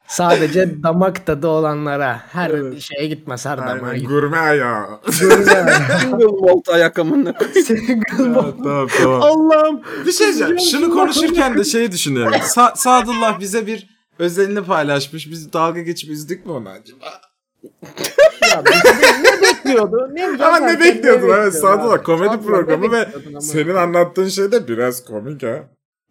Sadece 0.09 0.83
damak 0.83 1.27
tadı 1.27 1.47
olanlara 1.49 2.21
her 2.33 2.51
şeye 2.81 3.07
gitmez 3.07 3.47
her 3.47 3.59
damağa 3.59 3.71
Aynen, 3.71 3.95
gitmez. 3.95 4.09
Gurme 4.13 4.39
ayağı. 4.39 4.87
Single 5.11 6.25
malt 6.41 6.69
ayakkabımla. 6.69 7.35
tamam 8.17 8.89
tamam. 8.99 9.23
Allah'ım. 9.23 9.81
Bir 10.07 10.13
şey 10.13 10.27
diyeceğim. 10.27 10.59
Şunu 10.59 10.91
konuşurken 10.95 11.59
de 11.59 11.65
şey 11.65 11.93
düşünüyorum. 11.93 12.33
Sa- 12.33 12.73
Sadullah 12.77 13.41
bize 13.41 13.67
bir 13.67 13.89
özelini 14.19 14.65
paylaşmış. 14.65 15.31
Biz 15.31 15.53
dalga 15.53 15.81
geçip 15.81 16.11
üzdük 16.11 16.47
mü 16.47 16.53
onu 16.53 16.69
acaba? 16.69 17.07
Ya 18.53 18.63
biz- 18.67 19.23
ne 19.25 19.43
bekliyordu? 19.43 20.09
Ne, 20.13 20.45
Ama 20.45 20.59
ne 20.59 20.81
bekliyordun? 20.81 21.29
Evet 21.35 21.55
Sadullah 21.55 22.05
komedi 22.05 22.29
Sadullah, 22.31 22.47
programı 22.47 22.93
ve 22.93 23.09
senin 23.41 23.75
anlattığın 23.75 24.29
şey 24.29 24.53
de 24.53 24.69
biraz 24.69 25.05
komik 25.05 25.43
ha. 25.43 25.59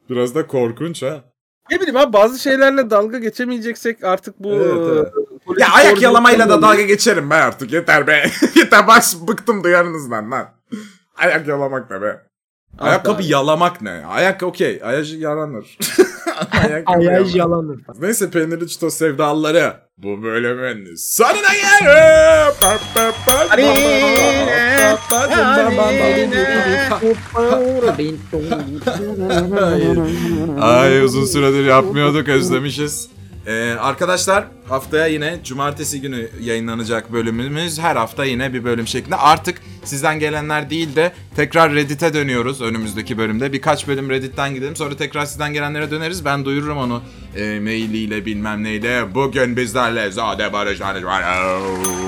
Biraz 0.10 0.36
da 0.36 0.48
korkunç 0.48 1.04
ha. 1.04 1.24
Ne 1.72 1.78
bileyim 1.80 1.98
abi 1.98 2.14
bazı 2.14 2.40
şeylerle 2.40 2.90
dalga 2.90 3.20
geçemeyeceksek 3.20 4.04
artık 4.04 4.40
bu 4.40 4.54
Evet, 4.54 4.88
evet. 4.94 5.08
e, 5.60 5.62
Ya 5.62 5.68
ayak 5.74 6.02
yalamayla 6.02 6.50
da 6.50 6.62
dalga 6.62 6.82
geçerim 6.82 7.30
be 7.30 7.36
artık. 7.36 7.72
Yeter 7.74 8.08
be. 8.08 8.30
Yeter 8.56 8.88
baş 8.88 9.16
bıktım 9.28 9.64
duyarınızdan 9.64 10.32
lan. 10.32 10.50
Ayak 11.18 11.48
yalamak 11.48 11.92
ne 11.92 12.02
be? 12.02 12.22
Ayakkabı 12.80 13.24
yalamak 13.24 13.82
ne? 13.82 14.06
Ayak 14.08 14.44
okey. 14.44 14.82
Ayak 14.84 15.14
yalanır. 15.14 15.78
Ayakkabı 16.64 16.98
Ayaj 16.98 17.36
yalanır. 17.36 17.80
yalanır. 17.86 18.02
Neyse 18.02 18.30
peynirli 18.30 18.68
çitos 18.68 18.94
sevdalıları. 18.94 19.74
Bu 19.98 20.24
bölümün 20.24 20.96
sonuna 20.96 21.54
geldim. 21.54 22.08
Ay 30.62 31.04
uzun 31.04 31.26
süredir 31.26 31.66
yapmıyorduk 31.66 32.30
özlemişiz. 32.30 33.10
Ee, 33.48 33.76
arkadaşlar 33.80 34.44
haftaya 34.70 35.08
yine 35.08 35.40
cumartesi 35.44 36.02
günü 36.02 36.30
yayınlanacak 36.42 37.14
bölümümüz. 37.14 37.80
Her 37.80 37.96
hafta 37.96 38.26
yine 38.26 38.54
bir 38.54 38.64
bölüm 38.64 38.88
şeklinde. 38.88 39.16
Artık 39.16 39.62
sizden 39.84 40.20
gelenler 40.20 40.70
değil 40.70 40.96
de 40.96 41.12
tekrar 41.36 41.74
Reddit'e 41.74 42.14
dönüyoruz 42.14 42.62
önümüzdeki 42.62 43.18
bölümde. 43.18 43.54
Birkaç 43.54 43.88
bölüm 43.88 44.10
Reddit'ten 44.10 44.54
gidelim 44.54 44.76
sonra 44.76 44.98
tekrar 44.98 45.26
sizden 45.26 45.54
gelenlere 45.54 45.92
döneriz. 45.92 46.26
Ben 46.26 46.46
duyururum 46.46 46.78
onu 46.78 47.02
e, 47.36 47.60
mailiyle 47.60 48.26
bilmem 48.26 48.64
neyle. 48.64 49.16
Bugün 49.16 49.58
bizlerle 49.58 50.12
Zade 50.12 50.54
Barış 50.54 50.82
Barış 50.82 51.04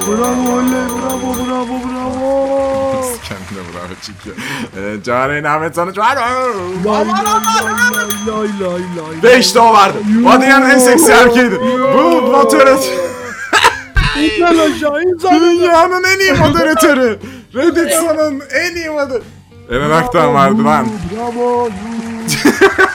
Bravo 0.08 0.62
bravo 0.62 1.36
bravo 1.38 1.68
bravo. 1.68 3.02
Kendine 3.24 3.74
bravo 3.74 3.94
çünkü. 4.02 4.42
Ee, 4.78 5.04
Cahreyn 5.04 5.44
Ahmet 5.44 5.76
Sonuç 5.76 5.98
var. 5.98 6.18
Ve 9.24 9.40
işte 9.40 9.60
o 9.60 9.74
vardı. 9.74 9.98
O 10.26 10.42
dünyanın 10.42 10.70
en 10.70 10.80
seksi 10.80 11.12
erkeğiydi. 11.12 11.60
Bu 11.94 12.34
moderatör. 12.54 12.94
Dünyanın 15.42 16.04
en 16.04 16.20
iyi 16.20 16.34
moderatörü. 16.34 17.20
Reddit 17.56 17.94
sonun 17.94 18.42
en 18.54 18.76
iyi 18.76 18.90
moderatörü. 18.90 19.24
Eren 19.72 19.90
Aktan 19.90 20.34
vardı 20.34 20.64
lan. 20.66 20.88
Bravo. 21.16 21.70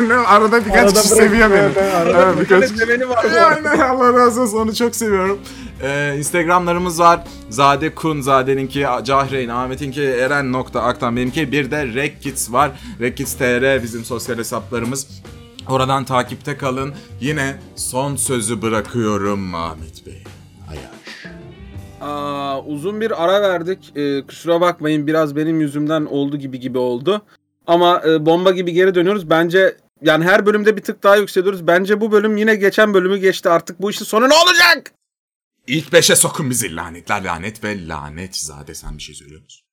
Ne, 0.00 0.14
Arada 0.14 0.64
birkaç 0.64 0.78
Arada 0.78 1.00
kişi 1.02 1.08
seviyor 1.14 1.50
beni. 1.50 1.70
Evet, 2.14 2.40
birkaç 2.40 2.62
kişi. 2.62 2.76
Seveni 2.76 3.08
var 3.08 3.24
arada. 3.24 3.46
Aynen 3.46 3.78
Allah 3.78 4.12
razı 4.12 4.42
olsun 4.42 4.58
onu 4.58 4.74
çok 4.74 4.96
seviyorum. 4.96 5.38
Ee, 5.82 6.14
Instagramlarımız 6.18 7.00
var. 7.00 7.20
Zade 7.50 7.94
Kun, 7.94 8.20
Zade'ninki, 8.20 8.86
Cahreyn, 9.04 9.48
Ahmet'inki, 9.48 10.02
Eren 10.02 10.52
nokta 10.52 10.82
Aktan 10.82 11.16
benimki. 11.16 11.52
Bir 11.52 11.70
de 11.70 11.86
Rekkits 11.86 12.52
var. 12.52 12.70
Rekkits 13.00 13.34
TR 13.34 13.82
bizim 13.82 14.04
sosyal 14.04 14.38
hesaplarımız. 14.38 15.06
Oradan 15.68 16.04
takipte 16.04 16.56
kalın. 16.56 16.94
Yine 17.20 17.56
son 17.76 18.16
sözü 18.16 18.62
bırakıyorum 18.62 19.54
Ahmet 19.54 20.06
Bey. 20.06 20.22
Ayaş. 20.70 21.34
Aa, 22.00 22.60
uzun 22.62 23.00
bir 23.00 23.24
ara 23.24 23.42
verdik. 23.42 23.92
Ee, 23.96 24.22
kusura 24.26 24.60
bakmayın 24.60 25.06
biraz 25.06 25.36
benim 25.36 25.60
yüzümden 25.60 26.04
oldu 26.04 26.36
gibi 26.36 26.60
gibi 26.60 26.78
oldu. 26.78 27.22
Ama 27.66 28.02
e, 28.06 28.26
bomba 28.26 28.50
gibi 28.50 28.72
geri 28.72 28.94
dönüyoruz. 28.94 29.30
Bence 29.30 29.76
yani 30.02 30.24
her 30.24 30.46
bölümde 30.46 30.76
bir 30.76 30.82
tık 30.82 31.02
daha 31.02 31.16
yükseliyoruz. 31.16 31.66
Bence 31.66 32.00
bu 32.00 32.12
bölüm 32.12 32.36
yine 32.36 32.54
geçen 32.54 32.94
bölümü 32.94 33.16
geçti. 33.18 33.48
Artık 33.48 33.82
bu 33.82 33.90
işin 33.90 34.04
sonu 34.04 34.28
ne 34.28 34.34
olacak? 34.34 34.92
İlk 35.66 35.92
beşe 35.92 36.16
sokun 36.16 36.50
bizi 36.50 36.76
lanetler 36.76 37.24
lanet 37.24 37.64
ve 37.64 37.88
lanet 37.88 38.36
Zade 38.36 38.74
sen 38.74 38.96
bir 38.98 39.02
şey 39.02 39.14
söylüyor 39.14 39.42
musun? 39.42 39.63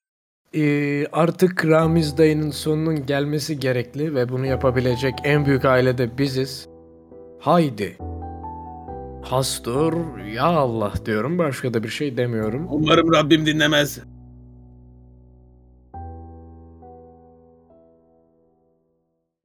Ee, 0.55 1.05
artık 1.11 1.65
Ramiz 1.65 2.17
dayının 2.17 2.51
sonunun 2.51 3.05
gelmesi 3.05 3.59
gerekli 3.59 4.15
ve 4.15 4.29
bunu 4.29 4.45
yapabilecek 4.45 5.13
en 5.23 5.45
büyük 5.45 5.65
aile 5.65 5.97
de 5.97 6.17
biziz. 6.17 6.67
Haydi. 7.39 7.97
Hastur 9.21 10.17
ya 10.33 10.43
Allah 10.43 10.93
diyorum 11.05 11.37
başka 11.37 11.73
da 11.73 11.83
bir 11.83 11.89
şey 11.89 12.17
demiyorum. 12.17 12.67
Umarım 12.69 13.13
Rabbim 13.13 13.45
dinlemez. 13.45 13.99